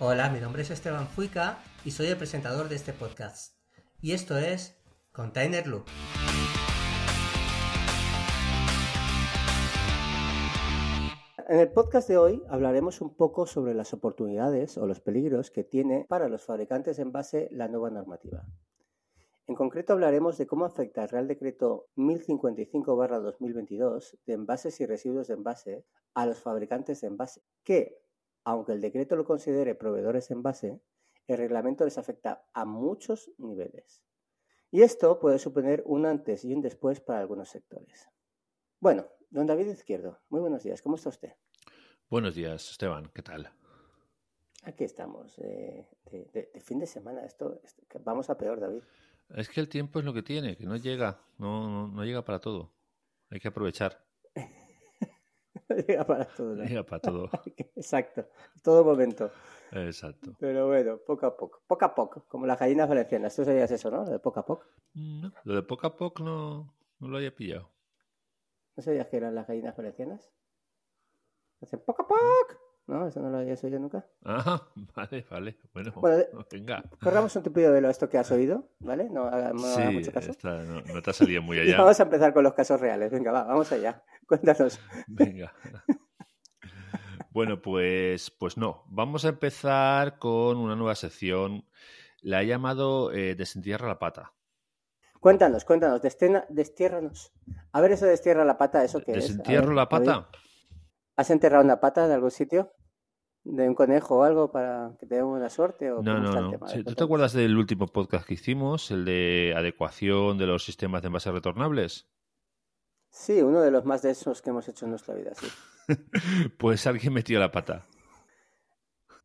Hola, 0.00 0.30
mi 0.30 0.38
nombre 0.38 0.62
es 0.62 0.70
Esteban 0.70 1.08
Fuica 1.08 1.58
y 1.84 1.90
soy 1.90 2.06
el 2.06 2.16
presentador 2.16 2.68
de 2.68 2.76
este 2.76 2.92
podcast. 2.92 3.56
Y 4.00 4.12
esto 4.12 4.38
es 4.38 4.80
Container 5.10 5.66
Loop. 5.66 5.86
En 11.48 11.58
el 11.58 11.72
podcast 11.72 12.08
de 12.08 12.16
hoy 12.16 12.44
hablaremos 12.48 13.00
un 13.00 13.16
poco 13.16 13.48
sobre 13.48 13.74
las 13.74 13.92
oportunidades 13.92 14.78
o 14.78 14.86
los 14.86 15.00
peligros 15.00 15.50
que 15.50 15.64
tiene 15.64 16.06
para 16.08 16.28
los 16.28 16.44
fabricantes 16.44 17.00
en 17.00 17.10
base 17.10 17.48
la 17.50 17.66
nueva 17.66 17.90
normativa. 17.90 18.46
En 19.48 19.56
concreto 19.56 19.94
hablaremos 19.94 20.38
de 20.38 20.46
cómo 20.46 20.64
afecta 20.64 21.02
el 21.02 21.08
Real 21.08 21.26
Decreto 21.26 21.88
1055-2022 21.96 24.16
de 24.26 24.32
envases 24.32 24.80
y 24.80 24.86
residuos 24.86 25.26
de 25.26 25.34
envase 25.34 25.84
a 26.14 26.24
los 26.24 26.38
fabricantes 26.38 27.00
de 27.00 27.08
envase, 27.08 27.42
que, 27.64 27.98
aunque 28.44 28.72
el 28.72 28.80
decreto 28.80 29.16
lo 29.16 29.24
considere 29.24 29.74
proveedores 29.74 30.30
en 30.30 30.42
base, 30.42 30.80
el 31.26 31.38
reglamento 31.38 31.84
les 31.84 31.98
afecta 31.98 32.46
a 32.54 32.64
muchos 32.64 33.30
niveles. 33.38 34.02
Y 34.70 34.82
esto 34.82 35.18
puede 35.18 35.38
suponer 35.38 35.82
un 35.86 36.06
antes 36.06 36.44
y 36.44 36.52
un 36.52 36.60
después 36.60 37.00
para 37.00 37.20
algunos 37.20 37.48
sectores. 37.48 38.08
Bueno, 38.80 39.06
don 39.30 39.46
David 39.46 39.68
Izquierdo, 39.68 40.20
muy 40.28 40.40
buenos 40.40 40.62
días, 40.62 40.82
¿cómo 40.82 40.96
está 40.96 41.08
usted? 41.08 41.32
Buenos 42.10 42.34
días, 42.34 42.70
Esteban, 42.70 43.10
¿qué 43.14 43.22
tal? 43.22 43.50
Aquí 44.64 44.84
estamos, 44.84 45.38
eh, 45.38 45.86
de, 46.10 46.50
fin 46.60 46.78
de 46.78 46.86
semana, 46.86 47.24
esto, 47.24 47.60
vamos 48.04 48.28
a 48.28 48.36
peor, 48.36 48.60
David. 48.60 48.82
Es 49.36 49.48
que 49.48 49.60
el 49.60 49.68
tiempo 49.68 49.98
es 49.98 50.04
lo 50.04 50.12
que 50.12 50.22
tiene, 50.22 50.56
que 50.56 50.64
no 50.64 50.76
llega, 50.76 51.20
no, 51.38 51.88
no, 51.88 52.04
llega 52.04 52.24
para 52.24 52.40
todo. 52.40 52.72
Hay 53.30 53.40
que 53.40 53.48
aprovechar. 53.48 54.07
llega 55.86 56.04
para 56.04 56.24
todo. 56.24 56.54
¿no? 56.54 56.64
Llega 56.64 56.82
para 56.82 57.00
todo. 57.00 57.30
Exacto, 57.76 58.26
todo 58.62 58.84
momento. 58.84 59.30
Exacto. 59.72 60.34
Pero 60.38 60.68
bueno, 60.68 60.98
poco 60.98 61.26
a 61.26 61.36
poco, 61.36 61.62
poco 61.66 61.84
a 61.84 61.94
poco, 61.94 62.24
como 62.28 62.46
las 62.46 62.58
gallinas 62.58 62.88
valencianas. 62.88 63.34
Tú 63.36 63.44
sabías 63.44 63.70
eso, 63.70 63.90
¿no? 63.90 64.04
Lo 64.04 64.10
de 64.10 64.18
poco 64.18 64.40
a 64.40 64.46
poco. 64.46 64.64
No, 64.94 65.32
lo 65.44 65.54
de 65.54 65.62
poco 65.62 65.86
a 65.86 65.96
poco 65.96 66.22
no, 66.22 66.74
no 66.98 67.08
lo 67.08 67.16
había 67.18 67.34
pillado. 67.34 67.70
¿No 68.76 68.82
sabías 68.82 69.08
que 69.08 69.16
eran 69.16 69.34
las 69.34 69.46
gallinas 69.46 69.76
valencianas? 69.76 70.30
Hacen 71.60 71.80
poco 71.80 72.02
a 72.02 72.08
poco. 72.08 72.67
No, 72.88 73.06
eso 73.06 73.20
no 73.20 73.28
lo 73.28 73.36
había 73.36 73.54
oído 73.62 73.78
nunca. 73.78 74.06
Ah, 74.24 74.62
vale, 74.96 75.26
vale. 75.30 75.58
Bueno, 75.74 75.92
venga. 76.50 76.82
Corramos 77.02 77.36
un 77.36 77.42
tupido 77.42 77.70
de 77.70 77.82
lo 77.82 77.90
esto 77.90 78.08
que 78.08 78.16
has 78.16 78.30
oído, 78.32 78.70
¿vale? 78.80 79.10
No, 79.10 79.30
no 79.30 79.58
sí, 79.58 79.82
mucho 79.92 80.10
caso. 80.10 80.32
no, 80.42 80.80
no, 80.80 81.02
te 81.02 81.10
ha 81.10 81.12
salido 81.12 81.42
muy 81.42 81.58
allá. 81.60 81.76
vamos 81.76 82.00
a 82.00 82.04
empezar 82.04 82.32
con 82.32 82.44
los 82.44 82.54
casos 82.54 82.80
reales. 82.80 83.12
Venga, 83.12 83.30
va, 83.30 83.44
vamos 83.44 83.70
allá. 83.72 84.02
Cuéntanos. 84.26 84.80
Venga. 85.06 85.52
Bueno, 87.30 87.60
pues, 87.60 88.30
pues 88.30 88.56
no. 88.56 88.84
Vamos 88.86 89.26
a 89.26 89.28
empezar 89.28 90.18
con 90.18 90.56
una 90.56 90.74
nueva 90.74 90.94
sección. 90.94 91.66
La 92.22 92.40
he 92.40 92.46
llamado 92.46 93.12
eh, 93.12 93.34
Desentierra 93.34 93.86
la 93.86 93.98
pata. 93.98 94.32
Cuéntanos, 95.20 95.64
cuéntanos, 95.66 96.00
destierra, 96.00 96.46
destiérranos. 96.48 97.32
A 97.72 97.80
ver, 97.82 97.92
eso 97.92 98.06
de 98.06 98.12
destierra 98.12 98.44
la 98.46 98.56
pata, 98.56 98.82
¿eso 98.82 99.00
qué 99.00 99.12
es? 99.12 99.24
¿Desentierro 99.28 99.74
la 99.74 99.88
pata? 99.88 100.28
¿Has 101.16 101.30
enterrado 101.30 101.64
una 101.64 101.80
pata 101.80 102.06
de 102.06 102.14
algún 102.14 102.30
sitio? 102.30 102.72
¿De 103.50 103.66
un 103.66 103.74
conejo 103.74 104.18
o 104.18 104.22
algo 104.24 104.52
para 104.52 104.92
que 105.00 105.06
te 105.06 105.14
dé 105.14 105.22
buena 105.22 105.48
suerte? 105.48 105.90
¿o 105.90 106.02
no, 106.02 106.18
no, 106.18 106.50
no. 106.50 106.58
¿Tú 106.84 106.94
te 106.94 107.04
acuerdas 107.04 107.32
del 107.32 107.56
último 107.56 107.86
podcast 107.86 108.26
que 108.26 108.34
hicimos, 108.34 108.90
el 108.90 109.06
de 109.06 109.54
adecuación 109.56 110.36
de 110.36 110.46
los 110.46 110.64
sistemas 110.64 111.00
de 111.00 111.06
envases 111.06 111.32
retornables? 111.32 112.06
Sí, 113.08 113.40
uno 113.40 113.62
de 113.62 113.70
los 113.70 113.86
más 113.86 114.02
de 114.02 114.10
esos 114.10 114.42
que 114.42 114.50
hemos 114.50 114.68
hecho 114.68 114.84
en 114.84 114.90
nuestra 114.90 115.14
vida, 115.14 115.32
sí. 115.34 115.46
pues 116.58 116.86
alguien 116.86 117.14
metió 117.14 117.40
la 117.40 117.50
pata. 117.50 117.84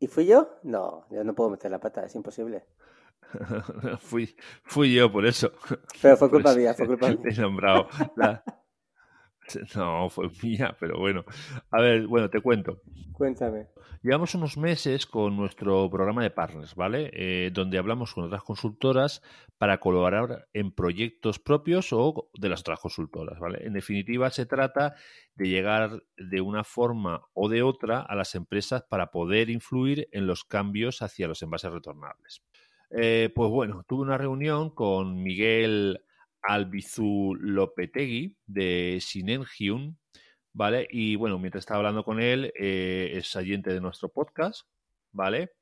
¿Y 0.00 0.06
fui 0.06 0.24
yo? 0.24 0.58
No, 0.62 1.06
yo 1.10 1.22
no 1.22 1.34
puedo 1.34 1.50
meter 1.50 1.70
la 1.70 1.78
pata, 1.78 2.06
es 2.06 2.14
imposible. 2.14 2.64
fui, 4.00 4.34
fui 4.62 4.94
yo 4.94 5.12
por 5.12 5.26
eso. 5.26 5.52
Pero 6.00 6.16
fue 6.16 6.30
culpa 6.30 6.54
mía, 6.54 6.72
fue 6.72 6.86
culpa 6.86 7.08
mía. 7.08 7.18
He 7.24 7.40
nombrado 7.40 7.88
la, 8.16 8.42
No, 9.76 10.08
fue 10.10 10.30
mía, 10.42 10.76
pero 10.78 10.98
bueno. 10.98 11.24
A 11.70 11.80
ver, 11.80 12.06
bueno, 12.06 12.30
te 12.30 12.40
cuento. 12.40 12.80
Cuéntame. 13.12 13.68
Llevamos 14.02 14.34
unos 14.34 14.58
meses 14.58 15.06
con 15.06 15.36
nuestro 15.36 15.88
programa 15.88 16.22
de 16.22 16.30
partners, 16.30 16.74
¿vale? 16.74 17.10
Eh, 17.14 17.50
donde 17.52 17.78
hablamos 17.78 18.12
con 18.12 18.24
otras 18.24 18.42
consultoras 18.42 19.22
para 19.56 19.78
colaborar 19.78 20.46
en 20.52 20.72
proyectos 20.72 21.38
propios 21.38 21.92
o 21.92 22.28
de 22.34 22.48
las 22.50 22.60
otras 22.60 22.80
consultoras, 22.80 23.38
¿vale? 23.38 23.66
En 23.66 23.72
definitiva, 23.72 24.28
se 24.30 24.46
trata 24.46 24.94
de 25.36 25.48
llegar 25.48 26.02
de 26.18 26.40
una 26.40 26.64
forma 26.64 27.22
o 27.32 27.48
de 27.48 27.62
otra 27.62 28.00
a 28.00 28.14
las 28.14 28.34
empresas 28.34 28.82
para 28.82 29.10
poder 29.10 29.48
influir 29.48 30.08
en 30.12 30.26
los 30.26 30.44
cambios 30.44 31.00
hacia 31.00 31.28
los 31.28 31.42
envases 31.42 31.72
retornables. 31.72 32.42
Eh, 32.90 33.32
pues 33.34 33.50
bueno, 33.50 33.84
tuve 33.88 34.02
una 34.02 34.18
reunión 34.18 34.70
con 34.70 35.22
Miguel 35.22 36.04
Albizu 36.46 37.34
Lopetegui 37.40 38.36
de 38.46 38.98
Sinengium, 39.00 39.96
¿vale? 40.52 40.86
Y 40.90 41.16
bueno, 41.16 41.38
mientras 41.38 41.62
estaba 41.62 41.78
hablando 41.78 42.04
con 42.04 42.20
él, 42.20 42.52
eh, 42.58 43.12
es 43.14 43.34
oyente 43.36 43.72
de 43.72 43.80
nuestro 43.80 44.08
podcast, 44.08 44.62
¿vale? 45.12 45.52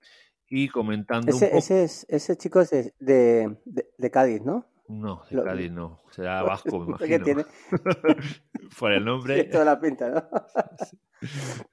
Y 0.48 0.68
comentando 0.68 1.30
ese, 1.30 1.44
un 1.44 1.50
poco... 1.50 1.58
Ese, 1.58 1.84
es, 1.84 2.06
ese 2.08 2.36
chico 2.36 2.60
es 2.60 2.70
de, 2.70 2.92
de, 2.98 3.56
de 3.96 4.10
Cádiz, 4.10 4.42
¿no? 4.42 4.66
No, 4.92 5.22
de 5.30 5.42
Cádiz 5.42 5.72
no. 5.72 6.02
Será 6.10 6.42
vasco, 6.42 6.78
me 6.80 6.86
imagino. 6.86 7.08
¿Qué 7.08 7.18
tiene? 7.24 7.44
Por 8.78 8.92
el 8.92 9.04
nombre. 9.04 9.44
Toda 9.44 9.64
la 9.64 9.80
pinta, 9.80 10.10
¿no? 10.10 10.22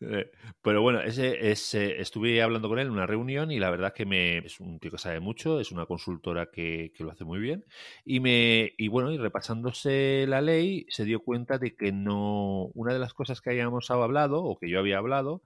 Eh, 0.01 0.29
pero 0.61 0.83
bueno, 0.83 1.01
ese, 1.01 1.49
ese, 1.49 1.99
estuve 1.99 2.39
hablando 2.43 2.69
con 2.69 2.77
él 2.77 2.85
en 2.85 2.93
una 2.93 3.07
reunión 3.07 3.49
y 3.51 3.57
la 3.57 3.71
verdad 3.71 3.87
es 3.87 3.93
que 3.95 4.05
me, 4.05 4.37
es 4.37 4.59
un 4.59 4.77
tío 4.77 4.91
que 4.91 4.99
sabe 4.99 5.19
mucho, 5.19 5.59
es 5.59 5.71
una 5.71 5.87
consultora 5.87 6.51
que, 6.51 6.91
que, 6.95 7.03
lo 7.03 7.09
hace 7.09 7.25
muy 7.25 7.39
bien. 7.39 7.65
Y 8.05 8.19
me 8.19 8.73
y 8.77 8.89
bueno, 8.89 9.11
y 9.11 9.17
repasándose 9.17 10.25
la 10.27 10.41
ley, 10.41 10.85
se 10.89 11.03
dio 11.03 11.21
cuenta 11.21 11.57
de 11.57 11.75
que 11.75 11.91
no. 11.91 12.65
Una 12.75 12.93
de 12.93 12.99
las 12.99 13.15
cosas 13.15 13.41
que 13.41 13.49
habíamos 13.49 13.89
hablado, 13.89 14.43
o 14.43 14.59
que 14.59 14.69
yo 14.69 14.77
había 14.77 14.99
hablado, 14.99 15.41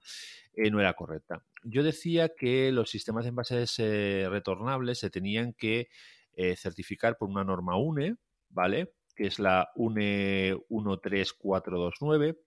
eh, 0.56 0.70
no 0.70 0.80
era 0.80 0.92
correcta. 0.92 1.42
Yo 1.62 1.82
decía 1.82 2.34
que 2.36 2.70
los 2.72 2.90
sistemas 2.90 3.24
de 3.24 3.30
envases 3.30 3.74
eh, 3.78 4.26
retornables 4.28 4.98
se 4.98 5.08
tenían 5.08 5.54
que 5.54 5.88
eh, 6.36 6.56
certificar 6.56 7.16
por 7.16 7.28
una 7.28 7.44
norma 7.44 7.76
UNE, 7.76 8.16
¿vale? 8.48 8.94
Que 9.14 9.26
es 9.26 9.38
la 9.38 9.68
UNE 9.74 10.56
13429. 10.68 12.38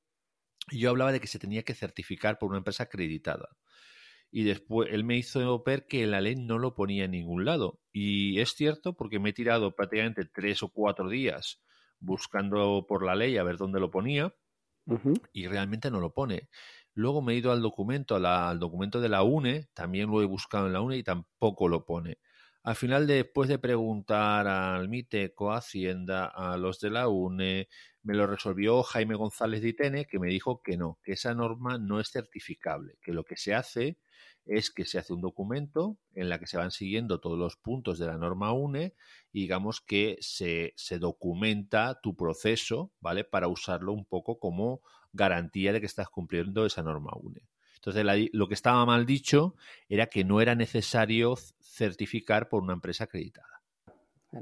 Y 0.72 0.80
yo 0.80 0.90
hablaba 0.90 1.12
de 1.12 1.20
que 1.20 1.28
se 1.28 1.40
tenía 1.40 1.64
que 1.64 1.74
certificar 1.74 2.38
por 2.40 2.50
una 2.50 2.58
empresa 2.58 2.84
acreditada. 2.84 3.50
Y 4.30 4.44
después 4.44 4.90
él 4.92 5.04
me 5.04 5.18
hizo 5.18 5.64
ver 5.64 5.88
que 5.88 6.06
la 6.06 6.20
ley 6.20 6.36
no 6.36 6.60
lo 6.60 6.76
ponía 6.76 7.06
en 7.06 7.12
ningún 7.12 7.46
lado. 7.46 7.80
Y 7.94 8.40
es 8.42 8.52
cierto 8.52 8.94
porque 8.94 9.20
me 9.20 9.30
he 9.30 9.34
tirado 9.34 9.74
prácticamente 9.76 10.26
tres 10.26 10.62
o 10.64 10.70
cuatro 10.70 11.10
días 11.10 11.62
buscando 12.00 12.86
por 12.88 13.06
la 13.06 13.16
ley 13.16 13.38
a 13.38 13.44
ver 13.44 13.58
dónde 13.58 13.80
lo 13.80 13.90
ponía 13.90 14.34
y 15.34 15.48
realmente 15.48 15.92
no 15.92 16.00
lo 16.00 16.14
pone. 16.14 16.50
Luego 16.94 17.22
me 17.22 17.34
he 17.34 17.38
ido 17.38 17.52
al 17.52 17.62
documento, 17.62 18.16
al 18.16 18.60
documento 18.60 19.00
de 19.02 19.10
la 19.10 19.24
UNE, 19.24 19.68
también 19.74 20.10
lo 20.10 20.22
he 20.22 20.26
buscado 20.26 20.68
en 20.68 20.74
la 20.74 20.82
UNE 20.82 20.98
y 20.98 21.04
tampoco 21.04 21.68
lo 21.68 21.86
pone. 21.86 22.18
Al 22.68 22.76
final, 22.76 23.08
después 23.08 23.48
de 23.48 23.60
preguntar 23.60 24.46
al 24.46 24.90
MITECO, 24.90 25.54
Hacienda, 25.54 26.26
a 26.26 26.58
los 26.58 26.82
de 26.82 26.90
la 26.90 27.08
UNE, 27.08 27.70
me 28.04 28.14
lo 28.14 28.28
resolvió 28.28 28.84
Jaime 28.84 29.16
González 29.16 29.62
de 29.62 29.70
Itene, 29.70 30.06
que 30.06 30.20
me 30.20 30.28
dijo 30.28 30.62
que 30.62 30.76
no, 30.76 31.00
que 31.02 31.14
esa 31.14 31.34
norma 31.34 31.78
no 31.78 32.02
es 32.02 32.12
certificable, 32.12 32.98
que 33.02 33.14
lo 33.14 33.24
que 33.24 33.38
se 33.38 33.56
hace 33.56 34.00
es 34.44 34.70
que 34.70 34.84
se 34.84 35.00
hace 35.00 35.14
un 35.14 35.22
documento 35.22 35.98
en 36.14 36.28
la 36.28 36.40
que 36.40 36.48
se 36.48 36.58
van 36.58 36.72
siguiendo 36.72 37.22
todos 37.22 37.40
los 37.40 37.56
puntos 37.56 38.00
de 38.00 38.08
la 38.08 38.18
norma 38.18 38.52
UNE 38.52 38.96
y 39.32 39.44
digamos 39.44 39.80
que 39.80 40.18
se, 40.20 40.74
se 40.76 41.00
documenta 41.00 42.02
tu 42.02 42.18
proceso, 42.18 42.92
¿vale? 43.00 43.24
Para 43.24 43.48
usarlo 43.48 43.94
un 43.94 44.04
poco 44.04 44.40
como 44.40 44.82
garantía 45.14 45.72
de 45.72 45.80
que 45.80 45.86
estás 45.86 46.10
cumpliendo 46.10 46.66
esa 46.66 46.84
norma 46.84 47.14
UNE. 47.16 47.48
Entonces, 47.78 48.30
lo 48.34 48.48
que 48.48 48.54
estaba 48.54 48.86
mal 48.86 49.06
dicho 49.06 49.56
era 49.88 50.08
que 50.08 50.24
no 50.24 50.42
era 50.42 50.56
necesario 50.56 51.36
certificar 51.62 52.50
por 52.50 52.64
una 52.64 52.74
empresa 52.74 53.06
acreditada. 53.06 53.62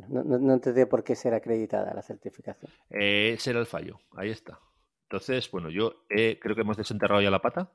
no, 0.09 0.23
no, 0.23 0.53
entendí 0.53 0.85
por 0.85 1.03
qué 1.03 1.15
ser 1.15 1.33
acreditada 1.33 1.93
la 1.93 2.01
certificación. 2.01 2.71
Eh, 2.89 3.33
ese 3.33 3.51
era 3.51 3.59
el 3.59 3.65
fallo, 3.65 3.99
ahí 4.15 4.31
está. 4.31 4.59
Entonces, 5.03 5.49
bueno, 5.51 5.69
yo 5.69 5.93
creo 6.07 6.55
que 6.55 6.61
hemos 6.61 6.77
desenterrado 6.77 7.21
ya 7.21 7.29
la 7.29 7.41
pata. 7.41 7.71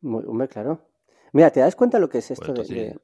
Muy, 0.00 0.48
claro. 0.48 0.88
Mira, 1.32 1.50
¿te 1.50 1.60
das 1.60 1.76
cuenta 1.76 1.98
lo 1.98 2.08
que 2.08 2.18
es 2.18 2.30
esto 2.30 2.52
de, 2.52 2.98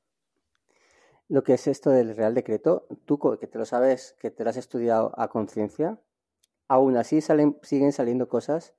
lo 1.29 1.43
que 1.43 1.55
es 1.55 1.67
esto 1.67 1.91
del 1.91 2.17
Real 2.17 2.35
Decreto? 2.35 2.87
Tú 3.05 3.19
que 3.41 3.47
te 3.47 3.59
lo 3.59 3.65
sabes, 3.65 4.17
que 4.21 4.31
te 4.31 4.45
lo 4.45 4.51
has 4.51 4.57
estudiado 4.57 5.13
a 5.19 5.29
conciencia, 5.29 5.99
aún 6.69 6.97
así 6.97 7.21
salen, 7.21 7.59
siguen 7.63 7.93
saliendo 7.93 8.29
cosas. 8.29 8.75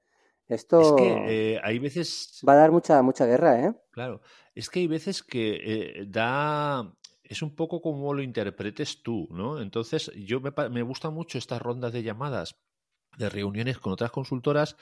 Esto 0.48 0.80
es 0.80 0.92
que 0.94 1.22
eh, 1.54 1.60
hay 1.64 1.80
veces 1.80 2.48
va 2.48 2.54
a 2.54 2.56
dar 2.58 2.72
mucha 2.72 3.02
mucha 3.02 3.26
guerra, 3.26 3.60
¿eh? 3.60 3.74
Claro, 3.92 4.22
es 4.54 4.70
que 4.70 4.80
hay 4.82 4.88
veces 4.88 5.24
que 5.24 6.02
eh, 6.02 6.06
da 6.08 6.94
es 7.24 7.42
un 7.42 7.56
poco 7.56 7.82
como 7.82 8.14
lo 8.14 8.22
interpretes 8.22 9.02
tú, 9.04 9.28
¿no? 9.32 9.60
Entonces, 9.60 10.12
yo 10.16 10.40
me, 10.40 10.52
me 10.70 10.82
gustan 10.82 11.14
mucho 11.14 11.38
estas 11.38 11.62
rondas 11.62 11.92
de 11.92 12.04
llamadas 12.04 12.62
de 13.18 13.30
reuniones 13.30 13.80
con 13.80 13.94
otras 13.94 14.12
consultoras 14.12 14.78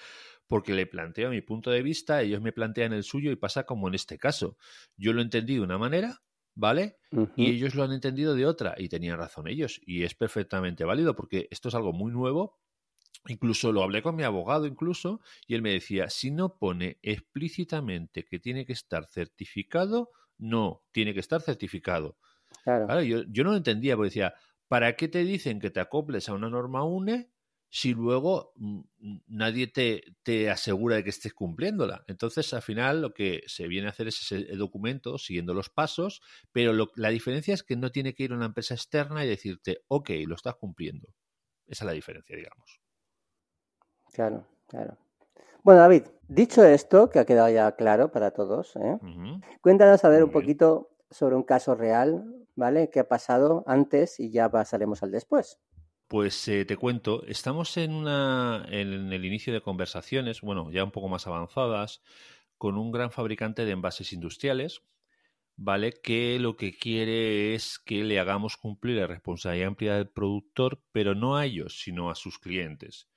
porque 0.48 0.74
le 0.74 0.86
planteo 0.88 1.30
mi 1.32 1.42
punto 1.42 1.72
de 1.72 1.82
vista, 1.84 2.22
ellos 2.22 2.42
me 2.42 2.52
plantean 2.54 2.94
el 2.94 3.04
suyo 3.04 3.32
y 3.32 3.36
pasa 3.36 3.66
como 3.66 3.88
en 3.88 3.96
este 3.96 4.18
caso. 4.20 4.58
Yo 4.98 5.14
lo 5.14 5.22
entendí 5.22 5.56
de 5.56 5.62
una 5.62 5.78
manera, 5.78 6.24
¿vale? 6.56 6.98
Y 7.36 7.52
ellos 7.52 7.76
lo 7.76 7.84
han 7.84 7.92
entendido 7.94 8.36
de 8.36 8.46
otra 8.46 8.76
y 8.78 8.90
tenían 8.90 9.18
razón 9.18 9.48
ellos 9.48 9.82
y 9.86 10.04
es 10.04 10.16
perfectamente 10.16 10.86
válido 10.86 11.16
porque 11.16 11.48
esto 11.52 11.70
es 11.70 11.76
algo 11.76 11.94
muy 11.94 12.12
nuevo. 12.12 12.60
Incluso 13.28 13.72
lo 13.72 13.84
hablé 13.84 14.02
con 14.02 14.16
mi 14.16 14.24
abogado 14.24 14.66
incluso 14.66 15.22
y 15.48 15.56
él 15.56 15.62
me 15.62 15.72
decía, 15.72 16.10
si 16.10 16.32
no 16.32 16.58
pone 16.58 17.00
explícitamente 17.02 18.26
que 18.26 18.40
tiene 18.40 18.66
que 18.66 18.74
estar 18.74 19.06
certificado, 19.06 20.12
no, 20.38 20.84
tiene 20.92 21.14
que 21.14 21.20
estar 21.20 21.42
certificado. 21.42 22.18
Claro. 22.64 23.02
yo, 23.02 23.24
yo 23.30 23.44
no 23.44 23.52
lo 23.52 23.58
entendía 23.58 23.96
porque 23.96 24.08
decía, 24.08 24.34
¿para 24.68 24.96
qué 24.96 25.08
te 25.08 25.24
dicen 25.24 25.60
que 25.60 25.70
te 25.70 25.80
acoples 25.80 26.30
a 26.30 26.34
una 26.34 26.50
norma 26.50 26.84
UNE 26.84 27.30
si 27.76 27.94
luego 27.94 28.54
mm, 28.56 28.82
nadie 29.28 29.68
te, 29.68 30.16
te, 30.24 30.50
asegura 30.50 30.96
de 30.96 31.04
que 31.04 31.10
estés 31.10 31.34
cumpliéndola. 31.34 32.06
Entonces, 32.08 32.54
al 32.54 32.62
final, 32.62 33.02
lo 33.02 33.14
que 33.14 33.44
se 33.48 33.68
viene 33.68 33.88
a 33.88 33.90
hacer 33.90 34.08
es 34.08 34.22
ese 34.22 34.56
documento 34.56 35.18
siguiendo 35.18 35.54
los 35.54 35.70
pasos, 35.70 36.22
pero 36.54 36.88
la 36.96 37.10
diferencia 37.10 37.54
es 37.54 37.64
que 37.64 37.76
no 37.76 37.92
tiene 37.92 38.14
que 38.14 38.24
ir 38.24 38.32
a 38.32 38.36
una 38.36 38.46
empresa 38.46 38.76
externa 38.76 39.26
y 39.26 39.28
decirte, 39.28 39.80
ok, 39.90 40.10
lo 40.26 40.36
estás 40.36 40.56
cumpliendo. 40.56 41.10
Esa 41.68 41.84
es 41.84 41.88
la 41.88 41.92
diferencia, 41.92 42.36
digamos. 42.38 42.80
Claro, 44.16 44.46
claro. 44.68 44.96
Bueno, 45.62 45.82
David, 45.82 46.04
dicho 46.30 46.64
esto, 46.64 47.10
que 47.10 47.20
ha 47.20 47.26
quedado 47.26 47.50
ya 47.50 47.74
claro 47.74 48.14
para 48.14 48.32
todos, 48.32 48.78
¿eh? 48.78 48.98
cuéntanos 49.60 50.06
a 50.06 50.10
ver 50.10 50.24
un 50.24 50.32
poquito 50.32 50.90
sobre 51.12 51.36
un 51.36 51.44
caso 51.44 51.76
real, 51.76 52.24
¿vale? 52.56 52.90
¿Qué 52.90 53.02
ha 53.02 53.10
pasado 53.10 53.66
antes 53.68 54.18
y 54.22 54.32
ya 54.32 54.50
pasaremos 54.50 55.04
al 55.04 55.12
después? 55.12 55.60
Pues 56.08 56.48
eh, 56.48 56.64
te 56.64 56.78
cuento, 56.78 57.26
estamos 57.26 57.76
en, 57.76 57.94
una, 57.94 58.66
en 58.70 59.12
el 59.12 59.26
inicio 59.26 59.52
de 59.52 59.60
conversaciones, 59.60 60.40
bueno, 60.40 60.72
ya 60.72 60.86
un 60.86 60.92
poco 60.92 61.10
más 61.10 61.28
avanzadas, 61.28 62.02
con 62.58 62.78
un 62.78 62.94
gran 62.94 63.12
fabricante 63.12 63.66
de 63.66 63.72
envases 63.72 64.14
industriales, 64.14 64.82
¿vale? 65.58 65.92
Que 65.92 66.40
lo 66.40 66.56
que 66.56 66.78
quiere 66.78 67.54
es 67.54 67.80
que 67.80 68.06
le 68.06 68.18
hagamos 68.18 68.56
cumplir 68.56 68.98
la 68.98 69.08
responsabilidad 69.08 69.68
amplia 69.68 69.96
del 69.96 70.08
productor, 70.08 70.80
pero 70.94 71.16
no 71.16 71.36
a 71.36 71.46
ellos, 71.46 71.82
sino 71.82 72.10
a 72.10 72.16
sus 72.16 72.40
clientes. 72.40 73.10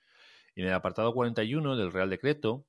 En 0.58 0.66
el 0.66 0.72
apartado 0.72 1.14
41 1.14 1.76
del 1.76 1.93
Real 1.93 2.10
Decreto 2.10 2.66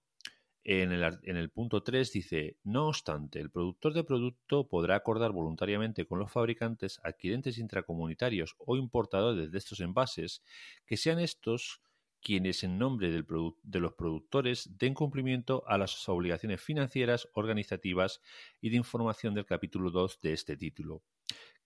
en 0.64 0.92
el, 0.92 1.50
punto 1.50 1.82
3 1.82 2.12
dice, 2.12 2.56
no 2.64 2.90
obstante, 2.90 3.40
el 3.40 3.50
productor 3.50 3.94
de 3.96 4.04
producto 4.04 4.68
podrá 4.68 4.96
acordar 4.96 5.32
voluntariamente 5.32 6.06
con 6.06 6.20
los 6.20 6.32
fabricantes, 6.32 7.00
adquirentes 7.04 7.58
intracomunitarios 7.58 8.56
o 8.60 8.78
importadores 8.78 9.52
de 9.52 9.58
estos 9.58 9.80
envases 9.80 10.44
que 10.86 10.98
sean 10.98 11.18
estos 11.18 11.82
quienes 12.22 12.64
en 12.64 12.78
nombre 12.78 13.10
de 13.10 13.80
los 13.80 13.94
productores 13.94 14.78
den 14.78 14.94
cumplimiento 14.94 15.64
a 15.66 15.80
las 15.80 16.08
obligaciones 16.08 16.62
financieras, 16.62 17.28
organizativas 17.34 18.22
y 18.62 18.70
de 18.70 18.78
información 18.78 19.34
del 19.34 19.48
capítulo 19.48 19.90
2 19.90 20.22
de 20.22 20.34
este 20.34 20.56
título, 20.58 21.02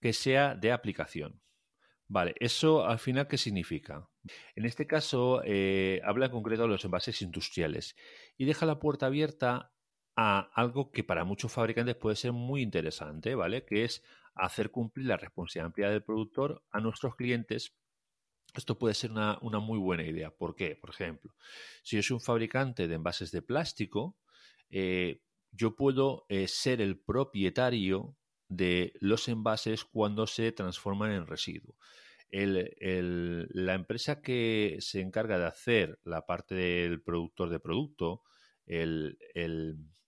que 0.00 0.14
sea 0.14 0.54
de 0.54 0.72
aplicación. 0.72 1.42
Vale, 2.06 2.34
¿eso 2.38 2.86
al 2.86 2.98
final 2.98 3.26
qué 3.26 3.38
significa? 3.38 4.08
En 4.54 4.66
este 4.66 4.86
caso, 4.86 5.42
eh, 5.44 6.00
habla 6.04 6.26
en 6.26 6.32
concreto 6.32 6.62
de 6.62 6.68
los 6.68 6.84
envases 6.84 7.22
industriales 7.22 7.96
y 8.36 8.44
deja 8.44 8.66
la 8.66 8.78
puerta 8.78 9.06
abierta 9.06 9.72
a 10.16 10.40
algo 10.54 10.92
que 10.92 11.02
para 11.02 11.24
muchos 11.24 11.52
fabricantes 11.52 11.96
puede 11.96 12.16
ser 12.16 12.32
muy 12.32 12.62
interesante, 12.62 13.34
¿vale? 13.34 13.64
Que 13.64 13.84
es 13.84 14.02
hacer 14.34 14.70
cumplir 14.70 15.06
la 15.06 15.16
responsabilidad 15.16 15.90
del 15.90 16.04
productor 16.04 16.62
a 16.70 16.80
nuestros 16.80 17.16
clientes. 17.16 17.74
Esto 18.54 18.78
puede 18.78 18.94
ser 18.94 19.10
una, 19.10 19.38
muy 19.40 19.78
buena 19.78 20.04
idea. 20.04 20.30
¿Por 20.30 20.54
qué? 20.54 20.76
Por 20.76 20.90
ejemplo, 20.90 21.34
si 21.82 21.96
yo 21.96 22.02
soy 22.02 22.14
un 22.14 22.20
fabricante 22.20 22.86
de 22.86 22.94
envases 22.94 23.32
de 23.32 23.42
plástico, 23.42 24.16
eh, 24.70 25.22
yo 25.50 25.74
puedo 25.74 26.26
eh, 26.28 26.48
ser 26.48 26.80
el 26.80 26.98
propietario 26.98 28.16
de 28.48 28.92
los 29.00 29.28
envases 29.28 29.84
cuando 29.84 30.26
se 30.26 30.52
transforman 30.52 31.12
en 31.12 31.26
residuo. 31.26 31.76
la 32.30 33.74
empresa 33.74 34.20
que 34.22 34.78
se 34.80 35.00
encarga 35.00 35.38
de 35.38 35.46
hacer 35.46 35.98
la 36.04 36.26
parte 36.26 36.54
del 36.54 37.02
productor 37.02 37.50
de 37.50 37.60
producto, 37.60 38.22
el, 38.66 39.18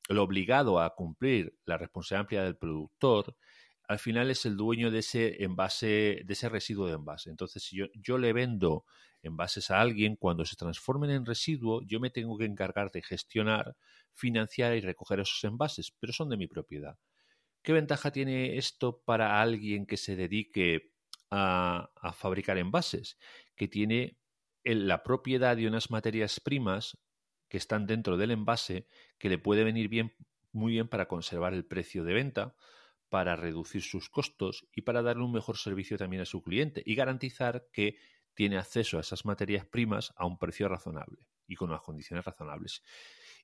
obligado 0.08 0.80
a 0.80 0.94
cumplir 0.94 1.56
la 1.64 1.78
responsabilidad 1.78 2.20
amplia 2.22 2.42
del 2.44 2.56
productor, 2.56 3.36
al 3.88 3.98
final 4.00 4.30
es 4.30 4.44
el 4.46 4.56
dueño 4.56 4.90
de 4.90 4.98
ese 4.98 5.44
envase, 5.44 6.22
de 6.24 6.32
ese 6.32 6.48
residuo 6.48 6.88
de 6.88 6.94
envase. 6.94 7.30
Entonces, 7.30 7.62
si 7.62 7.76
yo, 7.76 7.86
yo 7.94 8.18
le 8.18 8.32
vendo 8.32 8.84
envases 9.22 9.70
a 9.70 9.80
alguien, 9.80 10.16
cuando 10.16 10.44
se 10.44 10.56
transformen 10.56 11.10
en 11.10 11.26
residuo, 11.26 11.82
yo 11.82 12.00
me 12.00 12.10
tengo 12.10 12.36
que 12.38 12.46
encargar 12.46 12.90
de 12.90 13.02
gestionar, 13.02 13.76
financiar 14.12 14.74
y 14.76 14.80
recoger 14.80 15.20
esos 15.20 15.42
envases, 15.44 15.92
pero 16.00 16.12
son 16.12 16.28
de 16.30 16.36
mi 16.36 16.46
propiedad. 16.48 16.96
¿Qué 17.66 17.72
ventaja 17.72 18.12
tiene 18.12 18.58
esto 18.58 19.02
para 19.04 19.42
alguien 19.42 19.86
que 19.86 19.96
se 19.96 20.14
dedique 20.14 20.92
a, 21.32 21.90
fabricar 22.14 22.58
envases? 22.58 23.18
Que 23.56 23.66
tiene 23.66 24.20
la 24.62 25.02
propiedad 25.02 25.56
de 25.56 25.66
unas 25.66 25.90
materias 25.90 26.38
primas 26.38 26.96
que 27.48 27.56
están 27.56 27.88
dentro 27.88 28.16
del 28.16 28.30
envase 28.30 28.86
que 29.18 29.28
le 29.28 29.38
puede 29.38 29.64
venir 29.64 29.88
bien, 29.88 30.14
muy 30.52 30.74
bien 30.74 30.86
para 30.86 31.08
conservar 31.08 31.54
el 31.54 31.64
precio 31.64 32.04
de 32.04 32.14
venta, 32.14 32.54
para 33.08 33.34
reducir 33.34 33.82
sus 33.82 34.10
costos 34.10 34.68
y 34.72 34.82
para 34.82 35.02
darle 35.02 35.24
un 35.24 35.32
mejor 35.32 35.58
servicio 35.58 35.98
también 35.98 36.22
a 36.22 36.26
su 36.26 36.44
cliente 36.44 36.84
y 36.86 36.94
garantizar 36.94 37.66
que 37.72 37.96
tiene 38.34 38.58
acceso 38.58 38.98
a 38.98 39.00
esas 39.00 39.24
materias 39.24 39.66
primas 39.66 40.14
a 40.14 40.24
un 40.24 40.38
precio 40.38 40.68
razonable 40.68 41.26
y 41.48 41.56
con 41.56 41.70
unas 41.70 41.82
condiciones 41.82 42.24
razonables. 42.24 42.84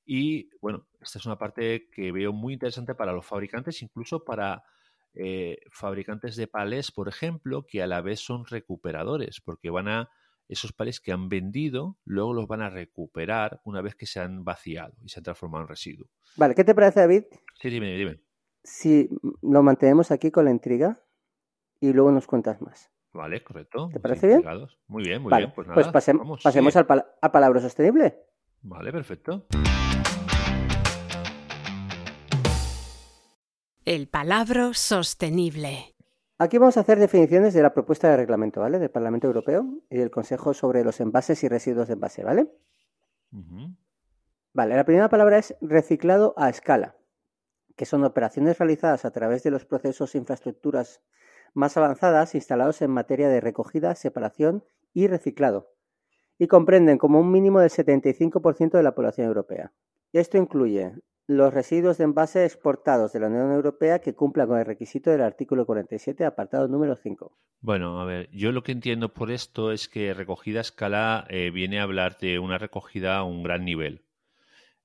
Y 0.04 0.50
bueno, 0.61 0.87
esta 1.00 1.18
es 1.18 1.26
una 1.26 1.38
parte 1.38 1.88
que 1.90 2.12
veo 2.12 2.32
muy 2.32 2.54
interesante 2.54 2.94
para 2.94 3.12
los 3.12 3.25
fabricantes, 3.25 3.82
incluso 3.82 4.25
para 4.25 4.64
eh, 5.14 5.59
fabricantes 5.71 6.37
de 6.37 6.47
palés, 6.47 6.90
por 6.90 7.09
ejemplo, 7.09 7.66
que 7.66 7.82
a 7.82 7.87
la 7.87 8.00
vez 8.00 8.21
son 8.21 8.47
recuperadores, 8.47 9.40
porque 9.40 9.71
van 9.71 9.88
a 9.88 10.11
esos 10.49 10.73
palés 10.73 11.00
que 11.00 11.12
han 11.12 11.28
vendido, 11.28 11.97
luego 12.04 12.35
los 12.35 12.47
van 12.47 12.62
a 12.62 12.71
recuperar 12.71 13.61
una 13.64 13.80
vez 13.80 13.94
que 13.94 14.06
se 14.06 14.21
han 14.21 14.44
vaciado 14.44 14.94
y 15.02 15.09
se 15.09 15.21
han 15.21 15.25
transformado 15.25 15.64
en 15.64 15.68
residuo. 15.68 16.09
Vale, 16.37 16.54
¿qué 16.54 16.64
te 16.64 16.75
parece, 16.75 17.00
David? 17.00 17.25
Sí, 17.61 17.71
dime, 17.71 17.97
dime. 17.97 18.21
Si 18.62 19.09
lo 19.42 19.62
mantenemos 19.62 20.11
aquí 20.11 20.30
con 20.30 20.44
la 20.44 20.50
intriga 20.50 21.00
y 21.80 21.92
luego 21.92 22.12
nos 22.12 22.26
cuentas 22.26 22.61
más. 22.61 22.90
Vale, 23.12 23.42
correcto. 23.42 23.90
¿Te 23.92 24.00
parece 24.00 24.26
bien? 24.26 24.42
Muy 24.87 25.02
bien, 25.02 25.23
muy 25.23 25.35
bien. 25.35 25.52
Pues, 25.54 25.68
pues 25.73 25.88
pasemos 25.88 26.76
al 26.76 27.04
a 27.21 27.32
palabra 27.32 27.61
sostenible. 27.61 28.18
Vale, 28.62 28.92
perfecto. 28.92 29.47
El 33.84 34.06
palabra 34.06 34.74
sostenible. 34.74 35.96
Aquí 36.38 36.56
vamos 36.56 36.76
a 36.76 36.80
hacer 36.80 37.00
definiciones 37.00 37.52
de 37.52 37.62
la 37.62 37.74
propuesta 37.74 38.08
de 38.08 38.16
reglamento, 38.16 38.60
¿vale? 38.60 38.78
Del 38.78 38.92
Parlamento 38.92 39.26
Europeo 39.26 39.66
y 39.90 39.96
del 39.96 40.12
Consejo 40.12 40.54
sobre 40.54 40.84
los 40.84 41.00
envases 41.00 41.42
y 41.42 41.48
residuos 41.48 41.88
de 41.88 41.94
envase, 41.94 42.22
¿vale? 42.22 42.48
Vale, 44.52 44.76
la 44.76 44.84
primera 44.84 45.08
palabra 45.08 45.38
es 45.38 45.56
reciclado 45.60 46.32
a 46.36 46.48
escala, 46.48 46.94
que 47.74 47.84
son 47.84 48.04
operaciones 48.04 48.56
realizadas 48.56 49.04
a 49.04 49.10
través 49.10 49.42
de 49.42 49.50
los 49.50 49.64
procesos 49.64 50.14
e 50.14 50.18
infraestructuras 50.18 51.02
más 51.52 51.76
avanzadas 51.76 52.36
instalados 52.36 52.82
en 52.82 52.92
materia 52.92 53.28
de 53.28 53.40
recogida, 53.40 53.96
separación 53.96 54.64
y 54.94 55.08
reciclado, 55.08 55.72
y 56.38 56.46
comprenden 56.46 56.98
como 56.98 57.18
un 57.18 57.32
mínimo 57.32 57.58
del 57.58 57.70
75% 57.70 58.70
de 58.70 58.82
la 58.84 58.94
población 58.94 59.26
europea. 59.26 59.72
Esto 60.12 60.38
incluye 60.38 60.94
los 61.36 61.52
residuos 61.52 61.98
de 61.98 62.04
envase 62.04 62.44
exportados 62.44 63.12
de 63.12 63.20
la 63.20 63.28
Unión 63.28 63.52
Europea 63.52 64.00
que 64.00 64.14
cumplan 64.14 64.48
con 64.48 64.58
el 64.58 64.66
requisito 64.66 65.10
del 65.10 65.22
artículo 65.22 65.66
47, 65.66 66.24
apartado 66.24 66.68
número 66.68 66.96
5. 66.96 67.36
Bueno, 67.60 68.00
a 68.00 68.04
ver, 68.04 68.28
yo 68.32 68.52
lo 68.52 68.62
que 68.62 68.72
entiendo 68.72 69.12
por 69.12 69.30
esto 69.30 69.72
es 69.72 69.88
que 69.88 70.14
recogida 70.14 70.58
a 70.58 70.62
escala 70.62 71.26
eh, 71.28 71.50
viene 71.50 71.80
a 71.80 71.84
hablar 71.84 72.18
de 72.18 72.38
una 72.38 72.58
recogida 72.58 73.16
a 73.16 73.24
un 73.24 73.42
gran 73.42 73.64
nivel. 73.64 74.02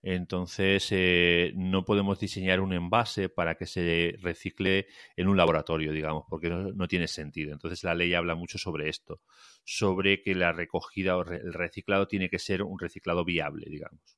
Entonces, 0.04 0.88
eh, 0.92 1.52
no 1.56 1.84
podemos 1.84 2.20
diseñar 2.20 2.62
un 2.62 2.72
envase 2.74 3.30
para 3.30 3.56
que 3.56 3.66
se 3.66 4.16
recicle 4.22 4.88
en 5.16 5.28
un 5.28 5.36
laboratorio, 5.36 5.92
digamos, 5.92 6.24
porque 6.30 6.50
no, 6.50 6.88
tiene 6.88 7.08
sentido. 7.08 7.52
Entonces, 7.52 7.84
la 7.84 7.96
ley 7.96 8.14
habla 8.14 8.36
mucho 8.36 8.58
sobre 8.58 8.90
esto, 8.90 9.22
sobre 9.66 10.22
que 10.22 10.36
la 10.36 10.54
recogida 10.54 11.18
o 11.18 11.24
el 11.24 11.54
reciclado 11.54 12.08
tiene 12.08 12.30
que 12.30 12.40
ser 12.40 12.64
un 12.64 12.80
reciclado 12.80 13.26
viable, 13.26 13.66
digamos. 13.70 14.18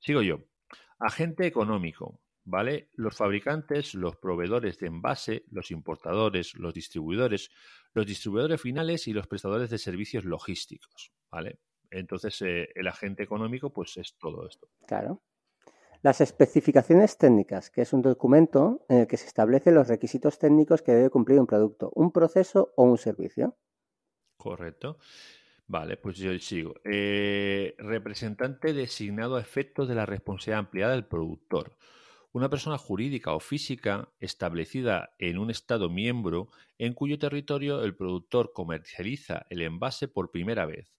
Sigo 0.00 0.22
yo. 0.22 0.44
Agente 0.98 1.46
económico, 1.46 2.20
¿vale? 2.44 2.88
Los 2.94 3.16
fabricantes, 3.16 3.94
los 3.94 4.16
proveedores 4.16 4.78
de 4.78 4.86
envase, 4.86 5.44
los 5.50 5.70
importadores, 5.70 6.54
los 6.54 6.74
distribuidores, 6.74 7.50
los 7.92 8.06
distribuidores 8.06 8.60
finales 8.60 9.06
y 9.06 9.12
los 9.12 9.26
prestadores 9.26 9.70
de 9.70 9.78
servicios 9.78 10.24
logísticos, 10.24 11.12
¿vale? 11.30 11.60
Entonces, 11.90 12.40
eh, 12.42 12.68
el 12.74 12.88
agente 12.88 13.22
económico, 13.22 13.70
pues 13.72 13.96
es 13.96 14.16
todo 14.18 14.46
esto. 14.46 14.68
Claro. 14.86 15.22
Las 16.02 16.20
especificaciones 16.20 17.18
técnicas, 17.18 17.70
que 17.70 17.82
es 17.82 17.92
un 17.92 18.02
documento 18.02 18.84
en 18.88 18.98
el 18.98 19.06
que 19.06 19.16
se 19.16 19.26
establecen 19.26 19.74
los 19.74 19.88
requisitos 19.88 20.38
técnicos 20.38 20.82
que 20.82 20.92
debe 20.92 21.10
cumplir 21.10 21.40
un 21.40 21.46
producto, 21.46 21.90
un 21.94 22.12
proceso 22.12 22.72
o 22.76 22.84
un 22.84 22.98
servicio. 22.98 23.56
Correcto. 24.36 24.98
Vale, 25.68 25.96
pues 25.98 26.16
yo 26.16 26.36
sigo. 26.38 26.74
Eh, 26.84 27.74
representante 27.78 28.72
designado 28.72 29.36
a 29.36 29.40
efectos 29.40 29.86
de 29.86 29.94
la 29.94 30.06
responsabilidad 30.06 30.60
ampliada 30.60 30.92
del 30.94 31.06
productor. 31.06 31.76
Una 32.32 32.48
persona 32.48 32.78
jurídica 32.78 33.34
o 33.34 33.40
física 33.40 34.08
establecida 34.18 35.14
en 35.18 35.38
un 35.38 35.50
Estado 35.50 35.90
miembro 35.90 36.48
en 36.78 36.94
cuyo 36.94 37.18
territorio 37.18 37.84
el 37.84 37.94
productor 37.94 38.52
comercializa 38.52 39.46
el 39.50 39.62
envase 39.62 40.08
por 40.08 40.30
primera 40.30 40.66
vez 40.66 40.92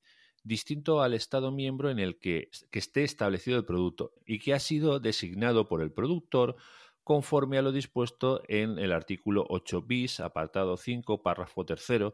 distinto 0.43 1.01
al 1.01 1.13
Estado 1.13 1.51
miembro 1.51 1.89
en 1.89 1.99
el 1.99 2.17
que, 2.17 2.49
esté 2.71 3.03
establecido 3.03 3.57
el 3.57 3.65
producto 3.65 4.13
y 4.25 4.39
que 4.39 4.53
ha 4.53 4.59
sido 4.59 4.99
designado 4.99 5.67
por 5.67 5.81
el 5.81 5.91
productor 5.91 6.55
conforme 7.03 7.57
a 7.57 7.61
lo 7.61 7.71
dispuesto 7.71 8.43
en 8.47 8.77
el 8.77 8.91
artículo 8.91 9.45
8 9.49 9.81
bis, 9.81 10.19
apartado 10.19 10.77
5, 10.77 11.23
párrafo 11.23 11.65
tercero 11.65 12.13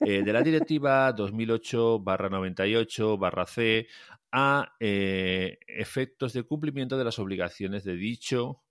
eh, 0.00 0.22
de 0.22 0.32
la 0.32 0.42
Directiva 0.42 1.14
2008-98-C 1.14 3.86
a 4.32 4.74
eh, 4.80 5.58
efectos 5.66 6.32
de 6.32 6.42
cumplimiento 6.42 6.98
de 6.98 7.04
las 7.04 7.18
obligaciones 7.18 7.84
de 7.84 7.96
dicho 7.96 8.62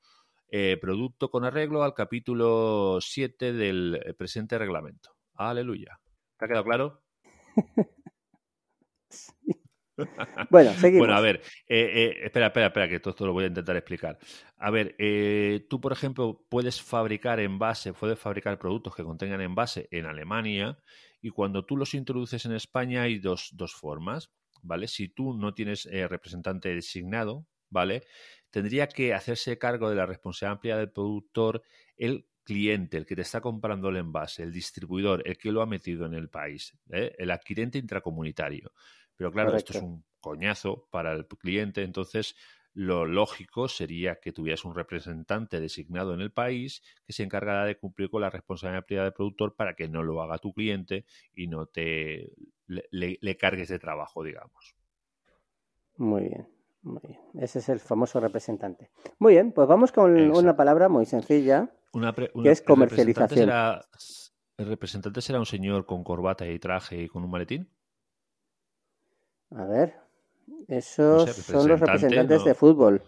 eh, 0.50 0.78
producto 0.80 1.32
con 1.32 1.44
arreglo 1.44 1.84
al 1.84 1.94
capítulo 1.94 3.00
7 3.02 3.54
del 3.54 4.16
presente 4.18 4.58
reglamento. 4.58 5.16
Aleluya. 5.34 6.00
¿Te 6.38 6.46
ha 6.46 6.48
quedado 6.48 6.66
claro? 6.66 7.04
Bueno, 10.50 10.74
seguimos. 10.74 11.00
Bueno, 11.08 11.16
a 11.16 11.22
ver, 11.22 11.42
eh, 11.68 11.92
eh, 11.94 12.26
espera, 12.26 12.48
espera, 12.48 12.68
espera, 12.68 12.90
que 12.90 13.00
todo 13.00 13.12
esto 13.12 13.26
lo 13.26 13.34
voy 13.34 13.46
a 13.46 13.48
intentar 13.48 13.76
explicar. 13.76 14.18
A 14.58 14.72
ver, 14.72 14.96
eh, 14.98 15.66
tú, 15.70 15.80
por 15.80 15.92
ejemplo, 15.92 16.46
puedes 16.50 16.82
fabricar 16.82 17.40
envase, 17.40 17.94
puedes 17.94 18.20
fabricar 18.20 18.58
productos 18.58 18.96
que 18.96 19.04
contengan 19.04 19.42
envase 19.42 19.88
en 19.92 20.06
Alemania 20.06 20.78
y 21.22 21.30
cuando 21.30 21.66
tú 21.66 21.78
los 21.78 21.94
introduces 21.94 22.46
en 22.46 22.54
España 22.54 23.04
hay 23.04 23.20
dos, 23.20 23.50
dos 23.54 23.74
formas, 23.74 24.32
¿vale? 24.62 24.88
Si 24.88 25.10
tú 25.10 25.34
no 25.34 25.54
tienes 25.54 25.86
representante 25.86 26.74
designado, 26.74 27.48
¿vale? 27.70 28.04
Tendría 28.50 28.88
que 28.88 29.14
hacerse 29.14 29.58
cargo 29.58 29.90
de 29.90 29.96
la 29.96 30.06
responsabilidad 30.06 30.54
amplia 30.54 30.78
del 30.78 30.92
productor 30.92 31.64
el 31.98 32.28
cliente, 32.44 32.98
el 32.98 33.06
que 33.06 33.16
te 33.16 33.24
está 33.24 33.42
comprando 33.42 33.90
el 33.90 33.98
envase, 33.98 34.44
el 34.44 34.52
distribuidor, 34.52 35.24
el 35.26 35.38
que 35.38 35.52
lo 35.52 35.62
ha 35.62 35.66
metido 35.66 36.06
en 36.06 36.14
el 36.14 36.30
país, 36.30 36.78
el 36.90 37.32
adquirente 37.32 37.80
intracomunitario. 37.80 38.72
Pero 39.18 39.32
claro, 39.32 39.56
esto 39.56 39.74
es 39.74 39.84
un 39.84 40.04
coñazo 40.20 40.88
para 40.92 41.14
el 41.14 41.28
cliente, 41.28 41.84
entonces 41.84 42.36
lo 42.76 43.06
lógico 43.06 43.70
sería 43.70 44.20
que 44.20 44.34
tuvieras 44.34 44.66
un 44.66 44.76
representante 44.76 45.62
designado 45.62 46.14
en 46.14 46.20
el 46.20 46.34
país 46.34 46.84
que 47.06 47.14
se 47.14 47.24
encargara 47.24 47.64
de 47.64 47.78
cumplir 47.78 48.10
con 48.10 48.22
la 48.22 48.30
responsabilidad 48.30 49.04
del 49.04 49.14
productor 49.14 49.56
para 49.56 49.76
que 49.76 49.88
no 49.88 50.04
lo 50.04 50.22
haga 50.22 50.40
tu 50.40 50.54
cliente 50.54 51.06
y 51.34 51.48
no 51.48 51.68
te 51.68 52.34
le, 52.68 53.38
cargues 53.38 53.70
de 53.70 53.80
trabajo, 53.80 54.24
digamos. 54.24 54.76
Muy 55.96 56.24
bien, 56.24 56.50
muy 56.82 57.02
bien. 57.08 57.20
Ese 57.40 57.60
es 57.60 57.70
el 57.70 57.80
famoso 57.80 58.20
representante. 58.20 58.92
Muy 59.20 59.34
bien, 59.34 59.54
pues 59.54 59.70
vamos 59.70 59.94
con 59.94 60.14
una 60.32 60.58
palabra 60.58 60.90
muy 60.90 61.06
sencilla, 61.06 61.72
que 62.44 62.50
es 62.50 62.62
comercialización. 62.62 63.50
¿El 64.58 64.68
representante 64.68 65.22
será 65.22 65.40
un 65.40 65.46
señor 65.46 65.86
con 65.86 66.04
corbata 66.04 66.46
y 66.46 66.60
traje 66.60 67.04
y 67.04 67.08
con 67.08 67.24
un 67.24 67.32
maletín? 67.32 67.70
A 69.56 69.66
ver, 69.66 69.96
esos 70.68 71.34
son 71.34 71.70
los 71.70 71.80
representantes 71.80 72.44
de 72.44 72.54
fútbol. 72.54 73.02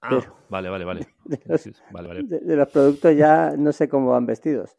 Ah, 0.00 0.20
vale, 0.48 0.68
vale, 0.68 0.84
vale. 0.84 1.06
De 1.24 2.56
los, 2.56 2.68
productos 2.68 3.16
ya 3.16 3.54
no 3.56 3.72
sé 3.72 3.88
cómo 3.88 4.10
van 4.10 4.26
vestidos. 4.26 4.74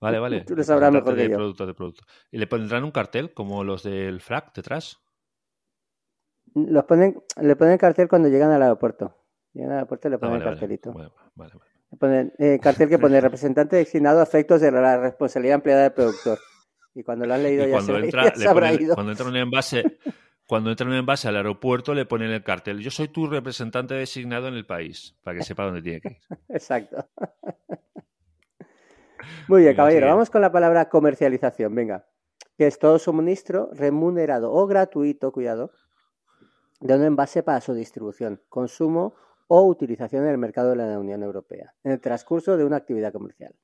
Vale, 0.00 0.18
vale. 0.18 0.40
Tú 0.46 0.54
lo 0.54 0.62
sabrás 0.62 0.92
mejor 0.92 1.16
que 1.16 1.28
yo. 1.28 1.36
Producto, 1.36 1.66
de 1.66 1.74
producto. 1.74 2.04
¿Y 2.30 2.38
le 2.38 2.46
pondrán 2.46 2.84
un 2.84 2.90
cartel 2.92 3.32
como 3.32 3.64
los 3.64 3.82
del 3.82 4.20
FRAC 4.20 4.54
detrás? 4.54 4.98
Los 6.54 6.84
ponen, 6.84 7.20
le 7.40 7.56
ponen 7.56 7.78
cartel 7.78 8.08
cuando 8.08 8.28
llegan 8.28 8.50
al 8.52 8.62
aeropuerto. 8.62 9.16
Llegan 9.52 9.70
al 9.70 9.78
aeropuerto 9.78 10.08
y 10.08 10.10
le 10.10 10.16
ah, 10.16 10.20
ponen 10.20 10.36
el 10.36 10.44
cartelito. 10.44 10.92
Vale, 10.92 11.10
vale, 11.34 11.52
Le 11.90 11.98
ponen 11.98 12.32
eh, 12.38 12.60
cartel 12.60 12.88
que 12.88 12.98
pone 12.98 13.20
representante 13.20 13.76
designado 13.76 14.20
a 14.20 14.24
efectos 14.24 14.60
de 14.60 14.70
la 14.70 14.98
responsabilidad 14.98 15.56
empleada 15.56 15.82
del 15.82 15.92
productor. 15.92 16.38
Y 16.94 17.02
cuando 17.02 17.26
lo 17.26 17.34
han 17.34 17.42
leído 17.42 17.66
ya, 17.66 17.72
cuando 17.72 17.98
se, 17.98 18.00
entra, 18.04 18.32
Cuando 18.94 19.12
entra 19.12 19.26
un 19.26 19.36
envase, 19.36 19.98
cuando 20.46 20.70
entra 20.70 20.86
un 20.86 20.94
envase 20.94 21.28
al 21.28 21.36
aeropuerto 21.36 21.94
le 21.94 22.06
ponen 22.06 22.30
el 22.30 22.42
cartel. 22.44 22.80
Yo 22.80 22.90
soy 22.90 23.08
tu 23.08 23.26
representante 23.26 23.94
designado 23.94 24.48
en 24.48 24.54
el 24.54 24.66
país, 24.66 25.16
para 25.22 25.38
que 25.38 25.44
sepa 25.44 25.64
dónde 25.64 25.82
tiene 25.82 26.00
que 26.00 26.08
ir. 26.08 26.18
Exacto. 26.48 27.08
Muy 29.48 29.62
bien, 29.62 29.74
caballero. 29.74 30.06
Vamos 30.06 30.30
con 30.30 30.40
la 30.40 30.52
palabra 30.52 30.88
comercialización. 30.88 31.74
Venga. 31.74 32.06
Que 32.56 32.68
es 32.68 32.78
todo 32.78 33.00
suministro 33.00 33.70
remunerado 33.72 34.52
o 34.52 34.66
gratuito, 34.66 35.32
cuidado, 35.32 35.72
de 36.80 36.94
un 36.94 37.02
envase 37.02 37.42
para 37.42 37.60
su 37.60 37.74
distribución, 37.74 38.40
consumo 38.48 39.14
o 39.48 39.62
utilización 39.64 40.24
en 40.24 40.30
el 40.30 40.38
mercado 40.38 40.70
de 40.70 40.76
la 40.76 40.98
Unión 40.98 41.22
Europea, 41.22 41.74
en 41.82 41.92
el 41.92 42.00
transcurso 42.00 42.56
de 42.56 42.64
una 42.64 42.76
actividad 42.76 43.12
comercial. 43.12 43.54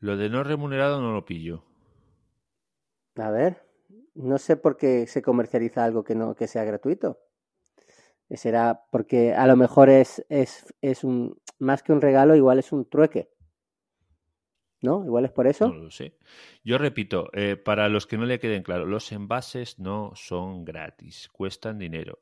Lo 0.00 0.16
de 0.16 0.28
no 0.28 0.44
remunerado 0.44 1.00
no 1.00 1.12
lo 1.12 1.24
pillo. 1.24 1.64
A 3.18 3.30
ver, 3.30 3.62
no 4.14 4.38
sé 4.38 4.56
por 4.56 4.76
qué 4.76 5.06
se 5.06 5.22
comercializa 5.22 5.84
algo 5.84 6.04
que 6.04 6.14
no 6.14 6.34
que 6.34 6.46
sea 6.46 6.64
gratuito. 6.64 7.18
Será 8.30 8.84
porque 8.90 9.32
a 9.32 9.46
lo 9.46 9.56
mejor 9.56 9.88
es, 9.88 10.24
es, 10.28 10.66
es 10.82 11.02
un 11.02 11.40
más 11.58 11.82
que 11.82 11.92
un 11.92 12.00
regalo, 12.00 12.36
igual 12.36 12.58
es 12.58 12.72
un 12.72 12.88
trueque. 12.88 13.30
¿No? 14.80 15.04
Igual 15.04 15.24
es 15.24 15.32
por 15.32 15.48
eso. 15.48 15.68
No 15.68 15.74
lo 15.74 15.90
sé. 15.90 16.16
Yo 16.62 16.78
repito, 16.78 17.30
eh, 17.32 17.56
para 17.56 17.88
los 17.88 18.06
que 18.06 18.16
no 18.16 18.26
le 18.26 18.38
queden 18.38 18.62
claro, 18.62 18.86
los 18.86 19.10
envases 19.10 19.80
no 19.80 20.12
son 20.14 20.64
gratis, 20.64 21.28
cuestan 21.32 21.78
dinero. 21.78 22.20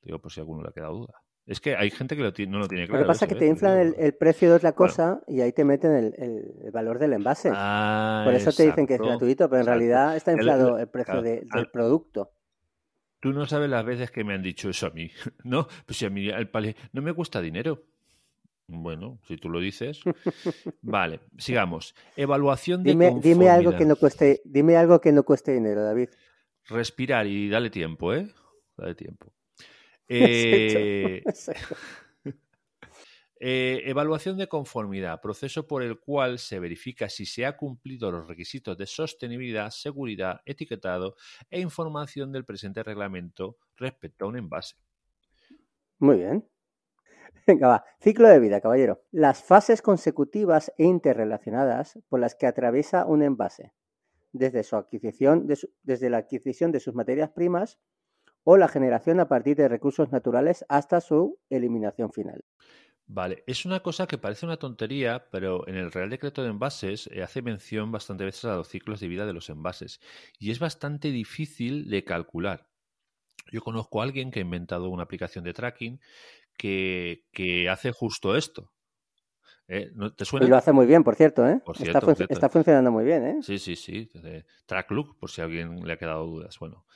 Digo, 0.00 0.18
por 0.20 0.32
si 0.32 0.40
alguno 0.40 0.62
le 0.62 0.70
ha 0.70 0.72
quedado 0.72 0.94
duda. 0.94 1.25
Es 1.46 1.60
que 1.60 1.76
hay 1.76 1.90
gente 1.90 2.16
que 2.16 2.46
no 2.48 2.58
lo 2.58 2.66
tiene 2.66 2.86
claro. 2.86 3.02
Lo 3.02 3.06
que 3.06 3.08
pasa 3.08 3.24
es 3.24 3.32
que 3.32 3.38
te 3.38 3.46
¿eh? 3.46 3.50
inflan 3.50 3.94
el, 3.96 4.14
precio 4.14 4.50
de 4.50 4.56
otra 4.56 4.72
cosa 4.72 5.20
y 5.28 5.40
ahí 5.40 5.52
te 5.52 5.64
meten 5.64 6.12
el, 6.18 6.70
valor 6.72 6.98
del 6.98 7.12
envase. 7.12 7.50
Ah, 7.54 8.22
Por 8.24 8.34
eso 8.34 8.50
te 8.50 8.64
dicen 8.64 8.86
que 8.86 8.94
es 8.94 9.00
gratuito, 9.00 9.48
pero 9.48 9.60
en 9.60 9.66
realidad 9.66 10.16
está 10.16 10.32
inflado 10.32 10.76
el, 10.78 10.88
precio 10.88 11.22
del 11.22 11.70
producto. 11.72 12.32
Tú 13.20 13.32
no 13.32 13.46
sabes 13.46 13.70
las 13.70 13.84
veces 13.84 14.10
que 14.10 14.24
me 14.24 14.34
han 14.34 14.42
dicho 14.42 14.68
eso 14.68 14.88
a 14.88 14.90
mí, 14.90 15.10
¿no? 15.44 15.68
Pues 15.86 15.98
si 15.98 16.06
a 16.06 16.10
mí 16.10 16.28
el 16.28 16.48
palé 16.48 16.74
no 16.92 17.00
me 17.00 17.14
cuesta 17.14 17.40
dinero. 17.40 17.84
Bueno, 18.66 19.20
si 19.28 19.36
tú 19.36 19.48
lo 19.48 19.60
dices. 19.60 20.00
vale, 20.82 21.20
sigamos. 21.38 21.94
Evaluación 22.16 22.82
de 22.82 22.90
dime, 22.90 23.20
dime 23.22 23.48
algo 23.48 23.76
que 23.76 23.84
no 23.84 23.94
cueste, 23.94 24.42
dime 24.44 24.76
algo 24.76 25.00
que 25.00 25.12
no 25.12 25.22
cueste 25.22 25.52
dinero, 25.52 25.84
David. 25.84 26.08
Respirar 26.68 27.28
y 27.28 27.48
dale 27.48 27.70
tiempo, 27.70 28.12
¿eh? 28.12 28.28
Dale 28.76 28.96
tiempo. 28.96 29.35
Eh, 30.08 31.22
eh, 33.40 33.82
evaluación 33.84 34.36
de 34.36 34.48
conformidad, 34.48 35.20
proceso 35.20 35.66
por 35.66 35.82
el 35.82 35.98
cual 35.98 36.38
se 36.38 36.58
verifica 36.58 37.08
si 37.08 37.26
se 37.26 37.46
ha 37.46 37.56
cumplido 37.56 38.10
los 38.10 38.26
requisitos 38.26 38.76
de 38.76 38.86
sostenibilidad, 38.86 39.70
seguridad, 39.70 40.40
etiquetado 40.44 41.16
e 41.50 41.60
información 41.60 42.32
del 42.32 42.44
presente 42.44 42.82
reglamento 42.82 43.58
respecto 43.76 44.24
a 44.24 44.28
un 44.28 44.38
envase. 44.38 44.76
Muy 45.98 46.18
bien. 46.18 46.46
Venga, 47.46 47.68
va. 47.68 47.84
Ciclo 48.00 48.28
de 48.28 48.40
vida, 48.40 48.60
caballero. 48.60 49.04
Las 49.12 49.42
fases 49.42 49.80
consecutivas 49.80 50.72
e 50.78 50.84
interrelacionadas 50.84 51.98
por 52.08 52.18
las 52.18 52.34
que 52.34 52.46
atraviesa 52.46 53.06
un 53.06 53.22
envase, 53.22 53.72
desde 54.32 54.64
su 54.64 54.76
adquisición, 54.76 55.46
desde 55.82 56.10
la 56.10 56.18
adquisición 56.18 56.72
de 56.72 56.80
sus 56.80 56.94
materias 56.94 57.30
primas 57.30 57.78
o 58.46 58.56
la 58.56 58.68
generación 58.68 59.20
a 59.20 59.28
partir 59.28 59.56
de 59.56 59.68
recursos 59.68 60.10
naturales 60.12 60.64
hasta 60.70 61.00
su 61.02 61.38
eliminación 61.50 62.10
final. 62.12 62.40
Vale, 63.08 63.44
es 63.46 63.64
una 63.64 63.80
cosa 63.80 64.06
que 64.08 64.18
parece 64.18 64.46
una 64.46 64.56
tontería, 64.56 65.28
pero 65.30 65.66
en 65.68 65.76
el 65.76 65.92
Real 65.92 66.10
Decreto 66.10 66.42
de 66.42 66.48
Envases 66.50 67.08
eh, 67.12 67.22
hace 67.22 67.40
mención 67.40 67.92
bastante 67.92 68.24
veces 68.24 68.44
a 68.46 68.56
los 68.56 68.68
ciclos 68.68 68.98
de 68.98 69.06
vida 69.08 69.26
de 69.26 69.32
los 69.32 69.48
envases 69.48 70.00
y 70.40 70.50
es 70.50 70.58
bastante 70.58 71.12
difícil 71.12 71.88
de 71.88 72.02
calcular. 72.04 72.68
Yo 73.52 73.62
conozco 73.62 74.00
a 74.00 74.04
alguien 74.04 74.30
que 74.30 74.40
ha 74.40 74.42
inventado 74.42 74.90
una 74.90 75.04
aplicación 75.04 75.44
de 75.44 75.54
tracking 75.54 76.00
que, 76.58 77.26
que 77.32 77.68
hace 77.70 77.92
justo 77.92 78.36
esto. 78.36 78.72
¿Eh? 79.68 79.90
¿No 79.94 80.14
¿Te 80.14 80.24
suena? 80.24 80.46
Y 80.46 80.46
lo 80.46 80.56
hace 80.56 80.72
muy 80.72 80.86
bien, 80.86 81.04
por 81.04 81.14
cierto, 81.14 81.46
¿eh? 81.46 81.60
Por 81.64 81.76
está, 81.78 82.00
fun- 82.00 82.16
cierto. 82.16 82.26
está 82.28 82.48
funcionando 82.48 82.90
muy 82.90 83.04
bien, 83.04 83.26
¿eh? 83.26 83.44
Sí, 83.44 83.58
sí, 83.58 83.76
sí. 83.76 84.10
Tracklook, 84.66 85.18
por 85.18 85.30
si 85.30 85.40
a 85.40 85.44
alguien 85.44 85.86
le 85.86 85.92
ha 85.92 85.98
quedado 85.98 86.26
dudas. 86.26 86.58
Bueno, 86.58 86.86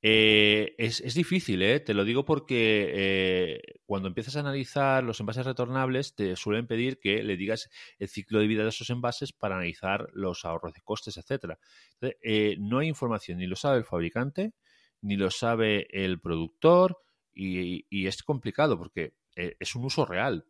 eh, 0.00 0.74
es, 0.78 1.14
difícil, 1.14 1.62
¿eh? 1.62 1.80
Te 1.80 1.94
lo 1.94 2.04
digo 2.04 2.24
porque 2.24 2.90
eh, 2.94 3.80
cuando 3.84 4.08
empiezas 4.08 4.36
a 4.36 4.40
analizar 4.40 5.02
los 5.02 5.20
envases 5.20 5.44
retornables, 5.46 6.14
te 6.14 6.36
suelen 6.36 6.66
pedir 6.66 7.00
que 7.00 7.22
le 7.22 7.36
digas 7.36 7.68
el 7.98 8.08
ciclo 8.08 8.38
de 8.38 8.46
vida 8.46 8.62
de 8.62 8.68
esos 8.68 8.90
envases 8.90 9.32
para 9.32 9.56
analizar 9.56 10.08
los 10.12 10.44
ahorros 10.44 10.72
de 10.74 10.82
costes, 10.82 11.16
etcétera. 11.16 11.58
Eh, 12.00 12.56
no 12.60 12.78
hay 12.78 12.88
información, 12.88 13.38
ni 13.38 13.46
lo 13.46 13.56
sabe 13.56 13.78
el 13.78 13.84
fabricante, 13.84 14.52
ni 15.00 15.16
lo 15.16 15.30
sabe 15.30 15.86
el 15.90 16.20
productor, 16.20 16.98
y, 17.32 17.86
y 17.88 18.06
es 18.08 18.22
complicado 18.22 18.76
porque 18.78 19.14
eh, 19.38 19.56
es 19.60 19.76
un 19.76 19.84
uso 19.84 20.04
real. 20.04 20.46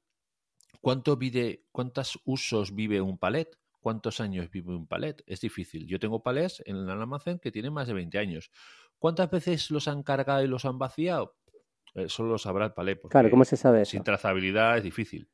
¿Cuánto 0.80 1.16
vive, 1.16 1.66
¿Cuántos 1.72 2.18
usos 2.24 2.74
vive 2.74 3.02
un 3.02 3.18
palet? 3.18 3.58
¿Cuántos 3.80 4.20
años 4.20 4.50
vive 4.50 4.74
un 4.74 4.86
palet? 4.86 5.22
Es 5.26 5.40
difícil. 5.42 5.86
Yo 5.86 5.98
tengo 5.98 6.22
palets 6.22 6.62
en 6.64 6.76
el 6.76 6.90
almacén 6.90 7.38
que 7.38 7.52
tienen 7.52 7.72
más 7.72 7.86
de 7.86 7.92
20 7.92 8.18
años. 8.18 8.50
¿Cuántas 8.98 9.30
veces 9.30 9.70
los 9.70 9.88
han 9.88 10.02
cargado 10.02 10.42
y 10.42 10.48
los 10.48 10.64
han 10.64 10.78
vaciado? 10.78 11.36
Eh, 11.94 12.08
Solo 12.08 12.30
lo 12.30 12.38
sabrá 12.38 12.66
el 12.66 12.72
palé. 12.72 13.00
Claro, 13.00 13.30
¿cómo 13.30 13.44
se 13.44 13.56
sabe 13.56 13.82
eso? 13.82 13.92
Sin 13.92 14.04
trazabilidad 14.04 14.76
es 14.76 14.82
difícil. 14.82 15.28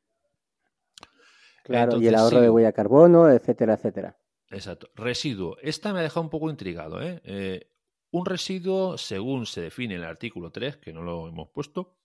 Claro, 1.63 1.99
y 1.99 2.07
el 2.07 2.15
ahorro 2.15 2.41
de 2.41 2.49
huella 2.49 2.67
de 2.67 2.73
carbono, 2.73 3.29
etcétera, 3.29 3.73
etcétera. 3.73 4.17
Exacto. 4.51 4.89
Residuo. 4.95 5.57
Esta 5.61 5.93
me 5.93 5.99
ha 5.99 6.03
dejado 6.03 6.21
un 6.21 6.29
poco 6.29 6.49
intrigado. 6.49 7.01
¿eh? 7.01 7.21
eh 7.23 7.71
un 8.11 8.25
residuo, 8.25 8.97
según 8.97 9.45
se 9.45 9.61
define 9.61 9.95
en 9.95 10.01
el 10.01 10.07
artículo 10.07 10.49
3, 10.49 10.77
que 10.77 10.93
no 10.93 11.01
lo 11.01 11.27
hemos 11.27 11.49
puesto, 11.49 11.97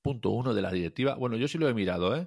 punto 0.00 0.30
1 0.30 0.52
de 0.52 0.62
la 0.62 0.72
directiva. 0.72 1.14
Bueno, 1.14 1.36
yo 1.36 1.46
sí 1.46 1.58
lo 1.58 1.68
he 1.68 1.74
mirado, 1.74 2.16
¿eh? 2.16 2.26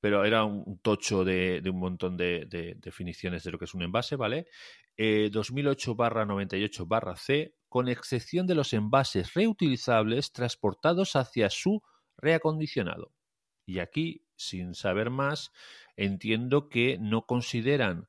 pero 0.00 0.22
era 0.24 0.44
un 0.44 0.78
tocho 0.80 1.24
de, 1.24 1.62
un 1.64 1.78
montón 1.78 2.18
de, 2.18 2.44
de, 2.44 2.74
definiciones 2.74 3.42
de 3.42 3.52
lo 3.52 3.58
que 3.58 3.64
es 3.64 3.72
un 3.72 3.80
envase, 3.82 4.16
¿vale? 4.16 4.48
Eh, 4.96 5.30
2008-98-C 5.32 7.54
con 7.76 7.88
excepción 7.90 8.46
de 8.46 8.54
los 8.54 8.72
envases 8.72 9.34
reutilizables 9.34 10.32
transportados 10.32 11.14
hacia 11.14 11.50
su 11.50 11.82
reacondicionado. 12.16 13.12
Y 13.66 13.80
aquí, 13.80 14.24
sin 14.34 14.74
saber 14.74 15.10
más, 15.10 15.52
entiendo 15.94 16.70
que 16.70 16.96
no 16.98 17.26
consideran 17.26 18.08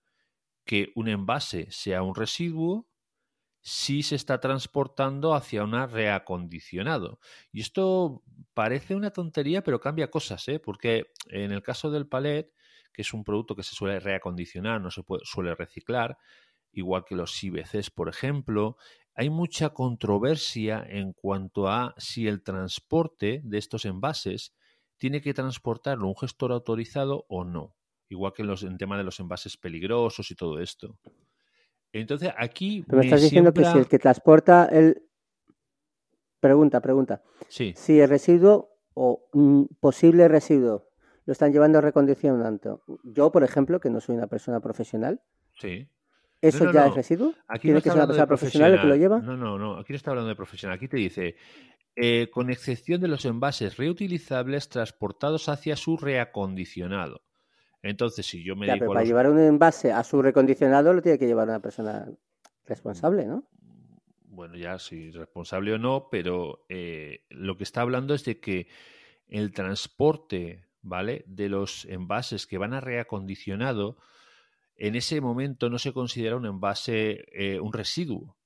que 0.63 0.93
un 0.95 1.09
envase 1.09 1.67
sea 1.69 2.01
un 2.01 2.15
residuo 2.15 2.87
si 3.59 4.03
se 4.03 4.15
está 4.15 4.39
transportando 4.39 5.33
hacia 5.33 5.65
un 5.65 5.73
reacondicionado. 5.73 7.19
Y 7.51 7.59
esto 7.59 8.23
parece 8.53 8.95
una 8.95 9.11
tontería, 9.11 9.65
pero 9.65 9.81
cambia 9.81 10.09
cosas, 10.09 10.47
¿eh? 10.47 10.59
porque 10.59 11.07
en 11.25 11.51
el 11.51 11.61
caso 11.61 11.91
del 11.91 12.07
palet, 12.07 12.53
que 12.93 13.01
es 13.01 13.13
un 13.13 13.25
producto 13.25 13.53
que 13.53 13.63
se 13.63 13.75
suele 13.75 13.99
reacondicionar, 13.99 14.79
no 14.79 14.91
se 14.91 15.03
suele 15.23 15.55
reciclar, 15.55 16.17
igual 16.71 17.03
que 17.05 17.15
los 17.15 17.43
IBCs, 17.43 17.89
por 17.89 18.07
ejemplo, 18.07 18.77
hay 19.17 19.31
mucha 19.31 19.71
controversia 19.71 20.85
en 20.87 21.11
cuanto 21.11 21.67
a 21.67 21.95
si 21.97 22.27
el 22.27 22.43
transporte 22.43 23.41
de 23.43 23.57
estos 23.57 23.85
envases 23.85 24.53
tiene 24.97 25.21
que 25.21 25.33
transportarlo 25.33 26.07
un 26.07 26.15
gestor 26.15 26.51
autorizado 26.51 27.25
o 27.27 27.43
no, 27.43 27.75
igual 28.09 28.33
que 28.33 28.43
en, 28.43 28.47
los, 28.47 28.61
en 28.61 28.77
tema 28.77 28.95
de 28.95 29.03
los 29.03 29.19
envases 29.19 29.57
peligrosos 29.57 30.29
y 30.29 30.35
todo 30.35 30.59
esto. 30.59 30.99
Entonces 31.91 32.31
aquí 32.37 32.83
Pero 32.87 32.99
me 32.99 33.05
estás 33.05 33.23
diciendo 33.23 33.51
que 33.53 33.65
si 33.65 33.77
el 33.77 33.87
que 33.87 33.97
transporta 33.97 34.65
el... 34.65 35.03
Pregunta, 36.39 36.79
pregunta. 36.81 37.23
Sí. 37.49 37.73
Si 37.75 37.99
el 37.99 38.09
residuo 38.09 38.69
o 38.93 39.27
mm, 39.33 39.63
posible 39.79 40.27
residuo 40.27 40.89
lo 41.25 41.31
están 41.31 41.51
llevando 41.51 41.79
a 41.79 41.81
recondicionamiento. 41.81 42.83
Yo, 43.03 43.31
por 43.31 43.43
ejemplo, 43.43 43.79
que 43.79 43.89
no 43.89 43.99
soy 43.99 44.15
una 44.15 44.27
persona 44.27 44.59
profesional, 44.59 45.21
Sí. 45.59 45.89
¿Eso 46.41 46.65
no, 46.65 46.71
ya 46.73 46.81
no. 46.81 46.87
es 46.89 46.95
residuo? 46.95 47.33
Aquí 47.47 47.67
¿Tiene 47.67 47.81
que 47.81 47.89
ser 47.89 47.97
una 47.97 48.07
persona 48.07 48.27
profesional 48.27 48.73
el 48.73 48.81
que 48.81 48.87
lo 48.87 48.95
lleva? 48.95 49.19
No, 49.19 49.37
no, 49.37 49.57
no. 49.57 49.77
Aquí 49.77 49.93
no 49.93 49.97
está 49.97 50.11
hablando 50.11 50.29
de 50.29 50.35
profesional. 50.35 50.75
Aquí 50.77 50.87
te 50.87 50.97
dice, 50.97 51.35
eh, 51.95 52.29
con 52.31 52.49
excepción 52.49 53.01
de 53.01 53.07
los 53.07 53.25
envases 53.25 53.77
reutilizables 53.77 54.69
transportados 54.69 55.49
hacia 55.49 55.75
su 55.75 55.97
reacondicionado. 55.97 57.21
Entonces, 57.81 58.25
si 58.25 58.43
yo 58.43 58.55
me 58.55 58.67
Ya, 58.67 58.73
dedico 58.73 58.83
pero 58.85 58.91
a 58.91 58.93
para 58.95 59.01
los- 59.01 59.09
llevar 59.09 59.29
un 59.29 59.39
envase 59.39 59.91
a 59.91 60.03
su 60.03 60.21
recondicionado 60.21 60.93
lo 60.93 61.01
tiene 61.01 61.17
que 61.19 61.27
llevar 61.27 61.47
una 61.47 61.59
persona 61.61 62.07
responsable, 62.65 63.25
¿no? 63.25 63.43
bueno, 64.29 64.55
ya 64.55 64.77
si 64.77 65.09
responsable 65.09 65.73
o 65.73 65.77
no, 65.79 66.09
pero 66.11 66.63
eh, 66.69 67.25
lo 67.29 67.57
que 67.57 67.63
está 67.63 67.81
hablando 67.81 68.13
es 68.13 68.23
de 68.23 68.39
que 68.39 68.67
el 69.27 69.51
transporte, 69.51 70.65
¿vale? 70.83 71.23
De 71.25 71.49
los 71.49 71.85
envases 71.85 72.45
que 72.45 72.59
van 72.59 72.75
a 72.75 72.79
reacondicionado, 72.79 73.97
en 74.77 74.95
ese 74.95 75.19
momento 75.21 75.69
no 75.69 75.79
se 75.79 75.91
considera 75.91 76.37
un 76.37 76.45
envase, 76.45 77.25
eh, 77.31 77.59
un 77.59 77.73
residuo. 77.73 78.37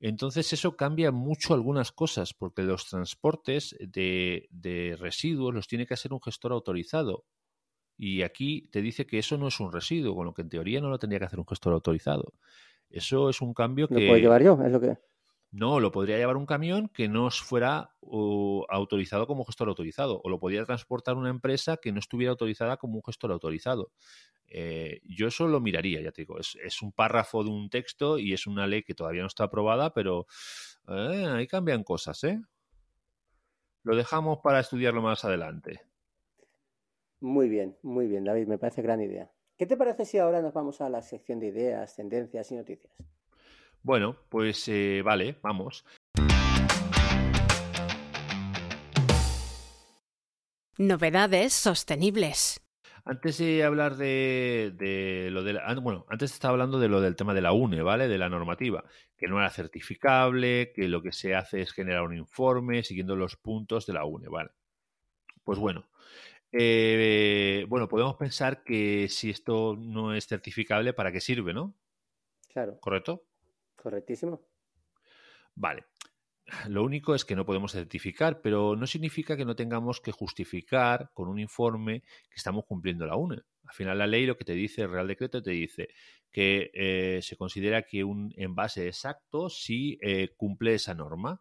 Entonces 0.00 0.52
eso 0.52 0.76
cambia 0.76 1.10
mucho 1.10 1.54
algunas 1.54 1.92
cosas, 1.92 2.34
porque 2.34 2.62
los 2.62 2.86
transportes 2.86 3.76
de, 3.80 4.48
de 4.50 4.96
residuos 4.98 5.54
los 5.54 5.68
tiene 5.68 5.86
que 5.86 5.94
hacer 5.94 6.12
un 6.12 6.20
gestor 6.20 6.52
autorizado. 6.52 7.24
Y 7.98 8.22
aquí 8.22 8.68
te 8.70 8.82
dice 8.82 9.06
que 9.06 9.18
eso 9.18 9.38
no 9.38 9.48
es 9.48 9.58
un 9.58 9.72
residuo, 9.72 10.14
con 10.14 10.26
lo 10.26 10.34
que 10.34 10.42
en 10.42 10.50
teoría 10.50 10.80
no 10.80 10.90
lo 10.90 10.98
tendría 10.98 11.18
que 11.18 11.26
hacer 11.26 11.38
un 11.38 11.46
gestor 11.46 11.72
autorizado. 11.72 12.34
Eso 12.90 13.30
es 13.30 13.40
un 13.40 13.54
cambio 13.54 13.86
Lo 13.90 13.98
que... 13.98 14.06
puedo 14.06 14.20
llevar 14.20 14.42
yo, 14.42 14.58
es 14.62 14.72
lo 14.72 14.80
que... 14.80 14.98
No, 15.56 15.80
lo 15.80 15.90
podría 15.90 16.18
llevar 16.18 16.36
un 16.36 16.44
camión 16.44 16.90
que 16.90 17.08
no 17.08 17.30
fuera 17.30 17.94
uh, 18.02 18.62
autorizado 18.68 19.26
como 19.26 19.46
gestor 19.46 19.70
autorizado. 19.70 20.20
O 20.22 20.28
lo 20.28 20.38
podría 20.38 20.66
transportar 20.66 21.16
una 21.16 21.30
empresa 21.30 21.78
que 21.78 21.92
no 21.92 21.98
estuviera 21.98 22.30
autorizada 22.32 22.76
como 22.76 22.96
un 22.96 23.02
gestor 23.02 23.32
autorizado. 23.32 23.90
Eh, 24.48 25.00
yo 25.04 25.28
eso 25.28 25.48
lo 25.48 25.60
miraría, 25.60 26.02
ya 26.02 26.12
te 26.12 26.22
digo. 26.22 26.38
Es, 26.38 26.82
un 26.82 26.92
párrafo 26.92 27.42
de 27.42 27.48
un 27.48 27.70
texto 27.70 28.18
y 28.18 28.34
es 28.34 28.46
una 28.46 28.66
ley 28.66 28.82
que 28.82 28.94
todavía 28.94 29.22
no 29.22 29.28
está 29.28 29.44
aprobada, 29.44 29.94
pero 29.94 30.26
eh, 30.88 31.26
ahí 31.26 31.46
cambian 31.46 31.84
cosas, 31.84 32.22
¿eh? 32.24 32.38
Lo 33.82 33.96
dejamos 33.96 34.40
para 34.42 34.60
estudiarlo 34.60 35.00
más 35.00 35.24
adelante. 35.24 35.80
Muy 37.20 37.48
bien, 37.48 37.78
muy 37.80 38.06
bien, 38.08 38.24
David, 38.24 38.46
me 38.46 38.58
parece 38.58 38.82
gran 38.82 39.00
idea. 39.00 39.30
¿Qué 39.56 39.64
te 39.64 39.78
parece 39.78 40.04
si 40.04 40.18
ahora 40.18 40.42
nos 40.42 40.52
vamos 40.52 40.82
a 40.82 40.90
la 40.90 41.00
sección 41.00 41.40
de 41.40 41.46
ideas, 41.46 41.96
tendencias 41.96 42.52
y 42.52 42.56
noticias? 42.56 42.92
Bueno, 43.86 44.16
pues 44.28 44.66
eh, 44.66 45.00
vale, 45.04 45.36
vamos. 45.42 45.84
Novedades 50.76 51.52
sostenibles. 51.52 52.60
Antes 53.04 53.38
de 53.38 53.62
hablar 53.62 53.94
de, 53.94 54.72
de 54.74 55.30
lo 55.30 55.44
de 55.44 55.52
la, 55.52 55.72
bueno, 55.76 56.04
antes 56.08 56.32
estaba 56.32 56.54
hablando 56.54 56.80
de 56.80 56.88
lo 56.88 57.00
del 57.00 57.14
tema 57.14 57.32
de 57.32 57.40
la 57.42 57.52
UNE, 57.52 57.80
¿vale? 57.82 58.08
De 58.08 58.18
la 58.18 58.28
normativa, 58.28 58.82
que 59.16 59.28
no 59.28 59.38
era 59.38 59.50
certificable, 59.50 60.72
que 60.74 60.88
lo 60.88 61.00
que 61.00 61.12
se 61.12 61.36
hace 61.36 61.62
es 61.62 61.72
generar 61.72 62.02
un 62.02 62.16
informe 62.16 62.82
siguiendo 62.82 63.14
los 63.14 63.36
puntos 63.36 63.86
de 63.86 63.92
la 63.92 64.04
UNE, 64.04 64.26
¿vale? 64.26 64.50
Pues 65.44 65.60
bueno, 65.60 65.88
eh, 66.50 67.64
bueno, 67.68 67.86
podemos 67.86 68.16
pensar 68.16 68.64
que 68.64 69.06
si 69.08 69.30
esto 69.30 69.76
no 69.78 70.12
es 70.12 70.26
certificable, 70.26 70.92
¿para 70.92 71.12
qué 71.12 71.20
sirve, 71.20 71.54
no? 71.54 71.72
Claro. 72.48 72.80
¿Correcto? 72.80 73.25
Correctísimo. 73.86 74.40
Vale. 75.54 75.84
Lo 76.66 76.82
único 76.82 77.14
es 77.14 77.24
que 77.24 77.36
no 77.36 77.46
podemos 77.46 77.70
certificar, 77.70 78.40
pero 78.40 78.74
no 78.74 78.84
significa 78.84 79.36
que 79.36 79.44
no 79.44 79.54
tengamos 79.54 80.00
que 80.00 80.10
justificar 80.10 81.12
con 81.14 81.28
un 81.28 81.38
informe 81.38 82.00
que 82.00 82.34
estamos 82.34 82.64
cumpliendo 82.64 83.06
la 83.06 83.14
UNE. 83.14 83.42
Al 83.62 83.74
final 83.74 83.98
la 83.98 84.08
ley 84.08 84.26
lo 84.26 84.36
que 84.36 84.44
te 84.44 84.54
dice, 84.54 84.82
el 84.82 84.90
Real 84.90 85.06
Decreto 85.06 85.40
te 85.40 85.52
dice 85.52 85.90
que 86.32 86.72
eh, 86.74 87.20
se 87.22 87.36
considera 87.36 87.82
que 87.82 88.02
un 88.02 88.34
envase 88.36 88.88
exacto 88.88 89.48
si 89.48 90.00
eh, 90.02 90.34
cumple 90.36 90.74
esa 90.74 90.92
norma. 90.92 91.40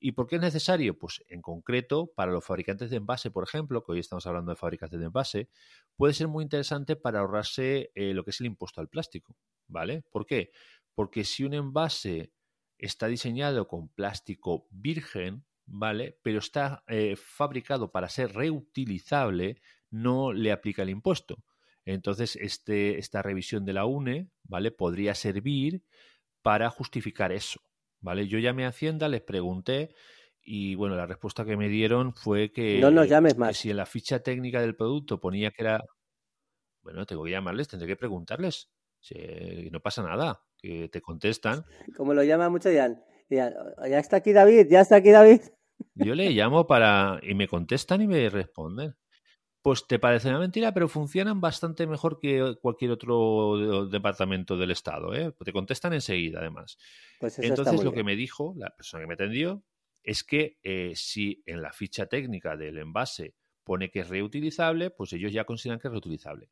¿Y 0.00 0.10
por 0.10 0.26
qué 0.26 0.36
es 0.36 0.42
necesario? 0.42 0.98
Pues 0.98 1.22
en 1.28 1.40
concreto, 1.40 2.10
para 2.16 2.32
los 2.32 2.44
fabricantes 2.44 2.90
de 2.90 2.96
envase, 2.96 3.30
por 3.30 3.44
ejemplo, 3.44 3.84
que 3.84 3.92
hoy 3.92 4.00
estamos 4.00 4.26
hablando 4.26 4.50
de 4.50 4.56
fabricantes 4.56 4.98
de 4.98 5.06
envase, 5.06 5.50
puede 5.94 6.14
ser 6.14 6.26
muy 6.26 6.42
interesante 6.42 6.96
para 6.96 7.20
ahorrarse 7.20 7.92
eh, 7.94 8.12
lo 8.12 8.24
que 8.24 8.30
es 8.30 8.40
el 8.40 8.46
impuesto 8.46 8.80
al 8.80 8.88
plástico. 8.88 9.36
¿Vale? 9.68 10.04
¿Por 10.12 10.26
qué? 10.26 10.52
Porque 10.96 11.22
si 11.22 11.44
un 11.44 11.54
envase 11.54 12.32
está 12.78 13.06
diseñado 13.06 13.68
con 13.68 13.88
plástico 13.88 14.66
virgen, 14.70 15.44
¿vale? 15.66 16.18
Pero 16.22 16.40
está 16.40 16.82
eh, 16.88 17.14
fabricado 17.16 17.92
para 17.92 18.08
ser 18.08 18.32
reutilizable, 18.32 19.60
no 19.90 20.32
le 20.32 20.50
aplica 20.50 20.82
el 20.82 20.90
impuesto. 20.90 21.44
Entonces, 21.84 22.34
este, 22.36 22.98
esta 22.98 23.22
revisión 23.22 23.64
de 23.64 23.74
la 23.74 23.84
UNE, 23.84 24.30
¿vale? 24.42 24.72
Podría 24.72 25.14
servir 25.14 25.84
para 26.42 26.70
justificar 26.70 27.30
eso, 27.30 27.60
¿vale? 28.00 28.26
Yo 28.26 28.38
llamé 28.38 28.64
a 28.64 28.70
Hacienda, 28.70 29.08
les 29.08 29.22
pregunté 29.22 29.94
y 30.42 30.76
bueno, 30.76 30.96
la 30.96 31.06
respuesta 31.06 31.44
que 31.44 31.56
me 31.56 31.68
dieron 31.68 32.14
fue 32.14 32.52
que, 32.52 32.80
no 32.80 32.90
nos 32.90 33.08
llames 33.08 33.34
que 33.34 33.40
más. 33.40 33.56
si 33.56 33.70
en 33.70 33.76
la 33.76 33.84
ficha 33.84 34.20
técnica 34.20 34.60
del 34.60 34.76
producto 34.76 35.20
ponía 35.20 35.50
que 35.50 35.62
era... 35.62 35.84
Bueno, 36.82 37.04
tengo 37.04 37.24
que 37.24 37.32
llamarles, 37.32 37.68
tendré 37.68 37.88
que 37.88 37.96
preguntarles. 37.96 38.70
Si, 39.00 39.14
no 39.70 39.80
pasa 39.80 40.02
nada, 40.02 40.45
que 40.56 40.88
te 40.88 41.00
contestan. 41.00 41.64
Como 41.96 42.14
lo 42.14 42.22
llama 42.22 42.48
mucho, 42.48 42.68
dirán, 42.68 43.02
dirán, 43.28 43.54
ya 43.88 43.98
está 43.98 44.16
aquí 44.16 44.32
David, 44.32 44.68
ya 44.70 44.80
está 44.80 44.96
aquí 44.96 45.10
David. 45.10 45.40
Yo 45.94 46.14
le 46.14 46.30
llamo 46.30 46.66
para... 46.66 47.20
y 47.22 47.34
me 47.34 47.48
contestan 47.48 48.02
y 48.02 48.06
me 48.06 48.28
responden. 48.28 48.96
Pues 49.62 49.86
te 49.88 49.98
parece 49.98 50.28
una 50.28 50.38
mentira, 50.38 50.72
pero 50.72 50.86
funcionan 50.86 51.40
bastante 51.40 51.88
mejor 51.88 52.20
que 52.20 52.54
cualquier 52.62 52.92
otro 52.92 53.88
departamento 53.88 54.56
del 54.56 54.70
Estado. 54.70 55.12
¿eh? 55.12 55.34
Te 55.44 55.52
contestan 55.52 55.92
enseguida, 55.92 56.38
además. 56.38 56.78
Pues 57.18 57.40
Entonces, 57.40 57.82
lo 57.82 57.90
bien. 57.90 57.94
que 57.94 58.04
me 58.04 58.14
dijo 58.14 58.54
la 58.56 58.70
persona 58.70 59.02
que 59.02 59.08
me 59.08 59.14
atendió 59.14 59.64
es 60.04 60.22
que 60.22 60.58
eh, 60.62 60.92
si 60.94 61.42
en 61.46 61.62
la 61.62 61.72
ficha 61.72 62.06
técnica 62.06 62.56
del 62.56 62.78
envase 62.78 63.34
pone 63.64 63.90
que 63.90 64.00
es 64.00 64.08
reutilizable, 64.08 64.90
pues 64.90 65.12
ellos 65.12 65.32
ya 65.32 65.44
consideran 65.44 65.80
que 65.80 65.88
es 65.88 65.92
reutilizable. 65.92 66.48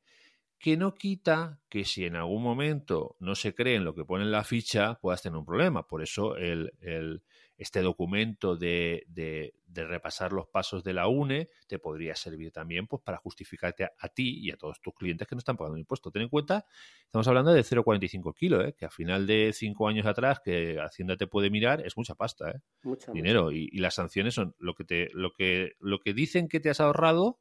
Que 0.59 0.77
no 0.79 0.95
quita 0.95 1.61
que 1.69 1.85
si 1.85 2.05
en 2.07 2.17
algún 2.17 2.43
momento 2.43 3.17
no 3.21 3.35
se 3.35 3.55
cree 3.55 3.75
en 3.77 3.85
lo 3.85 3.95
que 3.95 4.05
pone 4.07 4.25
en 4.25 4.31
la 4.31 4.45
ficha, 4.45 4.95
puedas 4.95 5.21
tener 5.21 5.37
un 5.37 5.45
problema. 5.45 5.87
Por 5.87 6.03
eso 6.03 6.37
el, 6.37 6.73
el- 6.81 7.23
este 7.57 7.83
documento 7.83 8.57
de, 8.57 9.05
de- 9.07 9.55
de 9.67 9.85
repasar 9.87 10.33
los 10.33 10.49
pasos 10.49 10.83
de 10.83 10.93
la 10.93 11.07
UNE 11.07 11.49
te 11.69 11.79
podría 11.79 12.17
servir 12.17 12.51
también 12.51 12.87
pues, 12.89 13.03
para 13.03 13.19
justificarte 13.19 13.85
a, 13.85 13.93
a 13.99 14.09
ti 14.09 14.39
y 14.41 14.51
a 14.51 14.57
todos 14.57 14.81
tus 14.81 14.95
clientes 14.95 15.29
que 15.29 15.35
no 15.37 15.39
están 15.41 15.57
pagando 15.57 15.79
impuestos. 15.79 16.13
Ten 16.13 16.23
en 16.23 16.29
cuenta, 16.29 16.65
estamos 17.05 17.29
hablando 17.29 17.53
de 17.53 17.63
0,45 17.63 18.29
el 18.31 18.35
kilo, 18.35 18.65
¿eh? 18.65 18.75
que 18.77 18.87
a 18.87 18.91
final 18.91 19.27
de 19.27 19.53
cinco 19.53 19.87
años 19.87 20.07
atrás, 20.07 20.41
que 20.45 20.81
Hacienda 20.81 21.17
te 21.17 21.27
puede 21.29 21.51
mirar, 21.51 21.85
es 21.87 21.97
mucha 21.97 22.15
pasta. 22.15 22.51
¿eh? 22.51 22.61
Mucha, 22.83 23.11
mucha. 23.11 23.13
dinero 23.13 23.53
y, 23.53 23.69
y 23.71 23.79
las 23.79 23.95
sanciones 23.95 24.35
son 24.35 24.55
lo 24.59 24.75
que 24.75 24.85
te 24.85 25.09
lo 25.13 25.33
que 25.33 25.73
lo 25.79 25.99
que 26.01 26.15
dicen 26.15 26.49
que 26.49 26.59
te 26.61 26.71
has 26.71 26.81
ahorrado 26.81 27.39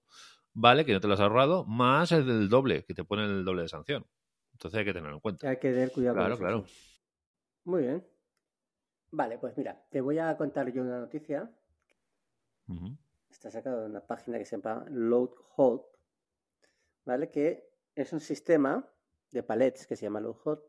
vale 0.54 0.86
que 0.86 0.94
no 0.94 1.00
te 1.00 1.08
lo 1.08 1.14
has 1.16 1.20
ahorrado 1.20 1.66
más 1.66 2.12
el 2.12 2.26
del 2.26 2.50
doble 2.50 2.84
que 2.86 2.94
te 2.94 3.04
ponen 3.04 3.26
el 3.30 3.46
doble 3.46 3.64
de 3.64 3.68
sanción 3.70 4.06
entonces 4.54 4.80
hay 4.80 4.86
que 4.86 4.94
tenerlo 4.94 5.16
en 5.16 5.22
cuenta 5.22 5.50
Hay 5.50 5.58
que 5.58 5.72
tener 5.72 5.92
cuidado 5.92 6.16
Claro, 6.16 6.38
con 6.38 6.48
eso. 6.48 6.64
claro. 6.64 6.66
Muy 7.66 7.82
bien. 7.84 8.06
Vale, 9.12 9.38
pues 9.38 9.58
mira, 9.58 9.84
te 9.90 10.02
voy 10.02 10.20
a 10.20 10.36
contar 10.38 10.72
yo 10.72 10.82
una 10.82 11.00
noticia. 11.00 11.52
Está 13.30 13.52
sacado 13.52 13.82
de 13.82 13.86
una 13.88 14.02
página 14.06 14.38
que 14.38 14.46
se 14.46 14.58
llama 14.58 14.86
Load 14.90 15.32
Hold, 15.58 15.82
¿vale? 17.06 17.30
Que 17.30 17.70
es 17.96 18.14
un 18.14 18.20
sistema 18.20 18.88
de 19.32 19.44
palets 19.44 19.88
que 19.88 19.96
se 19.96 20.04
llama 20.04 20.20
Load 20.22 20.38
Hold, 20.44 20.60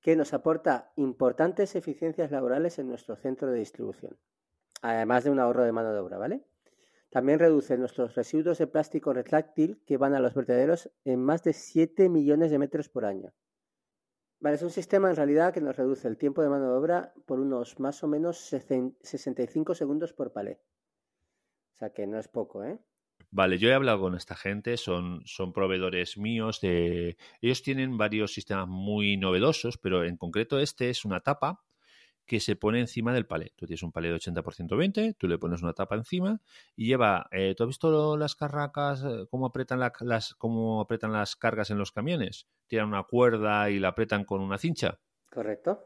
que 0.00 0.16
nos 0.16 0.32
aporta 0.34 0.92
importantes 0.96 1.74
eficiencias 1.76 2.30
laborales 2.30 2.78
en 2.78 2.88
nuestro 2.88 3.16
centro 3.16 3.50
de 3.50 3.58
distribución, 3.58 4.16
además 4.82 5.24
de 5.24 5.30
un 5.30 5.40
ahorro 5.40 5.64
de 5.64 5.72
mano 5.72 5.92
de 5.92 5.98
obra, 6.00 6.18
¿vale? 6.18 6.44
También 7.10 7.38
reduce 7.38 7.78
nuestros 7.78 8.14
residuos 8.14 8.58
de 8.58 8.66
plástico 8.66 9.12
retráctil 9.12 9.80
que 9.86 9.96
van 9.96 10.14
a 10.14 10.20
los 10.20 10.34
vertederos 10.34 10.90
en 11.04 11.22
más 11.22 11.42
de 11.42 11.52
7 11.52 12.08
millones 12.08 12.50
de 12.50 12.58
metros 12.58 12.88
por 12.88 13.04
año. 13.04 13.32
Vale, 14.40 14.56
es 14.56 14.62
un 14.62 14.70
sistema 14.70 15.08
en 15.08 15.16
realidad 15.16 15.54
que 15.54 15.60
nos 15.60 15.76
reduce 15.76 16.08
el 16.08 16.18
tiempo 16.18 16.42
de 16.42 16.50
mano 16.50 16.70
de 16.70 16.76
obra 16.76 17.14
por 17.24 17.40
unos 17.40 17.80
más 17.80 18.02
o 18.02 18.08
menos 18.08 18.38
65 18.38 19.74
segundos 19.74 20.12
por 20.12 20.32
palet. 20.32 20.60
O 21.72 21.78
sea 21.78 21.90
que 21.90 22.06
no 22.06 22.18
es 22.18 22.28
poco, 22.28 22.64
¿eh? 22.64 22.78
Vale, 23.30 23.58
yo 23.58 23.68
he 23.68 23.74
hablado 23.74 24.00
con 24.00 24.14
esta 24.14 24.34
gente, 24.34 24.76
son, 24.76 25.22
son 25.24 25.52
proveedores 25.52 26.16
míos 26.16 26.60
de... 26.60 27.16
Ellos 27.40 27.62
tienen 27.62 27.96
varios 27.98 28.32
sistemas 28.32 28.68
muy 28.68 29.16
novedosos, 29.16 29.78
pero 29.78 30.04
en 30.04 30.16
concreto 30.16 30.58
este 30.58 30.90
es 30.90 31.04
una 31.04 31.20
tapa 31.20 31.65
que 32.26 32.40
se 32.40 32.56
pone 32.56 32.80
encima 32.80 33.12
del 33.14 33.26
palé. 33.26 33.52
Tú 33.56 33.66
tienes 33.66 33.82
un 33.82 33.92
palé 33.92 34.08
de 34.08 34.16
80% 34.16 34.76
20, 34.76 35.14
tú 35.14 35.28
le 35.28 35.38
pones 35.38 35.62
una 35.62 35.72
tapa 35.72 35.94
encima 35.94 36.40
y 36.74 36.86
lleva... 36.88 37.28
eh, 37.30 37.54
¿Tú 37.56 37.62
has 37.62 37.68
visto 37.68 38.16
las 38.16 38.34
carracas, 38.34 39.02
eh, 39.04 39.26
cómo 39.30 39.46
apretan, 39.46 39.78
la- 39.80 39.92
las, 40.00 40.34
cómo 40.34 40.80
apretan 40.80 41.12
las 41.12 41.36
cargas 41.36 41.70
en 41.70 41.78
los 41.78 41.92
camiones? 41.92 42.48
Tiran 42.66 42.88
una 42.88 43.04
cuerda 43.04 43.70
y 43.70 43.78
la 43.78 43.88
apretan 43.88 44.24
con 44.24 44.40
una 44.40 44.58
cincha. 44.58 44.98
¿Correcto? 45.30 45.84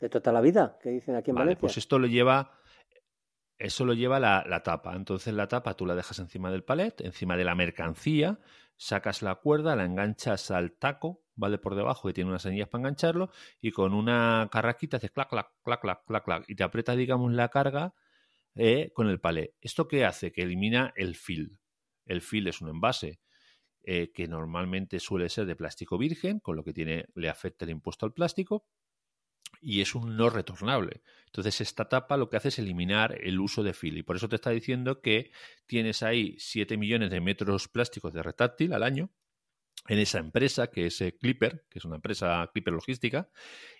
De 0.00 0.08
toda 0.10 0.32
la 0.32 0.40
vida, 0.40 0.76
que 0.82 0.90
dicen 0.90 1.14
aquí 1.14 1.30
en 1.30 1.36
Vale, 1.36 1.44
Valencia. 1.46 1.60
pues 1.60 1.78
esto 1.78 1.98
lo 1.98 2.06
lleva, 2.06 2.50
eso 3.58 3.84
lo 3.84 3.94
lleva 3.94 4.20
la, 4.20 4.44
la 4.46 4.62
tapa. 4.62 4.94
Entonces 4.94 5.32
la 5.34 5.48
tapa 5.48 5.74
tú 5.74 5.86
la 5.86 5.94
dejas 5.94 6.18
encima 6.18 6.50
del 6.50 6.64
palet, 6.64 7.00
encima 7.00 7.36
de 7.36 7.44
la 7.44 7.54
mercancía, 7.54 8.38
sacas 8.76 9.22
la 9.22 9.36
cuerda, 9.36 9.74
la 9.76 9.84
enganchas 9.84 10.50
al 10.50 10.72
taco, 10.72 11.22
¿vale? 11.36 11.58
Por 11.58 11.74
debajo, 11.76 12.08
que 12.08 12.14
tiene 12.14 12.30
unas 12.30 12.46
anillas 12.46 12.68
para 12.68 12.82
engancharlo, 12.82 13.30
y 13.60 13.70
con 13.70 13.94
una 13.94 14.48
carraquita 14.50 14.96
haces 14.96 15.10
clac, 15.10 15.28
clac, 15.28 15.48
clac, 15.62 15.80
clac, 15.80 16.04
clac, 16.06 16.24
clac, 16.24 16.44
y 16.48 16.56
te 16.56 16.64
aprieta, 16.64 16.96
digamos, 16.96 17.32
la 17.32 17.48
carga 17.48 17.94
eh, 18.54 18.90
con 18.94 19.08
el 19.08 19.20
palé. 19.20 19.54
¿Esto 19.60 19.86
qué 19.86 20.04
hace? 20.04 20.32
Que 20.32 20.42
elimina 20.42 20.92
el 20.96 21.14
fill. 21.14 21.58
El 22.06 22.22
fill 22.22 22.48
es 22.48 22.60
un 22.60 22.70
envase 22.70 23.20
eh, 23.82 24.10
que 24.12 24.26
normalmente 24.26 24.98
suele 24.98 25.28
ser 25.28 25.46
de 25.46 25.56
plástico 25.56 25.98
virgen, 25.98 26.40
con 26.40 26.56
lo 26.56 26.64
que 26.64 26.72
tiene, 26.72 27.06
le 27.14 27.28
afecta 27.28 27.64
el 27.64 27.70
impuesto 27.72 28.06
al 28.06 28.12
plástico, 28.12 28.66
y 29.60 29.80
es 29.80 29.94
un 29.94 30.16
no 30.16 30.30
retornable. 30.30 31.02
Entonces, 31.26 31.60
esta 31.60 31.88
tapa 31.88 32.16
lo 32.16 32.28
que 32.28 32.36
hace 32.36 32.48
es 32.48 32.58
eliminar 32.58 33.18
el 33.22 33.40
uso 33.40 33.62
de 33.62 33.74
fil. 33.74 33.98
Y 33.98 34.02
por 34.02 34.16
eso 34.16 34.28
te 34.28 34.36
está 34.36 34.50
diciendo 34.50 35.00
que 35.00 35.30
tienes 35.66 36.02
ahí 36.02 36.36
7 36.38 36.76
millones 36.76 37.10
de 37.10 37.20
metros 37.20 37.68
plásticos 37.68 38.12
de 38.12 38.22
retráctil 38.22 38.72
al 38.72 38.82
año 38.82 39.10
en 39.88 39.98
esa 39.98 40.18
empresa 40.18 40.68
que 40.68 40.86
es 40.86 41.00
eh, 41.00 41.16
Clipper, 41.16 41.64
que 41.70 41.78
es 41.78 41.84
una 41.84 41.96
empresa 41.96 42.48
Clipper 42.52 42.74
logística, 42.74 43.28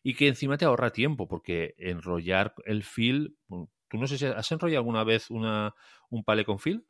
y 0.03 0.15
que 0.15 0.29
encima 0.29 0.57
te 0.59 0.65
ahorra 0.65 0.91
tiempo, 0.91 1.29
porque 1.29 1.75
enrollar 1.79 2.55
el 2.65 2.83
fil. 2.83 3.39
bueno, 3.49 3.71
Tú 3.89 3.99
no 3.99 4.07
sé 4.09 4.19
si 4.19 4.27
has 4.27 4.51
enrollado 4.51 4.81
alguna 4.81 5.05
vez 5.05 5.31
una, 5.31 5.75
un 6.11 6.25
palé 6.25 6.45
con 6.45 6.59
fil. 6.59 6.87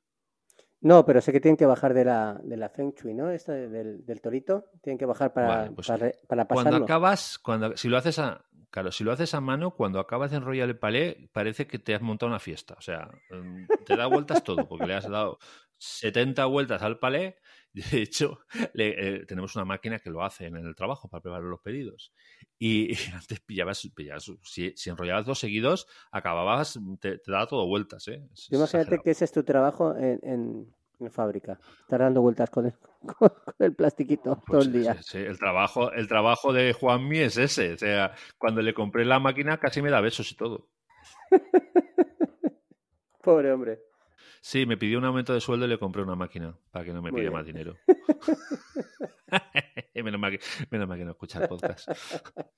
No, 0.81 1.05
pero 1.05 1.21
sé 1.21 1.33
que 1.33 1.41
tienen 1.41 1.57
que 1.57 1.67
bajar 1.67 1.95
de 1.95 2.05
la, 2.05 2.39
de 2.43 2.57
la 2.57 2.69
Feng 2.69 2.93
Shui, 2.95 3.15
¿no? 3.15 3.31
Esta 3.31 3.53
de- 3.53 3.69
del, 3.69 4.05
del 4.05 4.21
torito. 4.21 4.67
Tienen 4.83 4.99
que 4.99 5.07
bajar 5.07 5.33
para, 5.33 5.49
Vale, 5.49 5.71
pues 5.73 5.87
para, 5.89 6.45
Cuando 6.47 6.77
acabas, 6.85 7.39
cuando, 7.39 7.77
si 7.77 7.89
lo 7.89 7.97
haces 7.97 8.19
a, 8.19 8.45
claro, 8.71 8.93
si 8.93 9.03
lo 9.03 9.13
haces 9.13 9.35
a 9.35 9.41
mano, 9.41 9.73
cuando 9.75 9.99
acabas 9.99 10.31
de 10.31 10.37
enrollar 10.37 10.69
el 10.69 10.79
palé, 10.79 11.29
parece 11.33 11.67
que 11.67 11.79
te 11.79 11.95
has 11.95 12.03
montado 12.03 12.29
una 12.31 12.39
fiesta. 12.39 12.75
O 12.79 12.83
sea, 12.83 13.11
mm, 13.31 13.85
te 13.85 13.97
da 13.97 14.07
vueltas 14.07 14.45
todo, 14.45 14.69
porque 14.69 14.87
le 14.87 14.95
has 14.95 15.09
dado 15.09 15.39
70 15.79 16.45
vueltas 16.47 16.83
al 16.83 16.99
palé. 16.99 17.37
De 17.93 18.01
hecho, 18.03 18.39
le- 18.73 19.17
eh, 19.17 19.27
tenemos 19.27 19.55
una 19.55 19.65
máquina 19.67 19.99
que 19.99 20.09
lo 20.11 20.23
hace 20.25 20.47
en 20.47 20.57
el 20.57 20.75
trabajo 20.75 21.09
para 21.09 21.21
preparar 21.23 21.45
los 21.45 21.61
pedidos. 21.61 22.13
Y, 22.59 22.93
y 22.93 23.13
antes 23.13 23.41
pillabas, 23.41 23.87
pillabas 23.95 24.31
si, 24.43 24.73
si 24.77 24.91
enrollabas 24.91 25.27
dos 25.27 25.39
seguidos, 25.39 25.87
acababas, 26.11 26.79
te, 27.01 27.19
te 27.19 27.31
daba 27.31 27.47
todo 27.47 27.67
vueltas, 27.67 28.09
¿eh? 28.09 28.23
Es 28.33 28.49
Imagínate 28.51 28.65
exagerado. 28.75 29.03
que 29.05 29.11
ese 29.11 29.25
es 29.27 29.33
tu 29.33 29.43
trabajo 29.45 29.95
en, 29.97 30.19
en, 30.23 30.75
en 31.01 31.11
fábrica. 31.11 31.59
Estar 31.81 32.01
dando 32.01 32.23
vueltas 32.23 32.49
con 32.51 32.67
el, 32.67 32.73
con, 33.19 33.29
con 33.29 33.55
el 33.59 33.75
plastiquito 33.75 34.43
todo 34.47 34.47
Pues 34.47 34.67
el 34.67 34.73
día. 34.73 34.95
sí, 34.95 35.03
sí, 35.03 35.19
el 35.19 35.39
trabajo, 35.39 35.93
el 35.93 36.09
trabajo 36.09 36.53
de 36.55 36.73
Juanmi 36.73 37.19
es 37.19 37.37
ese. 37.37 37.75
O 37.75 37.79
sea, 37.79 38.15
cuando 38.39 38.63
le 38.63 38.73
compré 38.73 39.05
la 39.05 39.19
máquina 39.19 39.59
casi 39.59 39.83
me 39.83 39.91
da 39.91 40.01
besos 40.01 40.31
y 40.33 40.37
todo. 40.37 40.69
Pobre 43.23 43.53
hombre. 43.53 43.81
Sí, 44.41 44.67
me 44.67 44.77
pidió 44.77 44.99
un 44.99 45.05
aumento 45.05 45.33
de 45.35 45.41
sueldo 45.41 45.67
y 45.67 45.69
le 45.69 45.79
compré 45.79 46.03
una 46.03 46.15
máquina 46.15 46.57
para 46.71 46.85
que 46.85 46.93
no 46.93 47.03
me 47.03 47.13
pida 47.13 47.31
más 47.31 47.45
dinero. 47.47 47.77
menos, 49.95 50.21
mal 50.21 50.31
que, 50.33 50.41
menos 50.71 50.89
mal 50.89 50.99
que 50.99 51.05
no 51.05 51.11
escucha 51.13 51.43
el 51.43 51.49
podcast. 51.49 51.89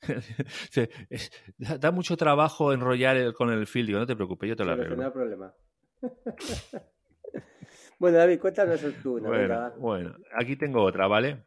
Da, 1.58 1.90
mucho 1.90 2.16
trabajo 2.16 2.72
enrollar 2.72 3.16
el- 3.16 3.34
con 3.34 3.50
el 3.50 3.66
fil. 3.66 3.86
Digo, 3.86 3.98
no 3.98 4.06
te 4.06 4.16
preocupes, 4.16 4.48
yo 4.48 4.56
te 4.56 4.64
lo 4.64 4.74
Solucionar 4.76 5.12
el 5.12 5.12
arreglo. 5.12 5.12
problema. 5.12 5.54
bueno, 7.98 8.18
David, 8.18 8.40
cuéntanos 8.40 8.80
tú. 9.02 9.18
Bueno, 9.20 9.72
bueno, 9.78 10.14
aquí 10.38 10.56
tengo 10.56 10.82
otra, 10.82 11.06
¿vale? 11.06 11.44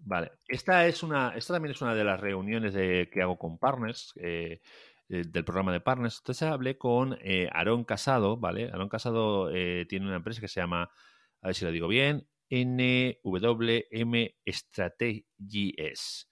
Vale, 0.00 0.30
esta 0.46 0.86
es 0.86 1.02
una, 1.02 1.30
esta 1.34 1.54
también 1.54 1.72
es 1.74 1.82
una 1.82 1.92
de 1.94 2.04
las 2.04 2.20
reuniones 2.20 2.72
de, 2.72 3.10
que 3.12 3.20
hago 3.20 3.36
con 3.36 3.58
partners, 3.58 4.12
eh, 4.16 4.60
eh, 5.08 5.24
del 5.26 5.44
programa 5.44 5.72
de 5.72 5.80
partners. 5.80 6.18
Entonces 6.18 6.48
hablé 6.48 6.76
con 6.78 7.16
eh, 7.20 7.48
Aarón 7.52 7.84
Casado, 7.84 8.36
¿vale? 8.36 8.70
Aarón 8.70 8.88
Casado 8.88 9.50
eh, 9.50 9.86
tiene 9.88 10.06
una 10.06 10.16
empresa 10.16 10.40
que 10.40 10.48
se 10.48 10.60
llama, 10.60 10.90
a 11.42 11.46
ver 11.48 11.54
si 11.54 11.64
lo 11.64 11.70
digo 11.70 11.88
bien, 11.88 12.28
NWM 12.50 14.14
Strategies. 14.46 16.28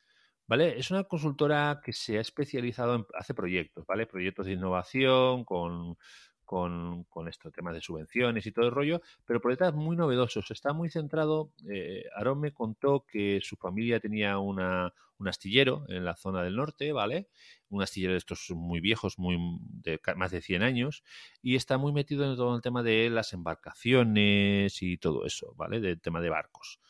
¿Vale? 0.49 0.79
Es 0.79 0.91
una 0.93 1.05
consultora 1.05 1.81
que 1.83 1.93
se 1.93 2.19
ha 2.19 2.21
especializado 2.21 2.95
en, 2.95 3.05
hace 3.15 3.35
proyectos, 3.35 3.85
¿vale? 3.87 4.07
Proyectos 4.07 4.47
de 4.47 4.53
innovación 4.53 5.45
con, 5.45 5.97
con, 6.47 7.05
con 7.05 7.29
esto, 7.29 7.51
temas 7.51 7.75
de 7.75 7.83
subvenciones 7.83 8.47
y 8.47 8.53
todo 8.53 8.65
el 8.65 8.71
rollo, 8.71 9.03
pero 9.27 9.41
proyectos 9.41 9.75
muy 9.75 9.97
novedosos. 9.97 10.51
Está 10.51 10.73
muy 10.73 10.89
centrado, 10.89 11.53
eh, 11.69 12.05
Aarón 12.17 12.41
me 12.41 12.53
contó 12.53 13.05
que 13.07 13.41
su 13.43 13.57
familia 13.57 14.01
tenía 14.01 14.39
una, 14.39 14.95
un 15.19 15.29
astillero 15.29 15.85
en 15.89 16.05
la 16.05 16.17
zona 16.17 16.43
del 16.43 16.57
norte, 16.57 16.93
¿vale? 16.93 17.29
Un 17.69 17.83
astillero 17.83 18.13
de 18.13 18.19
estos 18.19 18.51
muy 18.51 18.81
viejos, 18.81 19.19
muy 19.19 19.37
de 19.61 20.01
más 20.17 20.31
de 20.31 20.41
100 20.41 20.63
años, 20.63 21.03
y 21.43 21.57
está 21.57 21.79
muy 21.79 21.93
metido 21.93 22.25
en 22.25 22.37
todo 22.37 22.55
el 22.55 22.63
tema 22.63 22.83
de 22.83 23.11
las 23.11 23.33
embarcaciones 23.33 24.83
y 24.83 24.99
todo 24.99 25.27
eso, 25.27 25.53
¿vale? 25.57 25.81
Del 25.81 26.01
tema 26.01 26.21
de 26.21 26.31
barcos. 26.31 26.81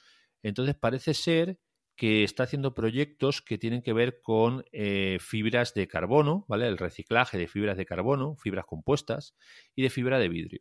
Entonces 0.43 0.77
parece 0.77 1.15
ser 1.15 1.59
que 1.97 2.25
está 2.25 2.45
haciendo 2.45 2.75
proyectos 2.75 3.43
que 3.43 3.59
tienen 3.59 3.83
que 3.83 3.93
ver 3.93 4.21
con 4.21 4.65
eh, 4.73 5.19
fibras 5.21 5.75
de 5.75 5.89
carbono, 5.89 6.45
¿vale? 6.49 6.67
El 6.69 6.79
reciclaje 6.79 7.39
de 7.39 7.49
fibras 7.49 7.77
de 7.77 7.87
carbono, 7.87 8.37
fibras 8.37 8.67
compuestas 8.67 9.35
y 9.75 9.83
de 9.83 9.91
fibra 9.91 10.19
de 10.19 10.29
vidrio. 10.29 10.61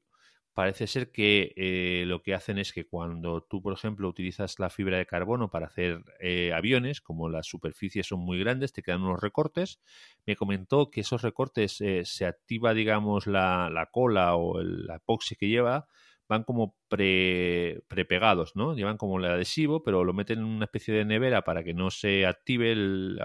Parece 0.54 0.88
ser 0.88 1.12
que 1.12 1.54
eh, 1.58 2.06
lo 2.08 2.24
que 2.24 2.34
hacen 2.34 2.58
es 2.58 2.72
que 2.72 2.88
cuando 2.88 3.44
tú, 3.44 3.62
por 3.62 3.74
ejemplo, 3.74 4.08
utilizas 4.08 4.58
la 4.58 4.70
fibra 4.70 4.98
de 4.98 5.06
carbono 5.06 5.50
para 5.52 5.68
hacer 5.68 6.02
eh, 6.22 6.54
aviones, 6.54 7.02
como 7.02 7.28
las 7.28 7.48
superficies 7.48 8.08
son 8.08 8.22
muy 8.22 8.40
grandes, 8.40 8.72
te 8.72 8.82
quedan 8.82 9.04
unos 9.04 9.20
recortes. 9.20 9.82
Me 10.26 10.38
comentó 10.38 10.90
que 10.90 11.02
esos 11.02 11.24
recortes 11.24 11.84
se 12.04 12.26
activa, 12.26 12.74
digamos, 12.74 13.28
la, 13.28 13.70
la 13.70 13.88
cola 13.88 14.36
o 14.38 14.62
el, 14.62 14.86
la 14.86 14.96
epoxi 14.96 15.36
que 15.36 15.50
lleva 15.50 15.88
van 16.28 16.44
como 16.44 16.76
pre, 16.88 17.84
prepegados, 17.88 18.56
¿no? 18.56 18.76
Llevan 18.76 18.98
como 18.98 19.20
el 19.20 19.26
adhesivo, 19.26 19.84
pero 19.84 20.04
lo 20.04 20.14
meten 20.14 20.40
en 20.40 20.46
una 20.46 20.66
especie 20.66 20.94
de 20.94 21.06
nevera 21.06 21.44
para 21.44 21.64
que 21.64 21.74
no 21.74 21.92
se 21.92 22.26
active 22.26 22.72
el, 22.72 23.20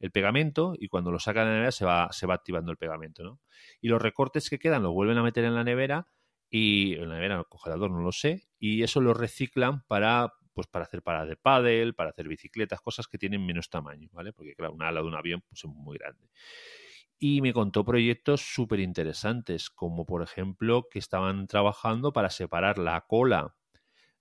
el 0.00 0.10
pegamento 0.10 0.74
y 0.78 0.88
cuando 0.88 1.10
lo 1.10 1.18
sacan 1.18 1.44
de 1.44 1.50
la 1.50 1.54
nevera 1.54 1.72
se 1.72 1.84
va, 1.84 2.08
se 2.12 2.26
va 2.26 2.34
activando 2.34 2.70
el 2.70 2.78
pegamento, 2.78 3.22
¿no? 3.22 3.40
Y 3.80 3.88
los 3.88 4.00
recortes 4.00 4.50
que 4.50 4.58
quedan 4.58 4.82
los 4.82 4.92
vuelven 4.92 5.18
a 5.18 5.22
meter 5.22 5.44
en 5.44 5.54
la 5.54 5.64
nevera 5.64 6.08
y 6.50 6.94
en 6.94 7.08
la 7.08 7.16
nevera, 7.16 7.34
en 7.34 7.40
el 7.40 7.46
congelador, 7.46 7.90
no 7.90 8.00
lo 8.00 8.12
sé, 8.12 8.48
y 8.58 8.82
eso 8.82 9.00
lo 9.00 9.14
reciclan 9.14 9.84
para 9.86 10.32
pues 10.54 10.68
para 10.68 10.86
hacer 10.86 11.02
paradas 11.02 11.28
de 11.28 11.36
pádel, 11.36 11.94
para 11.94 12.08
hacer 12.08 12.28
bicicletas, 12.28 12.80
cosas 12.80 13.06
que 13.08 13.18
tienen 13.18 13.44
menos 13.44 13.68
tamaño, 13.68 14.08
¿vale? 14.12 14.32
Porque 14.32 14.54
claro, 14.54 14.72
una 14.72 14.88
ala 14.88 15.02
de 15.02 15.06
un 15.06 15.14
avión 15.14 15.42
pues, 15.46 15.62
es 15.62 15.70
muy 15.70 15.98
grande 15.98 16.30
y 17.18 17.40
me 17.40 17.52
contó 17.52 17.84
proyectos 17.84 18.42
súper 18.42 18.80
interesantes, 18.80 19.70
como 19.70 20.04
por 20.04 20.22
ejemplo 20.22 20.88
que 20.90 20.98
estaban 20.98 21.46
trabajando 21.46 22.12
para 22.12 22.30
separar 22.30 22.78
la 22.78 23.00
cola 23.06 23.56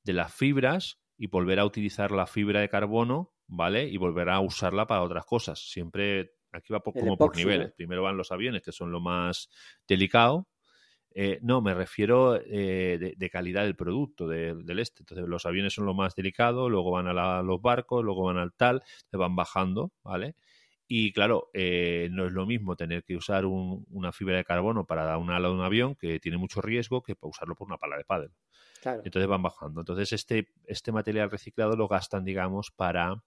de 0.04 0.14
las 0.14 0.34
fibras 0.34 1.02
y 1.18 1.28
volver 1.28 1.60
a 1.60 1.66
utilizar 1.66 2.12
la 2.12 2.28
fibra 2.28 2.62
de 2.62 2.70
carbono, 2.70 3.34
¿vale? 3.48 3.88
Y 3.88 3.98
volver 3.98 4.30
a 4.30 4.40
usarla 4.40 4.88
para 4.88 5.04
otras 5.04 5.26
cosas. 5.26 5.60
Siempre 5.60 6.32
aquí 6.52 6.74
va 6.74 6.80
como 6.80 7.18
por 7.18 7.36
niveles. 7.36 7.74
Primero 7.74 8.04
van 8.04 8.18
los 8.18 8.32
aviones, 8.32 8.62
que 8.62 8.72
son 8.72 8.92
lo 8.92 9.00
más 9.00 9.50
delicado. 9.88 10.48
Eh, 11.18 11.40
no, 11.42 11.62
me 11.62 11.74
refiero 11.74 12.36
eh, 12.36 13.16
de, 13.18 13.30
calidad 13.30 13.64
del 13.64 13.76
producto 13.76 14.28
del 14.28 14.80
este. 14.80 15.02
Entonces, 15.02 15.28
los 15.28 15.46
aviones 15.46 15.74
son 15.74 15.86
lo 15.86 15.94
más 15.94 16.14
delicado, 16.14 16.70
luego 16.70 16.92
van 16.92 17.08
a 17.08 17.42
los 17.42 17.62
barcos, 17.62 18.04
luego 18.04 18.26
van 18.26 18.38
al 18.38 18.54
tal, 18.54 18.84
se 19.10 19.16
van 19.16 19.36
bajando, 19.36 19.94
¿vale? 20.04 20.36
Y 20.88 21.14
claro, 21.14 21.50
eh, 21.54 22.10
no 22.12 22.26
es 22.28 22.32
lo 22.32 22.46
mismo 22.46 22.76
tener 22.76 23.04
que 23.04 23.16
usar 23.16 23.46
una 23.46 24.12
fibra 24.12 24.38
de 24.38 24.44
carbono 24.44 24.86
para 24.86 25.04
dar 25.04 25.18
una 25.18 25.38
ala 25.38 25.48
de 25.48 25.54
un 25.56 25.62
avión, 25.62 25.96
que 25.96 26.20
tiene 26.20 26.38
mucho 26.38 26.62
riesgo, 26.62 27.02
que 27.02 27.16
para 27.16 27.30
usarlo 27.30 27.56
por 27.56 27.68
una 27.68 27.78
pala 27.78 27.98
de 27.98 28.06
pádel. 28.06 28.32
Entonces 28.84 29.28
van 29.28 29.42
bajando. 29.42 29.82
Entonces 29.82 30.14
este, 30.14 30.50
este 30.66 30.92
material 30.92 31.32
reciclado 31.32 31.76
lo 31.76 31.88
gastan, 31.88 32.24
digamos, 32.24 32.72
para, 32.72 33.24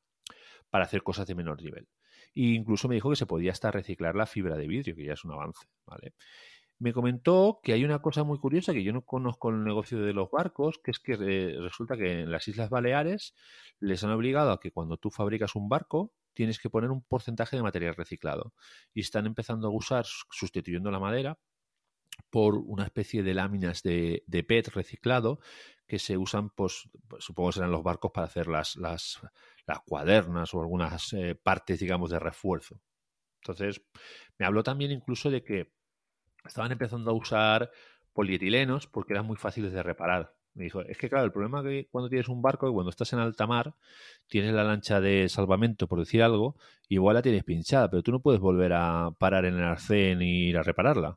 para 0.70 0.84
hacer 0.84 1.02
cosas 1.02 1.26
de 1.26 1.34
menor 1.34 1.60
nivel. 1.60 1.88
E 2.34 2.54
incluso 2.54 2.86
me 2.88 2.94
dijo 2.94 3.10
que 3.10 3.16
se 3.16 3.26
podía 3.26 3.50
hasta 3.50 3.72
reciclar 3.72 4.14
la 4.14 4.26
fibra 4.26 4.56
de 4.56 4.68
vidrio, 4.68 4.94
que 4.94 5.04
ya 5.04 5.14
es 5.14 5.24
un 5.24 5.32
avance. 5.32 5.66
¿vale? 5.84 6.14
Me 6.78 6.92
comentó 6.92 7.58
que 7.62 7.72
hay 7.72 7.84
una 7.84 8.00
cosa 8.00 8.22
muy 8.22 8.38
curiosa 8.38 8.72
que 8.72 8.84
yo 8.84 8.92
no 8.92 9.02
conozco 9.02 9.50
el 9.50 9.64
negocio 9.64 10.00
de 10.00 10.12
los 10.12 10.30
barcos, 10.30 10.78
que 10.78 10.92
es 10.92 11.00
que 11.00 11.16
resulta 11.16 11.96
que 11.96 12.20
en 12.20 12.30
las 12.30 12.46
Islas 12.46 12.70
Baleares 12.70 13.34
les 13.80 14.04
han 14.04 14.10
obligado 14.10 14.52
a 14.52 14.60
que 14.60 14.70
cuando 14.70 14.96
tú 14.96 15.10
fabricas 15.10 15.56
un 15.56 15.68
barco, 15.68 16.12
tienes 16.38 16.61
que 16.61 16.70
poner 16.70 16.92
un 16.92 17.03
porcentaje 17.03 17.57
de 17.57 17.64
material 17.64 17.96
reciclado. 17.96 18.55
Y 18.94 19.01
están 19.01 19.27
empezando 19.27 19.66
a 19.66 19.70
usar, 19.72 20.07
sustituyendo 20.07 20.88
la 20.92 21.01
madera, 21.01 21.37
por 22.31 22.55
una 22.55 22.85
especie 22.85 23.24
de 23.24 23.35
láminas 23.35 23.83
de, 23.83 24.22
PET 24.46 24.68
reciclado 24.68 25.40
que 25.88 25.98
se 25.98 26.16
usan, 26.16 26.51
pues, 26.51 26.88
pues, 27.09 27.24
supongo 27.24 27.51
serán 27.51 27.72
los 27.72 27.83
barcos 27.83 28.12
para 28.14 28.29
hacer 28.29 28.46
las, 28.46 28.77
las, 28.77 29.18
las 29.66 29.81
cuadernas 29.81 30.55
o 30.55 30.61
algunas 30.61 31.12
eh, 31.12 31.35
partes, 31.35 31.81
digamos, 31.81 32.11
de 32.11 32.20
refuerzo. 32.20 32.81
Entonces, 33.42 33.83
me 34.38 34.46
habló 34.46 34.62
también 34.62 34.92
incluso 34.92 35.31
de 35.31 35.42
que 35.42 35.72
estaban 36.44 36.70
empezando 36.70 37.11
a 37.11 37.14
usar 37.14 37.72
polietilenos 38.12 38.87
porque 38.87 39.14
eran 39.14 39.27
muy 39.27 39.38
fáciles 39.38 39.72
de 39.72 39.83
reparar. 39.83 40.38
Me 40.58 40.64
dijo, 40.64 40.82
es 40.82 40.98
que 40.98 41.08
claro, 41.08 41.24
el 41.24 41.30
problema 41.30 41.62
que 41.62 41.86
cuando 41.88 42.08
tienes 42.08 42.28
un 42.28 42.42
barco 42.42 42.68
y 42.68 42.72
cuando 42.72 42.90
estás 42.90 43.12
en 43.12 43.20
alta 43.20 43.46
mar, 43.46 43.74
tienes 44.26 44.52
la 44.52 44.64
lancha 44.64 45.00
de 45.00 45.28
salvamento, 45.28 45.86
por 45.86 46.00
decir 46.00 46.20
algo, 46.20 46.56
y 46.88 46.94
igual 46.94 47.14
la 47.14 47.22
tienes 47.22 47.44
pinchada, 47.44 47.88
pero 47.88 48.02
tú 48.02 48.10
no 48.10 48.18
puedes 48.18 48.40
volver 48.40 48.72
a 48.72 49.12
parar 49.18 49.44
en 49.44 49.54
el 49.54 49.62
arcén 49.62 50.20
y 50.20 50.48
ir 50.48 50.58
a 50.58 50.64
repararla. 50.64 51.16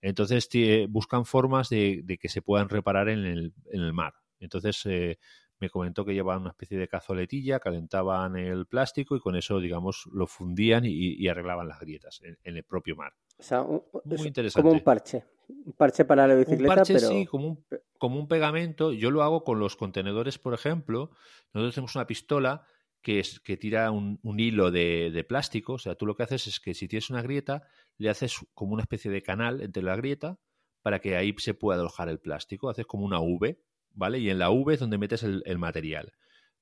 Entonces 0.00 0.48
buscan 0.88 1.24
formas 1.26 1.68
de, 1.68 2.18
que 2.20 2.28
se 2.28 2.42
puedan 2.42 2.68
reparar 2.68 3.08
en 3.08 3.20
el, 3.20 3.54
en 3.70 3.82
el 3.82 3.92
mar. 3.92 4.14
Entonces 4.40 4.84
eh, 4.86 5.20
me 5.62 5.70
comentó 5.70 6.04
que 6.04 6.12
llevaban 6.12 6.40
una 6.40 6.50
especie 6.50 6.76
de 6.76 6.88
cazoletilla, 6.88 7.60
calentaban 7.60 8.34
el 8.34 8.66
plástico 8.66 9.14
y 9.14 9.20
con 9.20 9.36
eso, 9.36 9.60
digamos, 9.60 10.10
lo 10.12 10.26
fundían 10.26 10.82
y, 10.84 11.28
arreglaban 11.28 11.68
las 11.68 11.78
grietas 11.78 12.20
en, 12.20 12.56
el 12.56 12.64
propio 12.64 12.96
mar. 12.96 13.14
O 13.38 13.42
sea, 13.44 13.62
Muy 13.62 14.26
interesante. 14.26 14.60
como 14.60 14.72
un 14.72 14.80
parche. 14.80 15.24
Un 15.48 15.72
parche 15.74 16.04
para 16.04 16.26
la 16.26 16.34
bicicleta, 16.34 16.62
un 16.64 16.76
parche, 16.76 16.98
sí, 16.98 17.26
como 17.26 17.46
un, 17.46 17.64
como 17.96 18.18
un 18.18 18.26
pegamento. 18.26 18.92
Yo 18.92 19.12
lo 19.12 19.22
hago 19.22 19.44
con 19.44 19.60
los 19.60 19.76
contenedores, 19.76 20.36
por 20.36 20.52
ejemplo. 20.52 21.12
Nosotros 21.54 21.76
tenemos 21.76 21.94
una 21.94 22.08
pistola 22.08 22.66
que, 23.00 23.20
es, 23.20 23.38
que 23.38 23.56
tira 23.56 23.88
un, 23.92 24.18
hilo 24.40 24.72
de, 24.72 25.12
de, 25.12 25.22
plástico. 25.22 25.74
O 25.74 25.78
sea, 25.78 25.94
tú 25.94 26.06
lo 26.06 26.16
que 26.16 26.24
haces 26.24 26.48
es 26.48 26.58
que 26.58 26.74
si 26.74 26.88
tienes 26.88 27.08
una 27.08 27.22
grieta, 27.22 27.62
le 27.98 28.10
haces 28.10 28.34
como 28.52 28.72
una 28.72 28.82
especie 28.82 29.12
de 29.12 29.22
canal 29.22 29.60
entre 29.60 29.84
la 29.84 29.94
grieta 29.94 30.40
para 30.82 30.98
que 30.98 31.16
ahí 31.16 31.32
se 31.38 31.54
pueda 31.54 31.78
alojar 31.78 32.08
el 32.08 32.18
plástico. 32.18 32.68
Haces 32.68 32.84
como 32.84 33.04
una 33.04 33.20
V, 33.20 33.62
¿vale? 33.94 34.18
Y 34.18 34.30
en 34.30 34.38
la 34.38 34.50
V 34.50 34.74
es 34.74 34.80
donde 34.80 34.98
metes 34.98 35.22
el, 35.22 35.58
material 35.58 36.12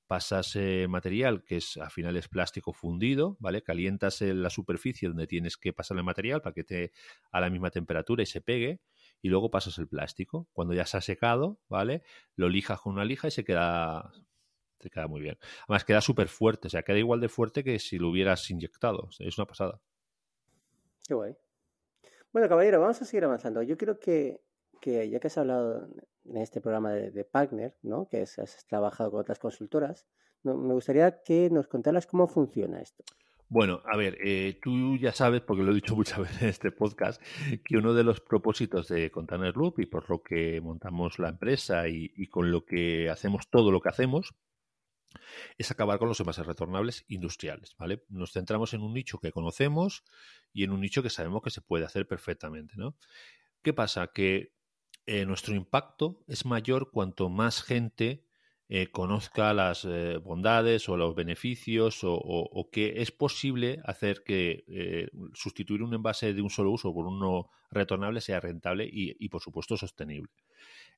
pasas 0.07 0.57
el 0.57 0.89
material, 0.89 1.41
que 1.43 1.55
es 1.55 1.77
al 1.77 1.89
final 1.89 2.17
es 2.17 2.27
plástico 2.27 2.73
fundido, 2.73 3.37
¿vale? 3.39 3.63
Calientas 3.63 4.19
la 4.21 4.49
superficie 4.49 5.07
donde 5.07 5.25
tienes 5.25 5.55
que 5.55 5.71
pasar 5.71 5.95
el 5.97 6.03
material 6.03 6.41
para 6.41 6.53
que 6.53 6.61
esté 6.61 6.91
a 7.31 7.39
la 7.39 7.49
misma 7.49 7.71
temperatura 7.71 8.21
y 8.21 8.25
se 8.25 8.41
pegue, 8.41 8.81
y 9.21 9.29
luego 9.29 9.49
pasas 9.49 9.77
el 9.77 9.87
plástico. 9.87 10.49
Cuando 10.51 10.73
ya 10.73 10.85
se 10.85 10.97
ha 10.97 11.01
secado, 11.01 11.59
¿vale? 11.69 12.03
Lo 12.35 12.49
lijas 12.49 12.81
con 12.81 12.91
una 12.93 13.05
lija 13.05 13.29
y 13.29 13.31
se 13.31 13.45
queda, 13.45 14.11
se 14.81 14.89
queda 14.89 15.07
muy 15.07 15.21
bien. 15.21 15.37
Además 15.63 15.85
queda 15.85 16.01
súper 16.01 16.27
fuerte, 16.27 16.67
o 16.67 16.69
sea, 16.69 16.83
queda 16.83 16.97
igual 16.97 17.21
de 17.21 17.29
fuerte 17.29 17.63
que 17.63 17.79
si 17.79 17.97
lo 17.97 18.09
hubieras 18.09 18.49
inyectado. 18.49 19.09
es 19.19 19.37
una 19.37 19.45
pasada. 19.45 19.79
Qué 21.07 21.13
guay. 21.13 21.35
Bueno, 22.31 22.47
caballero, 22.47 22.79
vamos 22.79 23.01
a 23.01 23.05
seguir 23.05 23.25
avanzando. 23.25 23.61
Yo 23.61 23.77
creo 23.77 23.99
que, 23.99 24.41
que 24.81 25.09
ya 25.09 25.19
que 25.21 25.27
has 25.27 25.37
hablado 25.37 25.87
en 26.25 26.37
este 26.37 26.59
programa 26.59 26.91
de, 26.91 27.11
de 27.11 27.23
Partner, 27.23 27.77
¿no? 27.83 28.09
que 28.09 28.21
has 28.21 28.65
trabajado 28.67 29.11
con 29.11 29.21
otras 29.21 29.39
consultoras, 29.39 30.05
me 30.43 30.73
gustaría 30.73 31.21
que 31.23 31.49
nos 31.49 31.67
contaras 31.67 32.07
cómo 32.07 32.27
funciona 32.27 32.81
esto. 32.81 33.03
Bueno, 33.47 33.81
a 33.83 33.97
ver, 33.97 34.17
eh, 34.23 34.59
tú 34.63 34.97
ya 34.97 35.11
sabes, 35.11 35.41
porque 35.41 35.61
lo 35.63 35.71
he 35.71 35.75
dicho 35.75 35.93
muchas 35.97 36.19
veces 36.19 36.41
en 36.41 36.47
este 36.47 36.71
podcast, 36.71 37.21
que 37.65 37.75
uno 37.75 37.93
de 37.93 38.05
los 38.05 38.21
propósitos 38.21 38.87
de 38.87 39.11
Container 39.11 39.55
Loop 39.55 39.79
y 39.79 39.85
por 39.85 40.09
lo 40.09 40.23
que 40.23 40.61
montamos 40.61 41.19
la 41.19 41.27
empresa 41.27 41.87
y, 41.89 42.27
con 42.27 42.49
lo 42.49 42.65
que 42.65 43.09
hacemos 43.09 43.49
todo 43.49 43.69
lo 43.71 43.81
que 43.81 43.89
hacemos, 43.89 44.33
es 45.57 45.69
acabar 45.69 45.99
con 45.99 46.07
los 46.07 46.19
envases 46.21 46.45
retornables 46.45 47.03
industriales, 47.09 47.75
¿vale? 47.77 48.05
Nos 48.07 48.31
centramos 48.31 48.73
en 48.73 48.83
un 48.83 48.93
nicho 48.93 49.19
que 49.19 49.33
conocemos 49.33 50.05
y 50.53 50.63
en 50.63 50.71
un 50.71 50.79
nicho 50.79 51.03
que 51.03 51.09
sabemos 51.09 51.41
que 51.41 51.49
se 51.49 51.59
puede 51.59 51.83
hacer 51.83 52.07
perfectamente, 52.07 52.75
¿no? 52.77 52.95
¿Qué 53.61 53.73
pasa? 53.73 54.07
Que 54.07 54.53
eh, 55.13 55.25
nuestro 55.25 55.53
impacto 55.53 56.23
es 56.25 56.45
mayor 56.45 56.89
cuanto 56.89 57.27
más 57.27 57.63
gente 57.63 58.23
eh, 58.69 58.87
conozca 58.91 59.53
las 59.53 59.83
eh, 59.83 60.15
bondades 60.15 60.87
o 60.87 60.95
los 60.95 61.15
beneficios 61.15 61.99
o, 62.03 62.69
que 62.71 63.01
es 63.01 63.11
posible 63.11 63.81
hacer 63.83 64.23
que 64.23 65.09
sustituir 65.33 65.83
un 65.83 65.93
envase 65.93 66.33
de 66.33 66.41
un 66.41 66.49
solo 66.49 66.71
uso 66.71 66.93
por 66.93 67.07
uno 67.07 67.49
retornable 67.71 68.21
sea 68.21 68.39
rentable 68.39 68.89
y, 68.89 69.27
por 69.27 69.41
supuesto 69.41 69.75
sostenible. 69.75 70.31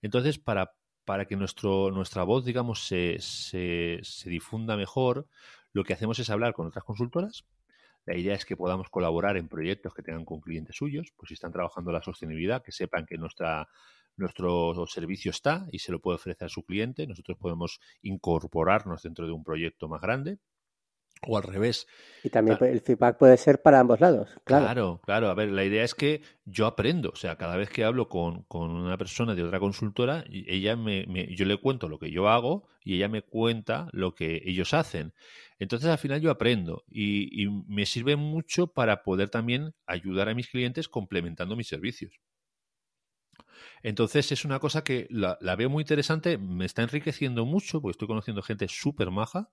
Entonces, 0.04 0.38
para, 0.38 0.76
para 1.06 1.26
que 1.26 1.36
nuestro, 1.36 1.90
nuestra 1.90 2.22
voz, 2.22 2.46
digamos, 2.46 2.86
se, 2.86 3.18
se, 3.20 3.98
se 4.04 4.30
difunda 4.30 4.78
mejor, 4.78 5.28
lo 5.72 5.84
que 5.84 5.94
hacemos 5.94 6.20
es 6.20 6.30
hablar 6.30 6.54
con 6.54 6.68
otras 6.68 6.84
consultoras 6.84 7.46
la 8.06 8.18
idea 8.18 8.36
es 8.36 8.46
que 8.46 8.58
podamos 8.58 8.90
colaborar 8.90 9.38
en 9.38 9.48
proyectos 9.48 9.94
que 9.94 10.04
tengan 10.04 10.26
con 10.26 10.42
clientes 10.42 10.76
suyos, 10.76 11.14
pues 11.16 11.30
si 11.30 11.36
están 11.36 11.54
trabajando 11.54 11.92
la 11.92 12.02
sostenibilidad, 12.02 12.62
que 12.62 12.74
sepan 12.74 13.06
que 13.06 13.18
nuestra, 13.18 13.70
nuestro 14.16 14.74
servicio 14.88 15.32
está 15.32 15.68
y 15.72 15.80
se 15.80 15.92
lo 15.92 16.00
puede 16.00 16.16
ofrecer 16.16 16.46
a 16.46 16.50
su 16.50 16.64
cliente. 16.64 17.08
Nosotros 17.08 17.38
podemos 17.38 17.80
incorporarnos 18.02 19.04
dentro 19.04 19.26
de 19.26 19.34
un 19.34 19.44
proyecto 19.44 19.88
más 19.88 20.02
grande 20.02 20.40
o 21.28 21.38
al 21.38 21.44
revés. 21.44 21.88
Y 22.24 22.30
también 22.30 22.58
el 22.62 22.82
feedback 22.82 23.18
puede 23.18 23.38
ser 23.38 23.62
para 23.62 23.80
ambos 23.80 24.00
lados. 24.00 24.30
Claro. 24.44 24.66
claro, 24.66 25.02
claro. 25.04 25.30
A 25.30 25.34
ver, 25.34 25.52
la 25.52 25.64
idea 25.64 25.84
es 25.84 25.96
que 25.96 26.22
yo 26.46 26.66
aprendo. 26.66 27.10
O 27.10 27.16
sea, 27.16 27.38
cada 27.38 27.58
vez 27.58 27.70
que 27.70 27.84
hablo 27.84 28.10
con, 28.10 28.46
una 28.50 28.98
persona 28.98 29.36
de 29.36 29.44
otra 29.44 29.60
consultora, 29.60 30.24
ella 30.30 30.76
me, 30.76 31.06
yo 31.36 31.46
le 31.46 31.58
cuento 31.58 31.88
lo 31.88 32.00
que 32.00 32.12
yo 32.12 32.30
hago 32.30 32.68
y 32.84 32.96
ella 32.96 33.08
me 33.08 33.22
cuenta 33.22 33.88
lo 33.92 34.16
que 34.16 34.42
ellos 34.46 34.74
hacen. 34.74 35.14
Entonces, 35.60 35.90
al 35.90 35.98
final 35.98 36.22
yo 36.22 36.32
aprendo 36.32 36.84
y, 36.90 37.44
y 37.44 37.50
me 37.68 37.86
sirve 37.86 38.16
mucho 38.16 38.68
para 38.68 39.04
poder 39.04 39.30
también 39.30 39.74
ayudar 39.86 40.30
a 40.30 40.36
mis 40.36 40.50
clientes 40.50 40.90
complementando 40.90 41.56
mis 41.56 41.68
servicios. 41.68 42.20
Entonces 43.82 44.32
es 44.32 44.46
una 44.46 44.60
cosa 44.60 44.84
que 44.84 45.08
la, 45.10 45.38
veo 45.56 45.70
muy 45.70 45.82
interesante, 45.82 46.38
me 46.38 46.66
está 46.66 46.84
enriqueciendo 46.84 47.46
mucho 47.46 47.82
porque 47.82 47.94
estoy 47.94 48.08
conociendo 48.08 48.42
gente 48.42 48.68
súper 48.68 49.12
maja. 49.12 49.50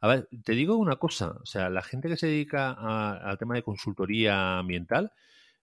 A 0.00 0.08
ver, 0.08 0.28
te 0.44 0.52
digo 0.52 0.76
una 0.76 0.96
cosa, 0.96 1.36
o 1.42 1.46
sea, 1.46 1.68
la 1.70 1.82
gente 1.82 2.08
que 2.08 2.16
se 2.16 2.26
dedica 2.26 2.72
al 2.72 3.38
tema 3.38 3.54
de 3.54 3.62
consultoría 3.62 4.58
ambiental, 4.58 5.12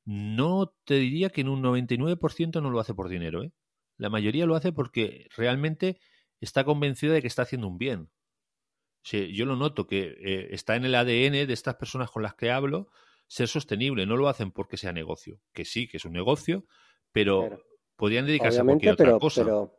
no 0.06 0.74
te 0.86 0.96
diría 0.96 1.30
que 1.30 1.42
en 1.42 1.50
un 1.50 1.64
99% 1.64 2.62
no 2.62 2.70
lo 2.70 2.80
hace 2.80 2.94
por 2.94 3.10
dinero, 3.10 3.44
¿eh? 3.44 3.52
La 3.98 4.10
mayoría 4.10 4.46
lo 4.46 4.56
hace 4.56 4.72
porque 4.72 5.28
realmente 5.36 6.00
está 6.42 6.64
convencida 6.64 7.14
de 7.14 7.22
que 7.22 7.28
está 7.28 7.44
haciendo 7.44 7.68
un 7.68 7.78
bien. 7.78 8.10
yo 9.04 9.46
lo 9.46 9.56
noto 9.56 9.88
que 9.88 10.16
eh, 10.20 10.48
está 10.52 10.76
en 10.76 10.86
el 10.86 10.96
ADN 10.96 11.48
de 11.48 11.54
estas 11.54 11.76
personas 11.76 12.10
con 12.12 12.24
las 12.24 12.36
que 12.36 12.52
hablo 12.52 12.90
ser 13.28 13.48
sostenible. 13.48 14.06
No 14.06 14.18
lo 14.18 14.30
hacen 14.30 14.52
porque 14.52 14.78
sea 14.78 14.92
negocio. 14.92 15.40
Que 15.54 15.66
sí, 15.66 15.88
que 15.88 15.98
es 15.98 16.06
un 16.06 16.14
negocio, 16.14 16.66
pero 17.12 17.64
podrían 17.96 18.26
dedicarse 18.26 18.60
a 18.60 18.64
cualquier 18.64 18.94
otra 18.94 19.20
cosa. 19.20 19.70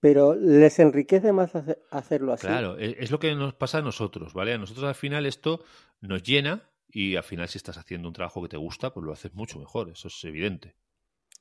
Pero, 0.00 0.34
les 0.34 0.78
enriquece 0.78 1.32
más 1.32 1.52
hacerlo 1.90 2.32
así. 2.32 2.46
Claro, 2.46 2.78
e, 2.78 2.96
es 3.00 3.10
lo 3.10 3.18
que 3.18 3.34
nos 3.34 3.54
pasa 3.54 3.78
a 3.78 3.82
nosotros, 3.82 4.34
¿vale? 4.34 4.52
A 4.52 4.58
nosotros 4.58 4.84
al 4.84 4.94
final 4.94 5.26
esto 5.26 5.64
nos 6.00 6.22
llena 6.22 6.62
y 6.88 7.16
al 7.16 7.24
final 7.24 7.48
si 7.48 7.58
estás 7.58 7.78
haciendo 7.78 8.08
un 8.08 8.14
trabajo 8.14 8.42
que 8.42 8.48
te 8.48 8.56
gusta, 8.56 8.92
pues 8.92 9.04
lo 9.04 9.12
haces 9.12 9.34
mucho 9.34 9.58
mejor, 9.58 9.90
eso 9.90 10.08
es 10.08 10.24
evidente. 10.24 10.76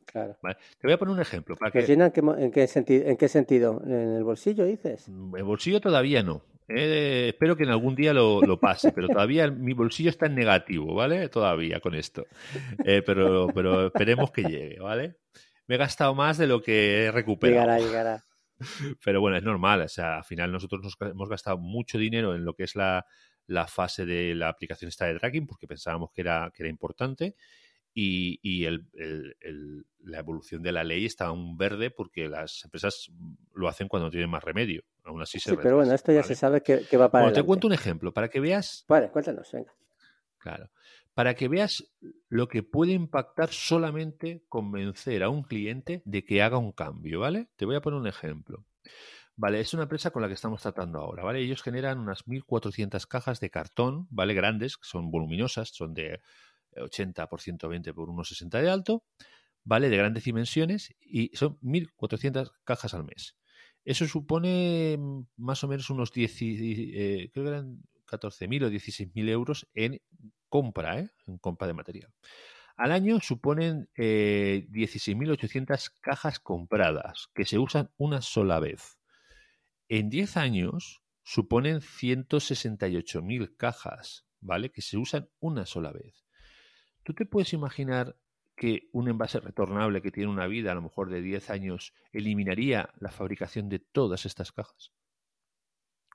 Claro. 0.06 0.38
Te 0.42 0.88
voy 0.88 0.94
a 0.94 0.98
poner 0.98 1.14
un 1.14 1.22
ejemplo. 1.22 1.56
Para 1.58 1.72
que... 1.72 1.82
llena 1.82 2.12
en 2.16 2.52
qué, 2.52 2.68
sentido, 2.68 3.06
en 3.06 3.18
qué 3.18 3.28
sentido? 3.28 3.82
¿En 3.86 4.16
el 4.16 4.24
bolsillo 4.24 4.66
dices? 4.66 5.10
Mm, 5.10 5.36
el 5.36 5.44
bolsillo 5.44 5.82
todavía 5.82 6.24
no. 6.24 6.44
Eh, 6.68 7.28
espero 7.30 7.56
que 7.56 7.64
en 7.64 7.70
algún 7.70 7.96
día 7.96 8.14
lo, 8.14 8.60
pase, 8.60 8.92
pero 8.92 9.08
todavía 9.08 9.50
mi 9.50 9.74
bolsillo 9.74 10.10
está 10.10 10.26
en 10.26 10.36
negativo, 10.36 10.94
¿vale? 10.96 11.30
Todavía 11.30 11.80
con 11.80 11.96
esto. 11.96 12.26
Eh, 12.84 13.02
pero, 13.06 13.48
pero 13.54 13.88
esperemos 13.88 14.32
que 14.32 14.44
llegue, 14.44 14.80
¿vale? 14.80 15.18
Me 15.68 15.76
he 15.76 15.78
gastado 15.78 16.14
más 16.16 16.38
de 16.38 16.48
lo 16.48 16.62
que 16.62 17.06
he 17.06 17.12
recuperado. 17.12 17.80
Llegará, 17.80 17.80
llegará. 17.80 18.24
Pero 19.04 19.22
bueno, 19.22 19.38
es 19.38 19.44
normal. 19.44 19.82
O 19.82 19.88
sea, 19.88 20.18
al 20.18 20.24
final 20.24 20.52
nosotros 20.52 20.82
nos 20.82 20.96
hemos 21.12 21.30
gastado 21.30 21.58
mucho 21.58 21.98
dinero 21.98 22.36
en 22.36 22.46
lo 22.46 22.54
que 22.54 22.64
es 22.64 22.76
la, 22.76 23.06
la 23.48 23.68
fase 23.68 24.06
de 24.06 24.36
la 24.36 24.50
aplicación 24.50 24.90
esta 24.90 25.06
de 25.06 25.20
tracking 25.20 25.48
porque 25.48 25.68
pensábamos 25.68 26.12
que 26.14 26.22
era, 26.22 26.52
que 26.54 26.64
era 26.64 26.70
importante 26.70 27.36
y, 27.98 28.40
y 28.44 28.66
el, 28.66 28.86
el, 28.94 29.86
la 30.04 30.20
evolución 30.20 30.62
de 30.62 30.74
la 30.74 30.84
ley 30.84 31.06
está 31.06 31.28
aún 31.28 31.58
verde 31.58 31.90
porque 31.90 32.28
las 32.28 32.66
empresas 32.66 33.10
lo 33.54 33.70
hacen 33.70 33.88
cuando 33.88 34.12
tienen 34.12 34.30
más 34.30 34.44
remedio. 34.44 34.84
Aún 35.06 35.22
así 35.22 35.40
se 35.40 35.52
Sí, 35.52 35.58
pero 35.62 35.78
bueno, 35.78 35.94
esto 35.94 36.12
ya 36.12 36.22
se 36.22 36.36
sabe 36.36 36.62
que, 36.62 36.98
va 36.98 37.10
para 37.10 37.24
Bueno, 37.24 37.36
te 37.36 37.44
cuento 37.44 37.68
un 37.68 37.74
ejemplo 37.74 38.14
para 38.14 38.28
que 38.28 38.42
veas... 38.42 38.84
Vale, 38.90 39.10
cuéntanos, 39.10 39.50
venga. 39.50 39.74
Claro. 40.40 40.70
Para 41.14 41.36
que 41.36 41.48
veas 41.48 41.86
lo 42.28 42.50
que 42.50 42.64
puede 42.64 42.92
impactar 42.92 43.50
solamente 43.50 44.44
convencer 44.50 45.24
a 45.24 45.30
un 45.30 45.44
cliente 45.44 46.02
de 46.04 46.26
que 46.26 46.44
haga 46.44 46.58
un 46.58 46.74
cambio, 46.74 47.22
¿vale? 47.22 47.48
Te 47.56 47.66
voy 47.66 47.78
a 47.78 47.82
poner 47.82 48.02
un 48.02 48.08
ejemplo. 48.08 48.66
Vale, 49.38 49.62
es 49.62 49.74
una 49.74 49.84
empresa 49.84 50.12
con 50.12 50.22
la 50.22 50.28
que 50.28 50.34
estamos 50.34 50.62
tratando 50.62 51.00
ahora, 51.00 51.24
¿vale? 51.24 51.40
Ellos 51.40 51.64
generan 51.64 52.00
unas 52.00 52.26
1.400 52.26 53.08
cajas 53.08 53.40
de 53.40 53.50
cartón, 53.50 54.08
¿vale? 54.10 54.34
Grandes, 54.34 54.76
que 54.76 54.86
son 54.86 55.12
voluminosas, 55.12 55.70
son 55.70 55.94
de 55.94 56.20
80 56.78 57.28
por 57.28 57.42
120 57.42 57.94
por 57.94 58.10
1,60 58.10 58.62
de 58.62 58.70
alto, 58.70 59.06
¿vale? 59.64 59.90
De 59.90 59.98
grandes 59.98 60.24
dimensiones 60.24 60.94
y 61.00 61.36
son 61.36 61.60
1.400 61.62 62.52
cajas 62.64 62.94
al 62.94 63.04
mes. 63.04 63.38
Eso 63.84 64.08
supone 64.08 64.98
más 65.38 65.64
o 65.64 65.68
menos 65.68 65.90
unos 65.90 66.12
10, 66.12 66.42
eh, 66.42 67.30
creo 67.32 67.46
que 67.46 67.52
eran 67.52 67.84
14.000 68.08 68.66
o 68.66 68.70
16.000 68.70 69.30
euros 69.30 69.68
en 69.74 70.02
compra, 70.50 71.00
¿eh? 71.00 71.10
En 71.28 71.38
compra 71.38 71.68
de 71.68 71.74
material. 71.74 72.14
Al 72.78 72.92
año 72.92 73.20
suponen 73.22 73.90
eh, 73.96 74.68
16.800 74.70 75.94
cajas 76.02 76.40
compradas 76.40 77.30
que 77.34 77.46
se 77.46 77.58
usan 77.58 77.92
una 77.98 78.22
sola 78.22 78.60
vez. 78.60 79.00
En 79.88 80.10
10 80.10 80.38
años 80.38 81.02
suponen 81.24 81.80
168.000 81.80 83.56
cajas, 83.56 84.26
¿vale? 84.42 84.72
Que 84.72 84.82
se 84.82 84.98
usan 84.98 85.30
una 85.40 85.66
sola 85.66 85.92
vez. 85.92 86.25
¿Tú 87.06 87.14
te 87.14 87.28
puedes 87.28 87.54
imaginar 87.54 88.16
que 88.56 88.90
un 88.92 89.08
envase 89.08 89.40
retornable 89.40 90.02
que 90.02 90.12
tiene 90.12 90.32
una 90.32 90.48
vida 90.48 90.72
a 90.72 90.76
lo 90.76 90.82
mejor 90.82 91.12
de 91.12 91.22
10 91.22 91.52
años 91.52 91.94
eliminaría 92.12 92.90
la 92.98 93.12
fabricación 93.12 93.70
de 93.70 93.78
todas 93.78 94.26
estas 94.26 94.52
cajas? 94.52 94.92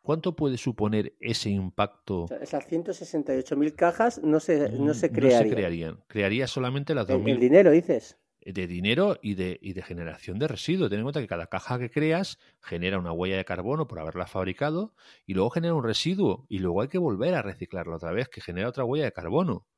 ¿Cuánto 0.02 0.34
puede 0.34 0.56
suponer 0.56 1.14
ese 1.20 1.48
impacto? 1.50 2.26
esas 2.40 2.68
168.000 2.68 3.76
cajas 3.76 4.20
no 4.24 4.40
se, 4.40 4.68
no 4.70 4.92
se 4.94 5.12
crearían. 5.12 5.42
No 5.42 5.48
se 5.48 5.54
crearían. 5.54 6.04
Crearía 6.08 6.48
solamente 6.48 6.92
las 6.92 7.06
2.000. 7.06 7.30
El, 7.30 7.38
dinero, 7.38 7.70
dices. 7.70 8.18
De 8.44 8.66
dinero 8.66 9.16
y 9.22 9.34
de, 9.34 9.60
y 9.62 9.74
de 9.74 9.82
generación 9.82 10.40
de 10.40 10.48
residuos. 10.48 10.90
Ten 10.90 10.98
en 10.98 11.04
cuenta 11.04 11.20
que 11.20 11.28
cada 11.28 11.46
caja 11.46 11.78
que 11.78 11.90
creas 11.90 12.40
genera 12.60 12.98
una 12.98 13.12
huella 13.12 13.36
de 13.36 13.44
carbono 13.44 13.86
por 13.86 14.00
haberla 14.00 14.26
fabricado 14.26 14.96
y 15.24 15.34
luego 15.34 15.50
genera 15.50 15.74
un 15.74 15.84
residuo 15.84 16.46
y 16.48 16.58
luego 16.58 16.82
hay 16.82 16.88
que 16.88 16.98
volver 16.98 17.34
a 17.34 17.42
reciclarlo 17.42 17.94
otra 17.94 18.10
vez 18.10 18.28
que 18.28 18.40
genera 18.40 18.68
otra 18.68 18.84
huella 18.84 19.04
de 19.04 19.12
carbono. 19.12 19.68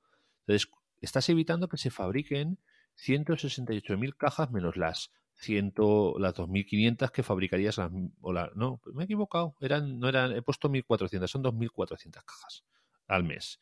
Entonces, 0.47 0.71
estás 1.05 1.29
evitando 1.29 1.69
que 1.69 1.77
se 1.77 1.91
fabriquen 1.91 2.59
168.000 2.97 4.17
cajas 4.17 4.51
menos 4.51 4.77
las 4.77 5.11
100, 5.37 5.75
las 6.19 6.35
2.500 6.35 7.11
que 7.11 7.23
fabricarías. 7.23 7.79
o 7.79 8.33
la, 8.33 8.51
no, 8.55 8.81
me 8.95 9.03
he 9.03 9.05
equivocado. 9.05 9.57
Eran, 9.61 9.99
no 9.99 10.09
eran, 10.09 10.33
he 10.33 10.43
puesto 10.43 10.69
1.400, 10.69 11.27
son 11.27 11.43
2.400 11.43 12.25
cajas 12.25 12.65
al 13.09 13.25
mes. 13.25 13.59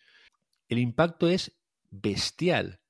El 0.68 0.78
impacto 0.78 1.26
es 1.26 1.52
bestial. 1.90 2.80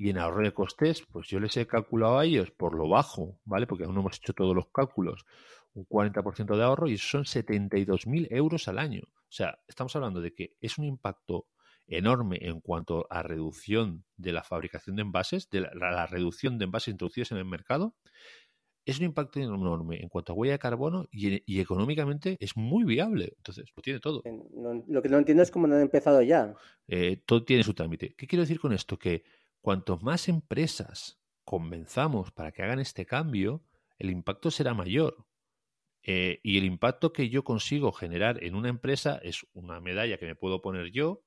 Y 0.00 0.10
en 0.10 0.18
ahorro 0.18 0.44
de 0.44 0.54
costes, 0.54 1.02
pues 1.10 1.26
yo 1.26 1.40
les 1.40 1.56
he 1.56 1.66
calculado 1.66 2.18
a 2.18 2.24
ellos 2.24 2.52
por 2.52 2.74
lo 2.76 2.88
bajo, 2.88 3.40
¿vale? 3.44 3.66
Porque 3.66 3.82
aún 3.82 3.94
no 3.94 4.00
hemos 4.00 4.18
hecho 4.18 4.32
todos 4.32 4.54
los 4.54 4.68
cálculos, 4.68 5.26
un 5.74 5.88
40% 5.88 6.56
de 6.56 6.62
ahorro 6.62 6.86
y 6.86 6.96
son 6.98 7.24
72.000 7.24 8.28
euros 8.30 8.68
al 8.68 8.78
año. 8.78 9.02
O 9.04 9.32
sea, 9.32 9.58
estamos 9.66 9.94
hablando 9.96 10.20
de 10.20 10.32
que 10.34 10.56
es 10.60 10.78
un 10.78 10.84
impacto 10.84 11.46
enorme 11.88 12.38
en 12.42 12.60
cuanto 12.60 13.06
a 13.10 13.22
reducción 13.22 14.04
de 14.16 14.32
la 14.32 14.44
fabricación 14.44 14.96
de 14.96 15.02
envases, 15.02 15.48
de 15.50 15.60
la, 15.60 16.06
reducción 16.06 16.58
de 16.58 16.66
envases 16.66 16.92
introducidos 16.92 17.32
en 17.32 17.38
el 17.38 17.44
mercado, 17.44 17.94
es 18.84 18.98
un 18.98 19.04
impacto 19.04 19.38
enorme 19.38 20.00
en 20.00 20.08
cuanto 20.08 20.32
a 20.32 20.36
huella 20.36 20.52
de 20.52 20.58
carbono 20.58 21.06
y, 21.10 21.60
económicamente 21.60 22.36
es 22.40 22.56
muy 22.56 22.84
viable. 22.84 23.34
Entonces, 23.36 23.70
lo 23.76 23.82
tiene 23.82 24.00
todo. 24.00 24.22
lo 24.86 25.02
que 25.02 25.08
no 25.08 25.18
entiendo 25.18 25.42
es 25.42 25.50
cómo 25.50 25.66
no 25.66 25.74
han 25.74 25.82
empezado 25.82 26.22
ya. 26.22 26.54
Eh, 26.86 27.22
todo 27.26 27.44
tiene 27.44 27.64
su 27.64 27.74
trámite. 27.74 28.14
¿Qué 28.16 28.26
quiero 28.26 28.42
decir 28.42 28.60
con 28.60 28.72
esto? 28.72 28.98
Que 28.98 29.24
cuanto 29.60 29.98
más 29.98 30.28
empresas 30.28 31.20
convenzamos 31.44 32.30
para 32.32 32.52
que 32.52 32.62
hagan 32.62 32.78
este 32.78 33.04
cambio, 33.04 33.62
el 33.98 34.10
impacto 34.10 34.50
será 34.50 34.72
mayor. 34.72 35.16
Eh, 36.02 36.40
y 36.42 36.56
el 36.56 36.64
impacto 36.64 37.12
que 37.12 37.28
yo 37.28 37.44
consigo 37.44 37.92
generar 37.92 38.42
en 38.42 38.54
una 38.54 38.70
empresa 38.70 39.20
es 39.22 39.46
una 39.52 39.80
medalla 39.80 40.16
que 40.16 40.24
me 40.24 40.34
puedo 40.34 40.62
poner 40.62 40.90
yo, 40.90 41.22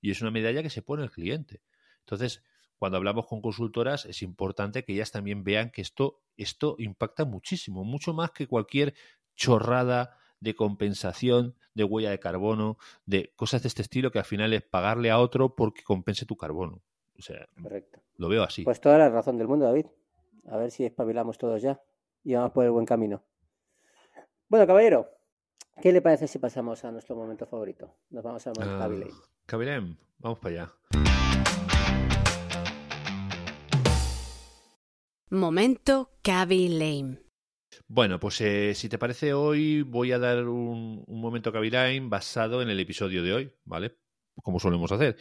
y 0.00 0.10
es 0.10 0.20
una 0.22 0.30
medalla 0.30 0.62
que 0.62 0.70
se 0.70 0.82
pone 0.82 1.02
el 1.02 1.10
cliente. 1.10 1.62
Entonces, 2.00 2.42
cuando 2.78 2.98
hablamos 2.98 3.26
con 3.26 3.40
consultoras, 3.40 4.04
es 4.04 4.22
importante 4.22 4.84
que 4.84 4.92
ellas 4.92 5.10
también 5.10 5.44
vean 5.44 5.70
que 5.70 5.80
esto, 5.80 6.20
esto 6.36 6.76
impacta 6.78 7.24
muchísimo, 7.24 7.84
mucho 7.84 8.12
más 8.12 8.30
que 8.32 8.46
cualquier 8.46 8.94
chorrada 9.34 10.16
de 10.40 10.54
compensación 10.54 11.54
de 11.74 11.84
huella 11.84 12.10
de 12.10 12.18
carbono, 12.18 12.78
de 13.06 13.32
cosas 13.36 13.62
de 13.62 13.68
este 13.68 13.82
estilo 13.82 14.10
que 14.10 14.18
al 14.18 14.24
final 14.24 14.52
es 14.52 14.62
pagarle 14.62 15.10
a 15.10 15.18
otro 15.18 15.54
porque 15.54 15.82
compense 15.82 16.26
tu 16.26 16.36
carbono. 16.36 16.82
O 17.18 17.22
sea, 17.22 17.46
lo 18.16 18.28
veo 18.28 18.42
así. 18.42 18.62
Pues 18.62 18.80
toda 18.80 18.98
la 18.98 19.08
razón 19.08 19.38
del 19.38 19.48
mundo, 19.48 19.64
David. 19.64 19.86
A 20.48 20.56
ver 20.56 20.70
si 20.70 20.84
espabilamos 20.84 21.38
todos 21.38 21.62
ya 21.62 21.80
y 22.22 22.34
vamos 22.34 22.52
por 22.52 22.64
el 22.64 22.70
buen 22.70 22.86
camino. 22.86 23.22
Bueno, 24.48 24.66
caballero, 24.66 25.08
¿qué 25.80 25.92
le 25.92 26.02
parece 26.02 26.28
si 26.28 26.38
pasamos 26.38 26.84
a 26.84 26.92
nuestro 26.92 27.16
momento 27.16 27.46
favorito? 27.46 27.96
Nos 28.10 28.22
vamos 28.22 28.46
a 28.46 28.50
uh, 28.50 29.35
Cabirem, 29.46 29.96
vamos 30.18 30.40
para 30.40 30.54
allá. 30.54 30.72
Momento 35.30 36.10
Cavi 36.20 36.68
Lame. 36.68 37.20
Bueno, 37.86 38.18
pues 38.18 38.40
eh, 38.40 38.74
si 38.74 38.88
te 38.88 38.98
parece 38.98 39.34
hoy 39.34 39.82
voy 39.82 40.10
a 40.10 40.18
dar 40.18 40.48
un, 40.48 41.04
un 41.06 41.20
momento 41.20 41.52
Lame 41.52 42.08
basado 42.10 42.60
en 42.60 42.70
el 42.70 42.80
episodio 42.80 43.22
de 43.22 43.32
hoy, 43.32 43.52
¿vale? 43.64 43.96
Como 44.42 44.58
solemos 44.58 44.90
hacer. 44.90 45.16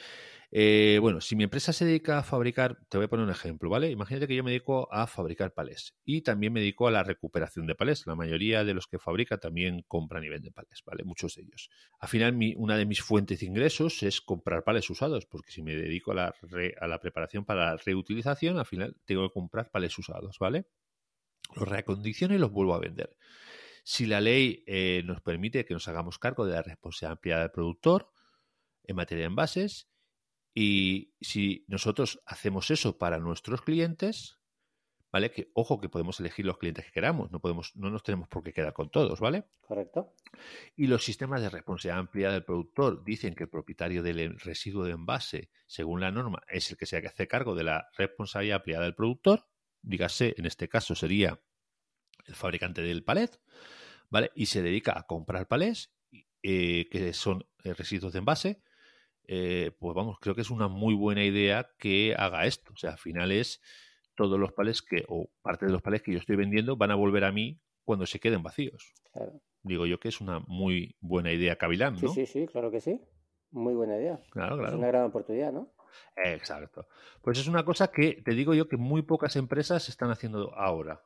Eh, 0.52 1.00
bueno, 1.02 1.22
si 1.22 1.36
mi 1.36 1.44
empresa 1.44 1.74
se 1.74 1.86
dedica 1.86 2.20
a 2.20 2.24
fabricar, 2.24 2.80
te 2.90 2.98
voy 2.98 3.06
a 3.06 3.08
poner 3.10 3.26
un 3.26 3.32
ejemplo, 3.32 3.70
¿vale? 3.70 3.89
Imagínate 3.89 4.28
que 4.28 4.36
yo 4.36 4.43
me 4.43 4.52
dedico 4.52 4.91
a 4.93 5.08
fabricar 5.08 5.54
palés 5.54 5.96
y 6.06 6.22
también 6.22 6.54
me 6.54 6.60
dedico 6.60 6.88
a 6.88 6.91
la 6.91 7.04
recuperación 7.04 7.68
de 7.68 7.76
palés. 7.76 8.06
La 8.06 8.16
mayoría 8.16 8.64
de 8.64 8.74
los 8.74 8.88
que 8.88 9.00
fabrica 9.00 9.38
también 9.38 9.84
compran 9.88 10.24
y 10.24 10.30
venden 10.30 10.54
palés, 10.54 10.84
¿vale? 10.86 11.04
Muchos 11.04 11.36
de 11.36 11.43
ellos. 11.43 11.70
Al 12.00 12.10
final, 12.10 12.38
una 12.58 12.78
de 12.78 12.86
mis 12.86 13.02
fuentes 13.02 13.39
de 13.39 13.46
ingresos 13.46 14.04
es 14.04 14.22
comprar 14.22 14.64
palés 14.64 14.89
usados, 14.89 15.26
porque 15.26 15.52
si 15.52 15.62
me 15.62 15.76
dedico 15.76 16.12
a 16.12 16.16
la, 16.16 16.36
a 16.80 16.88
la 16.88 17.00
preparación 17.00 17.46
para 17.46 17.72
la 17.72 17.78
reutilización, 17.78 18.58
al 18.58 18.66
final 18.66 18.96
tengo 19.06 19.28
que 19.28 19.34
comprar 19.34 19.72
palés 19.72 19.98
usados, 19.98 20.38
¿vale? 20.39 20.66
Los 21.56 21.68
reacondiciono 21.68 22.36
y 22.36 22.38
los 22.38 22.52
vuelvo 22.52 22.74
a 22.74 22.80
vender. 22.80 23.16
Si 23.84 24.08
la 24.08 24.20
ley 24.20 24.64
eh, 24.66 25.04
nos 25.06 25.22
permite 25.22 25.64
que 25.64 25.76
nos 25.76 25.88
hagamos 25.88 26.18
cargo 26.18 26.46
de 26.46 26.54
la 26.54 26.64
responsabilidad 26.64 27.41
del 27.41 27.52
productor 27.52 28.12
en 28.84 28.96
materia 28.96 29.24
de 29.24 29.28
envases, 29.28 29.89
y 30.58 31.14
si 31.20 31.66
nosotros 31.68 32.22
hacemos 32.26 32.72
eso 32.72 32.97
para 32.97 33.20
nuestros 33.20 33.62
clientes, 33.62 34.39
¿vale? 35.12 35.30
Que 35.30 35.51
ojo 35.53 35.82
que 35.82 35.89
podemos 35.89 36.18
elegir 36.22 36.45
los 36.45 36.58
clientes 36.58 36.86
que 36.86 36.93
queramos, 36.93 37.30
no 37.30 37.41
podemos, 37.41 37.76
no 37.76 37.89
nos 37.89 38.03
tenemos 38.03 38.30
por 38.30 38.41
qué 38.41 38.53
quedar 38.53 38.72
con 38.72 38.89
todos, 38.89 39.20
¿vale? 39.20 39.43
Correcto. 39.60 40.14
Y 40.78 40.88
los 40.88 41.03
sistemas 41.03 41.41
de 41.41 41.49
responsabilidad 41.49 41.99
ampliada 41.99 42.34
del 42.36 42.45
productor 42.45 43.03
dicen 43.03 43.36
que 43.36 43.43
el 43.43 43.49
propietario 43.49 44.01
del 44.01 44.39
residuo 44.39 44.86
de 44.86 44.91
envase, 44.91 45.51
según 45.68 45.99
la 45.99 46.12
norma, 46.12 46.41
es 46.47 46.72
el 46.72 46.78
que 46.78 46.86
se 46.86 46.97
hace 46.97 47.28
cargo 47.28 47.53
de 47.53 47.66
la 47.66 47.89
responsabilidad 47.97 48.58
ampliada 48.58 48.86
del 48.86 48.95
productor. 48.95 49.49
Dígase, 49.82 50.36
en 50.38 50.45
este 50.45 50.70
caso 50.70 50.95
sería 50.95 51.38
el 52.28 52.36
fabricante 52.36 52.82
del 52.82 53.03
palet, 53.03 53.41
¿vale? 54.10 54.32
Y 54.36 54.45
se 54.45 54.62
dedica 54.62 54.97
a 54.97 55.03
comprar 55.03 55.49
palés, 55.49 55.93
eh, 56.43 56.88
que 56.89 57.12
son 57.12 57.45
eh, 57.66 57.74
residuos 57.74 58.14
de 58.14 58.20
envase. 58.20 58.62
Eh, 59.28 59.71
pues 59.80 59.95
vamos, 59.95 60.17
creo 60.19 60.36
que 60.36 60.41
es 60.41 60.49
una 60.49 60.67
muy 60.67 60.93
buena 60.93 61.23
idea 61.23 61.69
que 61.78 62.15
haga 62.17 62.45
esto. 62.45 62.73
O 62.73 62.78
sea, 62.78 62.91
al 62.91 62.97
final 62.97 63.32
es 63.32 63.61
todos 64.15 64.39
los 64.39 64.53
palés 64.53 64.82
que, 64.82 65.05
o 65.07 65.30
parte 65.41 65.65
de 65.65 65.71
los 65.71 65.82
palés 65.82 66.01
que 66.01 66.11
yo 66.11 66.19
estoy 66.19 66.36
vendiendo, 66.36 66.78
van 66.78 66.91
a 66.91 66.95
volver 66.95 67.23
a 67.26 67.32
mí 67.32 67.59
cuando 67.84 68.05
se 68.05 68.19
queden 68.19 68.43
vacíos. 68.43 68.93
Digo 69.61 69.86
yo 69.86 69.99
que 69.99 70.09
es 70.09 70.21
una 70.21 70.39
muy 70.47 70.95
buena 70.99 71.32
idea 71.32 71.57
Cavilán, 71.57 71.93
¿no? 71.93 71.99
Sí, 71.99 72.07
sí, 72.07 72.26
sí, 72.26 72.47
claro 72.47 72.71
que 72.71 72.82
sí. 72.82 73.01
Muy 73.51 73.73
buena 73.73 73.97
idea. 73.97 74.19
Claro, 74.32 74.57
claro. 74.57 74.73
Es 74.73 74.78
una 74.78 74.88
gran 74.88 75.03
oportunidad, 75.03 75.51
¿no? 75.51 75.71
Exacto. 76.17 76.88
Pues 77.21 77.39
es 77.39 77.47
una 77.47 77.63
cosa 77.63 77.89
que 77.89 78.21
te 78.21 78.32
digo 78.32 78.53
yo 78.53 78.67
que 78.67 78.78
muy 78.78 79.01
pocas 79.01 79.36
empresas 79.36 79.88
están 79.88 80.11
haciendo 80.11 80.53
ahora. 80.55 81.01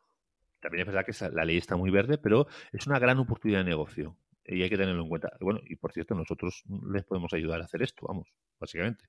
También 0.60 0.82
es 0.82 0.88
verdad 0.94 1.06
que 1.06 1.36
la 1.36 1.46
ley 1.46 1.58
está 1.58 1.76
muy 1.76 1.90
verde, 1.90 2.18
pero 2.18 2.48
es 2.74 2.88
una 2.88 3.00
gran 3.00 3.20
oportunidad 3.20 3.60
de 3.60 3.66
negocio 3.66 4.18
y 4.50 4.64
hay 4.64 4.70
que 4.70 4.78
tenerlo 4.78 5.04
en 5.04 5.10
cuenta. 5.10 5.32
Bueno, 5.40 5.60
y 5.66 5.76
por 5.76 5.92
cierto, 5.92 6.16
nosotros 6.16 6.64
les 6.92 7.04
podemos 7.04 7.34
ayudar 7.34 7.62
a 7.62 7.66
hacer 7.66 7.82
esto, 7.84 8.06
vamos, 8.08 8.28
básicamente. 8.60 9.06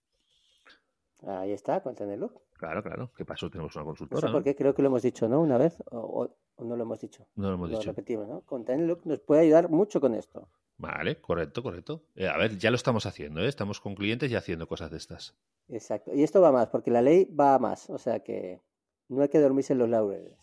Ahí 1.26 1.52
está, 1.52 1.82
con 1.82 1.94
tenerlo. 1.94 2.32
Claro, 2.54 2.82
claro. 2.82 3.10
¿Qué 3.16 3.24
pasó? 3.24 3.50
Tenemos 3.50 3.74
una 3.76 3.84
consultora. 3.84 4.30
No 4.30 4.42
sé 4.42 4.54
creo 4.54 4.74
que 4.74 4.82
lo 4.82 4.88
hemos 4.88 5.02
dicho, 5.02 5.28
¿no? 5.28 5.40
Una 5.40 5.58
vez, 5.58 5.82
o, 5.90 6.28
no 6.58 6.76
lo 6.76 6.82
hemos 6.82 7.00
dicho. 7.00 7.26
No 7.36 7.48
lo 7.48 7.54
hemos 7.54 7.70
dicho. 7.70 7.90
Repetimos, 7.90 8.28
¿no? 8.28 8.40
Con 8.42 8.64
nos 9.04 9.20
puede 9.20 9.42
ayudar 9.42 9.68
mucho 9.68 10.00
con 10.00 10.14
esto. 10.14 10.48
Vale, 10.78 11.20
correcto, 11.20 11.62
correcto. 11.62 12.04
Eh, 12.14 12.26
a 12.26 12.38
ver, 12.38 12.56
ya 12.56 12.70
lo 12.70 12.76
estamos 12.76 13.04
haciendo, 13.04 13.42
¿eh? 13.42 13.48
Estamos 13.48 13.80
con 13.80 13.94
clientes 13.94 14.30
y 14.30 14.36
haciendo 14.36 14.66
cosas 14.66 14.90
de 14.90 14.96
estas. 14.96 15.36
Exacto. 15.68 16.12
Y 16.14 16.22
esto 16.22 16.40
va 16.40 16.52
más, 16.52 16.68
porque 16.68 16.90
la 16.90 17.02
ley 17.02 17.26
va 17.26 17.58
más. 17.58 17.90
O 17.90 17.98
sea 17.98 18.20
que 18.20 18.60
no 19.08 19.22
hay 19.22 19.28
que 19.28 19.40
dormirse 19.40 19.74
en 19.74 19.80
los 19.80 19.88
laureles. 19.88 20.38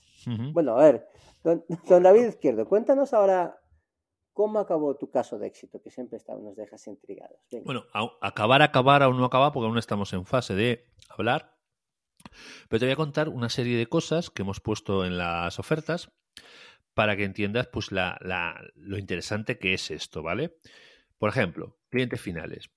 Bueno, 0.51 0.77
a 0.77 0.83
ver, 0.83 1.07
don, 1.43 1.63
David 2.03 2.25
Izquierdo, 2.25 2.67
cuéntanos 2.67 3.13
ahora 3.13 3.59
cómo 4.37 4.59
acabó 4.59 4.95
tu 4.95 5.09
caso 5.09 5.39
de 5.39 5.47
éxito, 5.47 5.81
que 5.81 5.89
siempre 5.89 6.17
está, 6.17 6.35
nos 6.35 6.55
dejas 6.55 6.85
intrigados. 6.85 7.39
Bueno, 7.65 7.85
acabar, 8.21 8.61
acabar, 8.61 9.01
aún 9.01 9.17
no 9.17 9.25
acaba 9.25 9.51
porque 9.51 9.65
aún 9.65 9.79
estamos 9.79 10.13
en 10.13 10.27
fase 10.27 10.53
de 10.53 10.85
hablar. 11.09 11.57
Pero 12.69 12.79
te 12.79 12.85
voy 12.85 12.93
a 12.93 12.97
contar 12.97 13.29
una 13.29 13.49
serie 13.49 13.79
de 13.79 13.87
cosas 13.87 14.29
que 14.29 14.43
hemos 14.43 14.59
puesto 14.59 15.05
en 15.05 15.17
las 15.17 15.57
ofertas 15.57 16.11
para 16.93 17.17
que 17.17 17.23
entiendas 17.23 17.65
pues, 17.65 17.91
la, 17.91 18.15
lo 18.75 18.99
interesante 18.99 19.57
que 19.57 19.73
es 19.73 19.89
esto, 19.89 20.21
¿vale? 20.21 20.59
Por 21.17 21.29
ejemplo, 21.29 21.79
clientes 21.89 22.21
finales. 22.21 22.69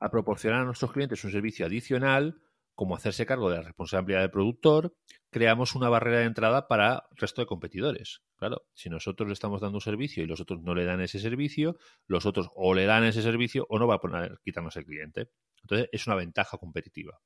A 0.00 0.10
proporcionar 0.10 0.62
a 0.62 0.64
nuestros 0.64 0.92
clientes 0.92 1.22
un 1.24 1.30
servicio 1.30 1.66
adicional 1.66 2.40
como 2.74 2.96
hacerse 2.96 3.26
cargo 3.26 3.50
de 3.50 3.56
la 3.56 3.62
responsabilidad 3.62 4.20
del 4.20 4.30
productor, 4.30 4.96
creamos 5.30 5.74
una 5.74 5.88
barrera 5.88 6.18
de 6.18 6.24
entrada 6.24 6.68
para 6.68 7.04
el 7.10 7.16
resto 7.16 7.42
de 7.42 7.46
competidores. 7.46 8.22
Claro, 8.36 8.66
si 8.74 8.90
nosotros 8.90 9.28
le 9.28 9.34
estamos 9.34 9.60
dando 9.60 9.76
un 9.76 9.82
servicio 9.82 10.22
y 10.22 10.26
los 10.26 10.40
otros 10.40 10.62
no 10.62 10.74
le 10.74 10.84
dan 10.84 11.00
ese 11.00 11.20
servicio, 11.20 11.76
los 12.06 12.26
otros 12.26 12.48
o 12.54 12.74
le 12.74 12.86
dan 12.86 13.04
ese 13.04 13.22
servicio 13.22 13.66
o 13.68 13.78
no 13.78 13.86
va 13.86 13.96
a 13.96 14.00
poner, 14.00 14.40
quitarnos 14.42 14.76
el 14.76 14.84
cliente. 14.84 15.30
Entonces, 15.62 15.88
es 15.92 16.06
una 16.06 16.16
ventaja 16.16 16.58
competitiva. 16.58 17.20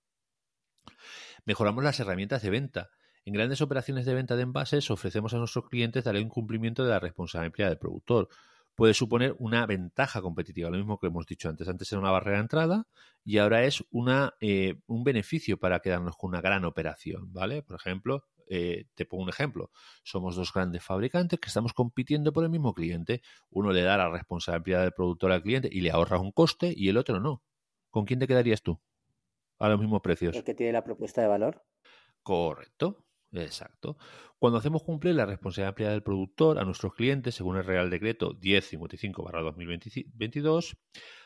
Mejoramos 1.45 1.83
las 1.83 1.99
herramientas 2.01 2.43
de 2.43 2.51
venta. 2.51 2.91
En 3.25 3.33
grandes 3.33 3.61
operaciones 3.61 4.05
de 4.05 4.15
venta 4.15 4.37
de 4.37 4.43
envases 4.43 4.91
ofrecemos 4.91 5.35
a 5.35 5.39
nuestros 5.39 5.69
clientes 5.69 6.05
darle 6.05 6.23
un 6.23 6.29
cumplimiento 6.29 6.85
de 6.85 6.91
la 6.91 7.01
responsabilidad 7.01 7.69
del 7.69 7.79
productor 7.79 8.29
puede 8.77 8.95
suponer 8.95 9.35
una 9.39 9.67
ventaja 9.67 10.21
competitiva, 10.23 10.71
lo 10.71 10.77
mismo 10.77 10.99
que 10.99 11.09
hemos 11.09 11.27
dicho 11.27 11.49
antes. 11.49 11.67
Antes 11.67 11.91
era 11.91 12.01
una 12.01 12.11
barrera 12.11 12.37
de 12.37 12.43
entrada 12.43 12.87
y 13.25 13.39
ahora 13.39 13.65
es 13.65 13.83
una, 13.91 14.35
eh, 14.41 14.79
un 14.87 15.03
beneficio 15.03 15.59
para 15.59 15.81
quedarnos 15.81 16.17
con 16.17 16.29
una 16.29 16.41
gran 16.41 16.65
operación, 16.65 17.33
¿vale? 17.33 17.63
Por 17.63 17.77
ejemplo, 17.77 18.25
eh, 18.49 18.85
te 18.95 19.07
pongo 19.07 19.25
un 19.25 19.31
ejemplo. 19.31 19.71
Somos 20.05 20.37
dos 20.37 20.53
grandes 20.53 20.85
fabricantes 20.85 21.41
que 21.41 21.49
estamos 21.49 21.73
compitiendo 21.73 22.33
por 22.33 22.45
el 22.45 22.51
mismo 22.51 22.75
cliente. 22.75 23.23
Uno 23.51 23.73
le 23.73 23.83
da 23.83 23.97
la 23.97 24.11
responsabilidad 24.11 24.83
del 24.83 24.93
productor 24.93 25.33
al 25.33 25.43
cliente 25.43 25.69
y 25.73 25.81
le 25.81 25.91
ahorra 25.91 26.21
un 26.21 26.31
coste 26.31 26.73
y 26.77 26.89
el 26.89 26.99
otro 26.99 27.19
no. 27.19 27.43
¿Con 27.91 28.05
quién 28.05 28.21
te 28.21 28.27
quedarías 28.27 28.63
tú? 28.63 28.79
A 29.59 29.71
los 29.71 29.81
mismos 29.81 30.03
precios. 30.03 30.37
El 30.37 30.45
que 30.45 30.55
tiene 30.55 30.73
la 30.73 30.85
propuesta 30.85 31.23
de 31.23 31.29
valor. 31.29 31.65
Correcto. 32.23 33.06
Exacto. 33.33 33.97
Cuando 34.39 34.59
hacemos 34.59 34.83
cumplir 34.83 35.15
la 35.15 35.27
responsabilidad 35.27 35.71
ampliada 35.71 35.93
del 35.93 36.03
productor 36.03 36.59
a 36.59 36.65
nuestros 36.65 36.95
clientes, 36.95 37.35
según 37.35 37.57
el 37.57 37.65
Real 37.65 37.91
Decreto 37.91 38.39
1055-2022, 38.39 40.77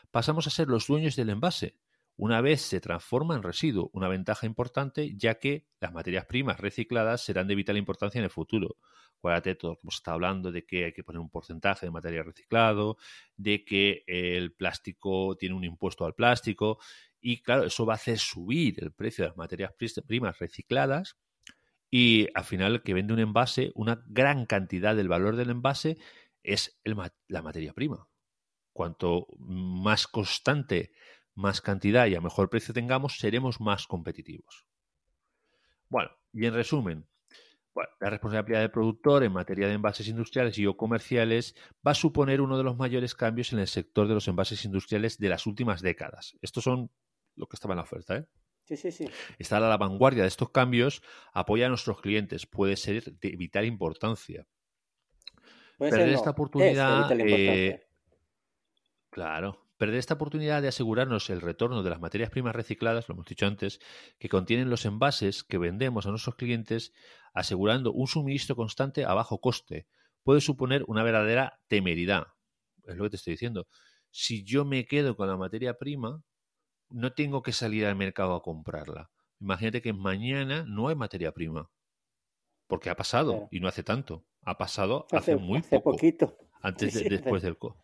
pasamos 0.09 0.47
a 0.47 0.49
ser 0.49 0.67
los 0.67 0.87
dueños 0.87 1.15
del 1.15 1.29
envase. 1.29 1.77
Una 2.17 2.41
vez 2.41 2.61
se 2.61 2.81
transforma 2.81 3.35
en 3.35 3.43
residuo, 3.43 3.89
una 3.93 4.07
ventaja 4.07 4.45
importante, 4.45 5.15
ya 5.15 5.39
que 5.39 5.67
las 5.79 5.93
materias 5.93 6.25
primas 6.25 6.59
recicladas 6.59 7.21
serán 7.21 7.47
de 7.47 7.55
vital 7.55 7.77
importancia 7.77 8.19
en 8.19 8.25
el 8.25 8.29
futuro. 8.29 8.77
Acuérdate, 9.17 9.55
todo 9.55 9.79
hemos 9.81 9.95
estado 9.95 10.15
hablando 10.15 10.51
de 10.51 10.65
que 10.65 10.85
hay 10.85 10.93
que 10.93 11.03
poner 11.03 11.19
un 11.19 11.29
porcentaje 11.29 11.85
de 11.85 11.91
material 11.91 12.25
reciclado, 12.25 12.97
de 13.37 13.63
que 13.63 14.03
el 14.07 14.53
plástico 14.53 15.37
tiene 15.37 15.55
un 15.55 15.63
impuesto 15.63 16.05
al 16.05 16.15
plástico, 16.15 16.79
y 17.19 17.41
claro, 17.41 17.65
eso 17.65 17.85
va 17.85 17.93
a 17.93 17.95
hacer 17.95 18.17
subir 18.17 18.83
el 18.83 18.91
precio 18.91 19.23
de 19.23 19.29
las 19.29 19.37
materias 19.37 19.73
primas 20.07 20.39
recicladas 20.39 21.17
y 21.91 22.29
al 22.33 22.45
final 22.45 22.81
que 22.83 22.93
vende 22.93 23.13
un 23.13 23.19
envase, 23.19 23.73
una 23.75 24.01
gran 24.07 24.45
cantidad 24.45 24.95
del 24.95 25.09
valor 25.09 25.35
del 25.35 25.49
envase 25.49 25.97
es 26.41 26.79
la 26.85 27.41
materia 27.41 27.73
prima. 27.73 28.07
Cuanto 28.71 29.27
más 29.37 30.07
constante, 30.07 30.93
más 31.35 31.59
cantidad 31.59 32.07
y 32.07 32.15
a 32.15 32.21
mejor 32.21 32.49
precio 32.49 32.73
tengamos, 32.73 33.19
seremos 33.19 33.59
más 33.59 33.85
competitivos. 33.85 34.65
Bueno, 35.89 36.09
y 36.31 36.45
en 36.45 36.53
resumen, 36.53 37.07
la 37.99 38.09
responsabilidad 38.09 38.61
del 38.61 38.71
productor 38.71 39.23
en 39.23 39.33
materia 39.33 39.67
de 39.67 39.73
envases 39.73 40.07
industriales 40.07 40.57
y 40.57 40.65
o 40.67 40.77
comerciales 40.77 41.55
va 41.85 41.91
a 41.91 41.95
suponer 41.95 42.39
uno 42.39 42.57
de 42.57 42.63
los 42.63 42.77
mayores 42.77 43.15
cambios 43.15 43.51
en 43.51 43.59
el 43.59 43.67
sector 43.67 44.07
de 44.07 44.13
los 44.13 44.29
envases 44.29 44.63
industriales 44.63 45.17
de 45.17 45.27
las 45.27 45.45
últimas 45.45 45.81
décadas. 45.81 46.37
Estos 46.41 46.63
son 46.63 46.89
lo 47.35 47.47
que 47.47 47.57
estaba 47.57 47.73
en 47.73 47.77
la 47.77 47.83
oferta, 47.83 48.15
¿eh? 48.15 48.25
Estar 49.39 49.63
a 49.63 49.69
la 49.69 49.77
vanguardia 49.77 50.23
de 50.23 50.27
estos 50.27 50.51
cambios 50.51 51.01
apoya 51.33 51.65
a 51.65 51.69
nuestros 51.69 52.01
clientes, 52.01 52.45
puede 52.45 52.75
ser 52.75 53.03
de 53.03 53.35
vital 53.35 53.65
importancia. 53.65 54.47
perder 55.77 56.09
esta 56.09 56.31
oportunidad. 56.31 57.11
Eh, 57.19 57.87
claro, 59.09 59.67
perder 59.77 59.97
esta 59.97 60.13
oportunidad 60.13 60.61
de 60.61 60.67
asegurarnos 60.67 61.29
el 61.29 61.41
retorno 61.41 61.81
de 61.81 61.89
las 61.89 61.99
materias 61.99 62.29
primas 62.29 62.55
recicladas, 62.55 63.09
lo 63.09 63.15
hemos 63.15 63.25
dicho 63.25 63.47
antes, 63.47 63.79
que 64.19 64.29
contienen 64.29 64.69
los 64.69 64.85
envases 64.85 65.43
que 65.43 65.57
vendemos 65.57 66.05
a 66.05 66.11
nuestros 66.11 66.35
clientes, 66.35 66.93
asegurando 67.33 67.91
un 67.91 68.07
suministro 68.07 68.55
constante 68.55 69.05
a 69.05 69.13
bajo 69.13 69.41
coste, 69.41 69.87
puede 70.23 70.41
suponer 70.41 70.83
una 70.87 71.03
verdadera 71.03 71.59
temeridad. 71.67 72.27
Es 72.85 72.95
lo 72.95 73.05
que 73.05 73.11
te 73.11 73.15
estoy 73.15 73.33
diciendo. 73.33 73.67
Si 74.11 74.43
yo 74.43 74.65
me 74.65 74.85
quedo 74.85 75.15
con 75.15 75.27
la 75.27 75.37
materia 75.37 75.77
prima, 75.77 76.21
no 76.91 77.13
tengo 77.13 77.41
que 77.41 77.53
salir 77.53 77.85
al 77.85 77.95
mercado 77.95 78.35
a 78.35 78.41
comprarla. 78.41 79.11
Imagínate 79.39 79.81
que 79.81 79.93
mañana 79.93 80.63
no 80.67 80.87
hay 80.87 80.95
materia 80.95 81.31
prima. 81.31 81.69
Porque 82.67 82.89
ha 82.89 82.95
pasado, 82.95 83.47
y 83.51 83.59
no 83.59 83.67
hace 83.67 83.83
tanto. 83.83 84.25
Ha 84.43 84.57
pasado 84.57 85.07
hace, 85.11 85.35
muy 85.35 85.61
poco. 85.61 85.91
Poquito. 85.91 86.37
Antes 86.61 86.93
de, 86.93 87.09
después 87.09 87.41
del 87.41 87.57
co. 87.57 87.77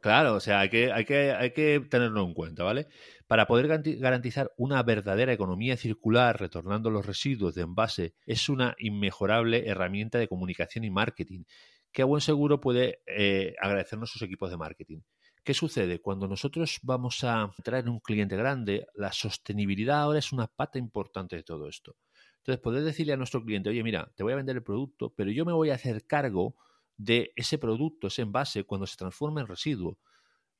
Claro, 0.00 0.34
o 0.34 0.40
sea, 0.40 0.60
hay 0.60 0.68
que, 0.68 0.92
hay, 0.92 1.04
que, 1.04 1.32
hay 1.32 1.52
que 1.52 1.80
tenerlo 1.88 2.24
en 2.24 2.34
cuenta, 2.34 2.64
¿vale? 2.64 2.88
Para 3.28 3.46
poder 3.46 3.68
garantizar 3.68 4.52
una 4.56 4.82
verdadera 4.82 5.32
economía 5.32 5.76
circular 5.76 6.40
retornando 6.40 6.90
los 6.90 7.06
residuos 7.06 7.54
de 7.54 7.62
envase 7.62 8.14
es 8.26 8.48
una 8.48 8.74
inmejorable 8.78 9.68
herramienta 9.68 10.18
de 10.18 10.26
comunicación 10.26 10.84
y 10.84 10.90
marketing 10.90 11.44
que 11.92 12.02
a 12.02 12.06
buen 12.06 12.20
seguro 12.20 12.60
puede 12.60 13.02
eh, 13.06 13.54
agradecernos 13.60 14.10
sus 14.10 14.22
equipos 14.22 14.50
de 14.50 14.56
marketing. 14.56 15.00
¿Qué 15.44 15.54
sucede? 15.54 16.00
Cuando 16.00 16.28
nosotros 16.28 16.78
vamos 16.82 17.24
a 17.24 17.52
traer 17.64 17.88
un 17.88 17.98
cliente 17.98 18.36
grande, 18.36 18.86
la 18.94 19.12
sostenibilidad 19.12 20.02
ahora 20.02 20.20
es 20.20 20.32
una 20.32 20.46
pata 20.46 20.78
importante 20.78 21.34
de 21.34 21.42
todo 21.42 21.68
esto. 21.68 21.96
Entonces, 22.36 22.60
poder 22.62 22.84
decirle 22.84 23.12
a 23.12 23.16
nuestro 23.16 23.44
cliente, 23.44 23.68
oye, 23.68 23.82
mira, 23.82 24.12
te 24.14 24.22
voy 24.22 24.32
a 24.32 24.36
vender 24.36 24.56
el 24.56 24.62
producto, 24.62 25.12
pero 25.16 25.32
yo 25.32 25.44
me 25.44 25.52
voy 25.52 25.70
a 25.70 25.74
hacer 25.74 26.06
cargo 26.06 26.54
de 26.96 27.32
ese 27.34 27.58
producto, 27.58 28.06
ese 28.06 28.22
envase, 28.22 28.64
cuando 28.64 28.86
se 28.86 28.96
transforma 28.96 29.40
en 29.40 29.48
residuo. 29.48 29.98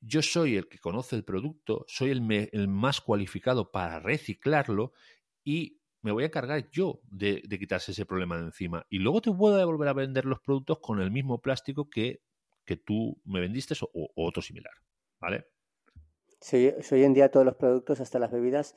Yo 0.01 0.21
soy 0.21 0.57
el 0.57 0.67
que 0.67 0.79
conoce 0.79 1.15
el 1.15 1.23
producto, 1.23 1.85
soy 1.87 2.09
el, 2.09 2.67
más 2.67 2.99
cualificado 2.99 3.71
para 3.71 4.01
reciclarlo 4.01 4.91
y 5.45 5.79
me 6.01 6.11
voy 6.11 6.23
a 6.23 6.27
encargar 6.27 6.69
yo 6.71 6.99
de, 7.09 7.41
quitarse 7.57 7.93
ese 7.93 8.05
problema 8.05 8.37
de 8.37 8.45
encima. 8.45 8.85
Y 8.89 8.99
luego 8.99 9.21
te 9.21 9.31
puedo 9.31 9.65
volver 9.65 9.87
a 9.87 9.93
vender 9.93 10.25
los 10.25 10.41
productos 10.41 10.79
con 10.81 11.01
el 11.01 11.09
mismo 11.09 11.39
plástico 11.39 11.89
que 11.89 12.21
que 12.65 12.77
tú 12.77 13.21
me 13.25 13.39
vendiste 13.39 13.73
o, 13.81 14.11
otro 14.15 14.41
similar, 14.41 14.73
¿vale? 15.19 15.47
Sí, 16.39 16.71
hoy 16.91 17.03
en 17.03 17.13
día 17.13 17.31
todos 17.31 17.45
los 17.45 17.55
productos, 17.55 17.99
hasta 17.99 18.19
las 18.19 18.31
bebidas, 18.31 18.75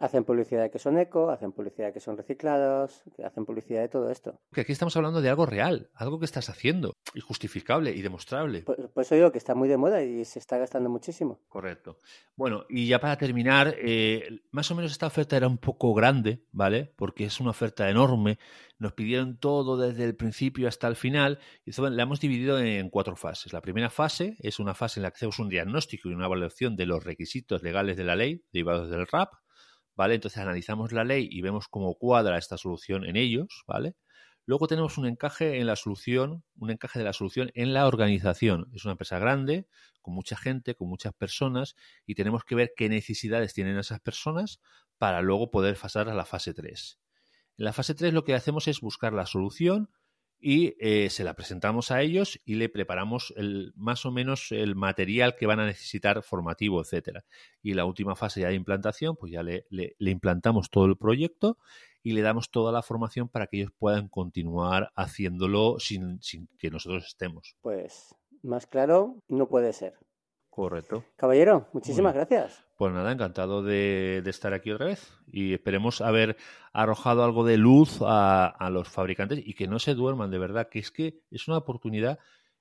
Hacen 0.00 0.24
publicidad 0.24 0.62
de 0.62 0.70
que 0.70 0.78
son 0.78 0.98
eco, 0.98 1.30
hacen 1.30 1.52
publicidad 1.52 1.88
de 1.88 1.92
que 1.92 2.00
son 2.00 2.16
reciclados, 2.16 3.02
que 3.14 3.22
hacen 3.22 3.44
publicidad 3.44 3.82
de 3.82 3.88
todo 3.88 4.10
esto. 4.10 4.40
Que 4.52 4.62
aquí 4.62 4.72
estamos 4.72 4.96
hablando 4.96 5.20
de 5.20 5.28
algo 5.28 5.46
real, 5.46 5.90
algo 5.94 6.18
que 6.18 6.24
estás 6.24 6.48
haciendo, 6.48 6.94
y 7.14 7.20
justificable 7.20 7.92
y 7.92 8.00
demostrable. 8.00 8.62
Por, 8.62 8.90
por 8.90 9.02
eso 9.02 9.14
digo 9.14 9.30
que 9.30 9.38
está 9.38 9.54
muy 9.54 9.68
de 9.68 9.76
moda 9.76 10.02
y 10.02 10.24
se 10.24 10.38
está 10.38 10.56
gastando 10.56 10.88
muchísimo. 10.88 11.38
Correcto. 11.48 11.98
Bueno, 12.34 12.64
y 12.70 12.86
ya 12.86 12.98
para 12.98 13.18
terminar, 13.18 13.74
eh, 13.78 14.40
más 14.50 14.70
o 14.70 14.74
menos 14.74 14.90
esta 14.90 15.06
oferta 15.06 15.36
era 15.36 15.46
un 15.46 15.58
poco 15.58 15.92
grande, 15.92 16.46
¿vale? 16.50 16.94
Porque 16.96 17.26
es 17.26 17.38
una 17.38 17.50
oferta 17.50 17.90
enorme. 17.90 18.38
Nos 18.78 18.94
pidieron 18.94 19.36
todo 19.36 19.76
desde 19.76 20.04
el 20.04 20.16
principio 20.16 20.66
hasta 20.66 20.88
el 20.88 20.96
final 20.96 21.38
y 21.66 21.70
eso, 21.70 21.86
la 21.88 22.02
hemos 22.02 22.20
dividido 22.20 22.58
en 22.58 22.88
cuatro 22.88 23.16
fases. 23.16 23.52
La 23.52 23.60
primera 23.60 23.90
fase 23.90 24.36
es 24.40 24.58
una 24.58 24.72
fase 24.72 25.00
en 25.00 25.02
la 25.02 25.10
que 25.10 25.16
hacemos 25.16 25.38
un 25.38 25.50
diagnóstico 25.50 26.08
y 26.08 26.14
una 26.14 26.24
evaluación 26.24 26.76
de 26.76 26.86
los 26.86 27.04
requisitos 27.04 27.62
legales 27.62 27.98
de 27.98 28.04
la 28.04 28.16
ley 28.16 28.42
derivados 28.50 28.88
del 28.88 29.06
RAP. 29.06 29.34
¿Vale? 30.00 30.14
Entonces 30.14 30.38
analizamos 30.38 30.92
la 30.92 31.04
ley 31.04 31.28
y 31.30 31.42
vemos 31.42 31.68
cómo 31.68 31.94
cuadra 31.94 32.38
esta 32.38 32.56
solución 32.56 33.04
en 33.04 33.16
ellos, 33.16 33.64
¿vale? 33.66 33.96
Luego 34.46 34.66
tenemos 34.66 34.96
un 34.96 35.04
encaje 35.04 35.60
en 35.60 35.66
la 35.66 35.76
solución, 35.76 36.42
un 36.56 36.70
encaje 36.70 36.98
de 36.98 37.04
la 37.04 37.12
solución 37.12 37.50
en 37.52 37.74
la 37.74 37.86
organización. 37.86 38.70
Es 38.74 38.86
una 38.86 38.92
empresa 38.92 39.18
grande, 39.18 39.66
con 40.00 40.14
mucha 40.14 40.38
gente, 40.38 40.74
con 40.74 40.88
muchas 40.88 41.12
personas, 41.12 41.76
y 42.06 42.14
tenemos 42.14 42.44
que 42.44 42.54
ver 42.54 42.72
qué 42.74 42.88
necesidades 42.88 43.52
tienen 43.52 43.76
esas 43.76 44.00
personas 44.00 44.62
para 44.96 45.20
luego 45.20 45.50
poder 45.50 45.76
pasar 45.76 46.08
a 46.08 46.14
la 46.14 46.24
fase 46.24 46.54
3. 46.54 46.98
En 47.58 47.64
la 47.66 47.74
fase 47.74 47.94
3 47.94 48.14
lo 48.14 48.24
que 48.24 48.34
hacemos 48.34 48.68
es 48.68 48.80
buscar 48.80 49.12
la 49.12 49.26
solución 49.26 49.90
y 50.40 50.74
eh, 50.80 51.10
se 51.10 51.22
la 51.22 51.34
presentamos 51.34 51.90
a 51.90 52.00
ellos 52.00 52.40
y 52.44 52.54
le 52.54 52.68
preparamos 52.68 53.34
el, 53.36 53.72
más 53.76 54.06
o 54.06 54.10
menos 54.10 54.52
el 54.52 54.74
material 54.74 55.36
que 55.36 55.46
van 55.46 55.60
a 55.60 55.66
necesitar 55.66 56.22
formativo, 56.22 56.80
etcétera. 56.80 57.24
Y 57.62 57.70
en 57.70 57.76
la 57.76 57.84
última 57.84 58.16
fase 58.16 58.40
ya 58.40 58.48
de 58.48 58.54
implantación, 58.54 59.16
pues 59.16 59.32
ya 59.32 59.42
le, 59.42 59.66
le, 59.68 59.94
le, 59.98 60.10
implantamos 60.10 60.70
todo 60.70 60.86
el 60.86 60.96
proyecto 60.96 61.58
y 62.02 62.12
le 62.12 62.22
damos 62.22 62.50
toda 62.50 62.72
la 62.72 62.82
formación 62.82 63.28
para 63.28 63.46
que 63.46 63.58
ellos 63.58 63.72
puedan 63.78 64.08
continuar 64.08 64.90
haciéndolo 64.96 65.78
sin, 65.78 66.22
sin 66.22 66.48
que 66.58 66.70
nosotros 66.70 67.06
estemos. 67.06 67.56
Pues 67.60 68.14
más 68.42 68.66
claro 68.66 69.16
no 69.28 69.46
puede 69.48 69.72
ser. 69.72 69.94
Correcto. 70.48 71.04
Caballero, 71.16 71.68
muchísimas 71.72 72.14
gracias. 72.14 72.69
Pues 72.80 72.94
nada, 72.94 73.12
encantado 73.12 73.62
de, 73.62 74.22
de, 74.24 74.30
estar 74.30 74.54
aquí 74.54 74.70
otra 74.70 74.86
vez 74.86 75.12
y 75.30 75.52
esperemos 75.52 76.00
haber 76.00 76.38
arrojado 76.72 77.22
algo 77.22 77.44
de 77.44 77.58
luz 77.58 77.98
a, 78.00 78.46
a, 78.46 78.70
los 78.70 78.88
fabricantes 78.88 79.38
y 79.44 79.52
que 79.52 79.68
no 79.68 79.78
se 79.78 79.92
duerman 79.92 80.30
de 80.30 80.38
verdad, 80.38 80.70
que 80.70 80.78
es 80.78 80.90
que 80.90 81.20
es 81.30 81.46
una 81.46 81.58
oportunidad 81.58 82.18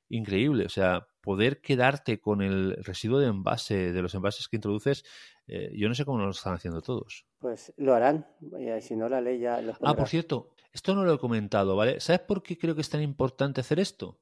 increíble. 0.09 0.65
O 0.65 0.69
sea, 0.69 1.07
poder 1.21 1.61
quedarte 1.61 2.19
con 2.19 2.41
el 2.41 2.75
residuo 2.83 3.19
de 3.19 3.27
envase, 3.27 3.93
de 3.93 4.01
los 4.01 4.13
envases 4.13 4.49
que 4.49 4.57
introduces, 4.57 5.05
eh, 5.47 5.71
yo 5.73 5.87
no 5.87 5.95
sé 5.95 6.03
cómo 6.03 6.17
lo 6.17 6.31
están 6.31 6.53
haciendo 6.53 6.81
todos. 6.81 7.25
Pues 7.39 7.71
lo 7.77 7.93
harán, 7.93 8.27
y 8.41 8.81
si 8.81 8.97
no 8.97 9.07
la 9.07 9.21
ley 9.21 9.39
ya 9.39 9.61
lo 9.61 9.73
Ah, 9.81 9.95
por 9.95 10.09
cierto, 10.09 10.49
esto 10.73 10.95
no 10.95 11.05
lo 11.05 11.13
he 11.13 11.17
comentado, 11.17 11.77
¿vale? 11.77 12.01
¿Sabes 12.01 12.19
por 12.23 12.43
qué 12.43 12.57
creo 12.57 12.75
que 12.75 12.81
es 12.81 12.89
tan 12.89 13.01
importante 13.01 13.61
hacer 13.61 13.79
esto? 13.79 14.19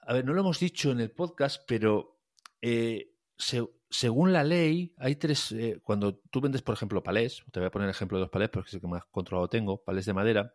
A 0.00 0.14
ver, 0.14 0.24
no 0.24 0.32
lo 0.32 0.40
hemos 0.40 0.58
dicho 0.58 0.90
en 0.90 0.98
el 0.98 1.12
podcast, 1.12 1.62
pero 1.64 2.18
eh, 2.60 3.12
se, 3.38 3.62
según 3.94 4.32
la 4.32 4.42
ley, 4.42 4.92
hay 4.98 5.14
tres. 5.14 5.52
Eh, 5.52 5.78
cuando 5.80 6.16
tú 6.16 6.40
vendes, 6.40 6.62
por 6.62 6.74
ejemplo, 6.74 7.02
palés, 7.02 7.44
te 7.52 7.60
voy 7.60 7.68
a 7.68 7.70
poner 7.70 7.86
el 7.86 7.94
ejemplo 7.94 8.18
de 8.18 8.22
los 8.22 8.30
palés 8.30 8.48
porque 8.50 8.68
es 8.68 8.74
el 8.74 8.80
que 8.80 8.88
más 8.88 9.04
controlado 9.06 9.48
tengo, 9.48 9.84
palés 9.84 10.04
de 10.04 10.12
madera. 10.12 10.52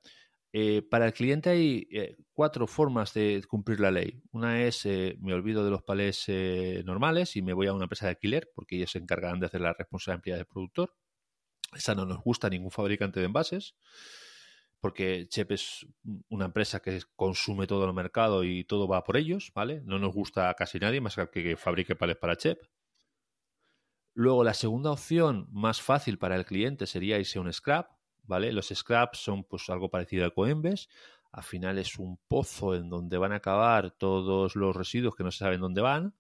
Eh, 0.52 0.82
para 0.82 1.06
el 1.06 1.14
cliente 1.14 1.50
hay 1.50 1.88
eh, 1.92 2.18
cuatro 2.34 2.68
formas 2.68 3.14
de 3.14 3.42
cumplir 3.48 3.80
la 3.80 3.92
ley. 3.92 4.22
Una 4.32 4.62
es 4.64 4.86
me 5.20 5.34
olvido 5.34 5.64
de 5.64 5.72
los 5.72 5.84
palés 5.84 6.28
normales 6.84 7.38
y 7.38 7.42
me 7.42 7.54
voy 7.54 7.68
a 7.68 7.74
una 7.74 7.86
empresa 7.86 8.08
de 8.08 8.12
alquiler 8.12 8.52
porque 8.54 8.76
ellos 8.76 8.92
se 8.92 9.00
encargarán 9.00 9.40
de 9.40 9.46
hacer 9.46 9.62
la 9.62 9.74
responsabilidad 9.74 10.38
del 10.38 10.46
productor. 10.46 10.94
Esa 11.74 11.96
no 11.96 12.06
nos 12.06 12.22
gusta 12.22 12.48
a 12.48 12.50
ningún 12.50 12.72
fabricante 12.72 13.22
de 13.22 13.28
envases 13.28 13.76
porque 14.82 15.28
Chep 15.30 15.52
es 15.52 15.86
una 16.30 16.46
empresa 16.46 16.82
que 16.82 17.00
consume 17.16 17.68
todo 17.68 17.86
el 17.86 17.94
mercado 17.94 18.44
y 18.44 18.64
todo 18.66 18.88
va 18.88 19.04
por 19.04 19.18
ellos, 19.18 19.52
¿vale? 19.54 19.82
No 19.86 20.00
nos 20.00 20.14
gusta 20.14 20.50
a 20.50 20.54
casi 20.56 20.80
nadie 20.80 21.02
más 21.02 21.16
que 21.16 21.44
que 21.44 21.58
fabrique 21.58 21.96
palés 21.96 22.18
para 22.18 22.36
Chep. 22.36 22.60
Luego, 24.20 24.44
la 24.44 24.54
segunda 24.54 24.92
opción 24.92 25.48
más 25.50 25.82
fácil 25.82 26.18
para 26.18 26.36
el 26.36 26.44
cliente 26.44 26.88
sería 26.88 27.18
irse 27.18 27.40
a 27.40 27.42
un 27.42 27.54
scrap, 27.54 27.88
¿vale? 28.24 28.52
Los 28.52 28.68
scraps 28.68 29.18
son 29.18 29.46
pues 29.46 29.70
algo 29.70 29.90
parecido 29.90 30.26
a 30.26 30.32
Coembes. 30.32 30.90
Al 31.32 31.44
final 31.44 31.78
es 31.78 31.98
un 31.98 32.18
pozo 32.28 32.76
en 32.76 32.90
donde 32.90 33.18
van 33.18 33.32
a 33.32 33.38
acabar 33.38 33.92
todos 33.92 34.58
los 34.58 34.76
residuos 34.76 35.16
que 35.16 35.24
no 35.24 35.32
se 35.32 35.38
saben 35.38 35.62
dónde 35.62 35.80
van. 35.80 36.16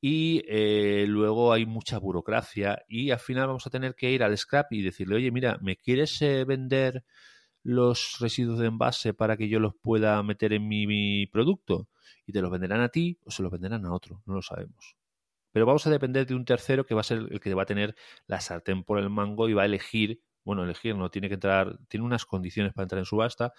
Y 0.00 0.42
eh, 0.48 1.04
luego 1.06 1.52
hay 1.52 1.66
mucha 1.66 1.98
burocracia 1.98 2.82
y 2.88 3.10
al 3.10 3.18
final 3.18 3.48
vamos 3.48 3.66
a 3.66 3.70
tener 3.70 3.94
que 3.94 4.10
ir 4.10 4.22
al 4.22 4.38
scrap 4.38 4.72
y 4.72 4.80
decirle, 4.80 5.16
oye, 5.16 5.30
mira, 5.30 5.58
¿me 5.60 5.76
quieres 5.76 6.22
eh, 6.22 6.46
vender 6.46 7.04
los 7.62 8.16
residuos 8.20 8.58
de 8.58 8.68
envase 8.68 9.12
para 9.12 9.36
que 9.36 9.50
yo 9.50 9.60
los 9.60 9.74
pueda 9.74 10.22
meter 10.22 10.54
en 10.54 10.66
mi, 10.66 10.86
mi, 10.86 11.26
producto? 11.26 11.88
Y 12.24 12.32
te 12.32 12.40
los 12.40 12.50
venderán 12.50 12.80
a 12.80 12.88
ti 12.88 13.18
o 13.26 13.30
se 13.30 13.42
los 13.42 13.52
venderán 13.52 13.84
a 13.84 13.92
otro, 13.92 14.22
no 14.24 14.32
lo 14.32 14.40
sabemos. 14.40 14.97
Pero 15.52 15.66
vamos 15.66 15.86
a 15.86 15.90
depender 15.90 16.26
de 16.26 16.34
un 16.34 16.44
tercero 16.44 16.84
que 16.84 16.94
va 16.94 17.00
a 17.00 17.04
ser 17.04 17.18
el 17.30 17.40
que 17.40 17.54
va 17.54 17.62
a 17.62 17.66
tener 17.66 17.94
la 18.26 18.40
sartén 18.40 18.84
por 18.84 18.98
el 18.98 19.10
mango 19.10 19.48
y 19.48 19.54
va 19.54 19.62
a 19.62 19.66
elegir 19.66 20.20
bueno, 20.48 20.64
elegir 20.64 20.96
no 20.96 21.10
tiene 21.10 21.28
que 21.28 21.34
entrar, 21.34 21.78
tiene 21.88 22.06
unas 22.06 22.24
condiciones 22.24 22.72
para 22.72 22.84
entrar 22.84 22.98
en 23.00 23.04
subasta, 23.04 23.52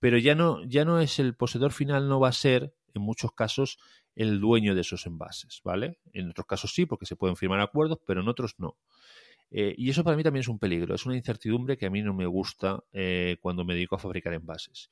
pero 0.00 0.18
ya 0.18 0.34
no, 0.34 0.64
ya 0.64 0.84
no 0.84 0.98
es 0.98 1.20
el 1.20 1.36
poseedor 1.36 1.70
final, 1.70 2.08
no 2.08 2.18
va 2.18 2.30
a 2.30 2.32
ser, 2.32 2.74
en 2.94 3.02
muchos 3.02 3.30
casos, 3.30 3.78
el 4.16 4.40
dueño 4.40 4.74
de 4.74 4.80
esos 4.80 5.06
envases, 5.06 5.60
¿vale? 5.62 6.00
En 6.12 6.28
otros 6.30 6.48
casos 6.48 6.74
sí, 6.74 6.84
porque 6.84 7.06
se 7.06 7.14
pueden 7.14 7.36
firmar 7.36 7.60
acuerdos, 7.60 8.00
pero 8.04 8.22
en 8.22 8.28
otros 8.28 8.56
no. 8.58 8.76
Eh, 9.52 9.76
y 9.78 9.88
eso 9.88 10.02
para 10.02 10.16
mí 10.16 10.24
también 10.24 10.40
es 10.40 10.48
un 10.48 10.58
peligro, 10.58 10.96
es 10.96 11.06
una 11.06 11.14
incertidumbre 11.14 11.76
que 11.76 11.86
a 11.86 11.90
mí 11.90 12.02
no 12.02 12.12
me 12.12 12.26
gusta 12.26 12.82
eh, 12.92 13.36
cuando 13.40 13.64
me 13.64 13.74
dedico 13.74 13.94
a 13.94 14.00
fabricar 14.00 14.32
envases. 14.32 14.90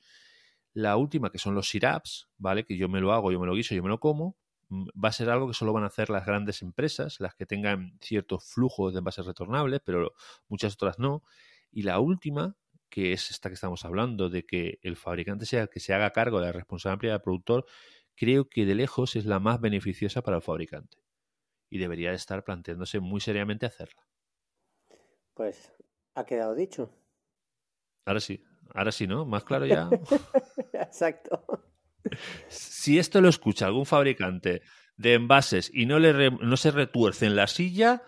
La 0.73 0.95
última, 0.95 1.31
que 1.31 1.37
son 1.37 1.53
los 1.53 1.67
siraps, 1.67 2.29
¿vale? 2.37 2.63
Que 2.63 2.77
yo 2.77 2.87
me 2.87 3.01
lo 3.01 3.11
hago, 3.11 3.29
yo 3.29 3.41
me 3.41 3.45
lo 3.45 3.55
guiso, 3.55 3.75
yo 3.75 3.83
me 3.83 3.89
lo 3.89 3.99
como, 3.99 4.37
va 4.71 5.09
a 5.09 5.11
ser 5.11 5.29
algo 5.29 5.47
que 5.47 5.53
solo 5.53 5.73
van 5.73 5.83
a 5.83 5.87
hacer 5.87 6.09
las 6.09 6.25
grandes 6.25 6.61
empresas, 6.61 7.19
las 7.19 7.35
que 7.35 7.45
tengan 7.45 7.97
ciertos 7.99 8.45
flujos 8.45 8.93
de 8.93 8.99
envases 8.99 9.25
retornables, 9.25 9.81
pero 9.83 10.13
muchas 10.47 10.73
otras 10.73 10.97
no. 10.97 11.23
Y 11.71 11.83
la 11.83 11.99
última, 11.99 12.55
que 12.89 13.13
es 13.13 13.31
esta 13.31 13.49
que 13.49 13.55
estamos 13.55 13.83
hablando, 13.85 14.29
de 14.29 14.45
que 14.45 14.79
el 14.81 14.95
fabricante 14.95 15.45
sea 15.45 15.63
el 15.63 15.69
que 15.69 15.79
se 15.79 15.93
haga 15.93 16.11
cargo 16.11 16.39
de 16.39 16.47
la 16.47 16.51
responsabilidad 16.51 17.15
del 17.15 17.21
productor, 17.21 17.65
creo 18.15 18.49
que 18.49 18.65
de 18.65 18.75
lejos 18.75 19.15
es 19.15 19.25
la 19.25 19.39
más 19.39 19.59
beneficiosa 19.59 20.21
para 20.21 20.37
el 20.37 20.43
fabricante. 20.43 20.97
Y 21.69 21.77
debería 21.77 22.09
de 22.09 22.15
estar 22.15 22.43
planteándose 22.43 22.99
muy 22.99 23.21
seriamente 23.21 23.65
hacerla. 23.65 24.07
Pues 25.33 25.73
ha 26.15 26.25
quedado 26.25 26.55
dicho. 26.55 26.93
Ahora 28.05 28.19
sí, 28.19 28.43
ahora 28.73 28.91
sí, 28.91 29.07
¿no? 29.07 29.25
Más 29.25 29.43
claro 29.43 29.65
ya. 29.65 29.89
Exacto. 30.73 31.60
Si 32.47 32.99
esto 32.99 33.21
lo 33.21 33.29
escucha 33.29 33.65
algún 33.65 33.85
fabricante 33.85 34.61
de 34.97 35.13
envases 35.13 35.71
y 35.73 35.85
no, 35.85 35.99
le 35.99 36.13
re, 36.13 36.31
no 36.31 36.57
se 36.57 36.71
retuerce 36.71 37.25
en 37.25 37.35
la 37.35 37.47
silla, 37.47 38.03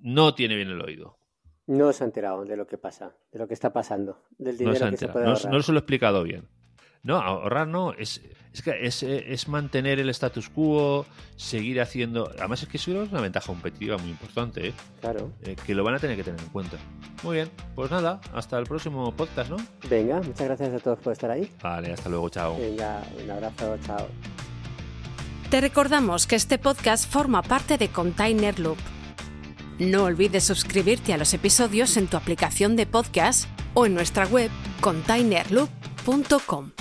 no 0.00 0.34
tiene 0.34 0.56
bien 0.56 0.68
el 0.68 0.80
oído. 0.80 1.18
No 1.66 1.92
se 1.92 2.04
ha 2.04 2.06
enterado 2.06 2.44
de 2.44 2.56
lo 2.56 2.66
que 2.66 2.78
pasa, 2.78 3.16
de 3.32 3.38
lo 3.38 3.48
que 3.48 3.54
está 3.54 3.72
pasando, 3.72 4.22
del 4.38 4.56
dinero 4.56 4.84
no 4.84 4.90
que 4.90 4.96
se 4.96 5.08
puede 5.08 5.24
no, 5.24 5.32
ahorrar. 5.32 5.52
no 5.52 5.62
se 5.62 5.72
lo 5.72 5.78
he 5.78 5.80
explicado 5.80 6.22
bien. 6.22 6.48
No, 7.06 7.18
ahorrar 7.18 7.68
no, 7.68 7.92
es, 7.92 8.20
es 8.52 8.62
que 8.62 8.84
es, 8.84 9.04
es, 9.04 9.46
mantener 9.46 10.00
el 10.00 10.08
status 10.08 10.48
quo, 10.48 11.06
seguir 11.36 11.80
haciendo. 11.80 12.28
Además, 12.36 12.64
es 12.64 12.68
que 12.68 12.78
eso 12.78 13.00
es 13.00 13.12
una 13.12 13.20
ventaja 13.20 13.46
competitiva 13.46 13.96
muy 13.96 14.10
importante, 14.10 14.68
¿eh? 14.68 14.72
Claro. 15.00 15.30
Eh, 15.44 15.54
que 15.64 15.72
lo 15.76 15.84
van 15.84 15.94
a 15.94 15.98
tener 16.00 16.16
que 16.16 16.24
tener 16.24 16.40
en 16.40 16.48
cuenta. 16.48 16.78
Muy 17.22 17.36
bien, 17.36 17.48
pues 17.76 17.92
nada, 17.92 18.20
hasta 18.34 18.58
el 18.58 18.64
próximo 18.64 19.14
podcast, 19.14 19.50
¿no? 19.50 19.56
Venga, 19.88 20.16
muchas 20.16 20.48
gracias 20.48 20.74
a 20.74 20.78
todos 20.80 20.98
por 20.98 21.12
estar 21.12 21.30
ahí. 21.30 21.48
Vale, 21.62 21.92
hasta 21.92 22.08
luego, 22.08 22.28
chao. 22.28 22.58
Venga, 22.58 23.00
un 23.22 23.30
abrazo, 23.30 23.78
chao. 23.86 24.08
Te 25.48 25.60
recordamos 25.60 26.26
que 26.26 26.34
este 26.34 26.58
podcast 26.58 27.08
forma 27.08 27.42
parte 27.42 27.78
de 27.78 27.86
Container 27.86 28.58
Loop. 28.58 28.78
No 29.78 30.04
olvides 30.04 30.42
suscribirte 30.42 31.12
a 31.12 31.18
los 31.18 31.32
episodios 31.34 31.96
en 31.96 32.08
tu 32.08 32.16
aplicación 32.16 32.74
de 32.74 32.86
podcast 32.86 33.48
o 33.74 33.86
en 33.86 33.94
nuestra 33.94 34.26
web 34.26 34.50
containerloop.com. 34.80 36.72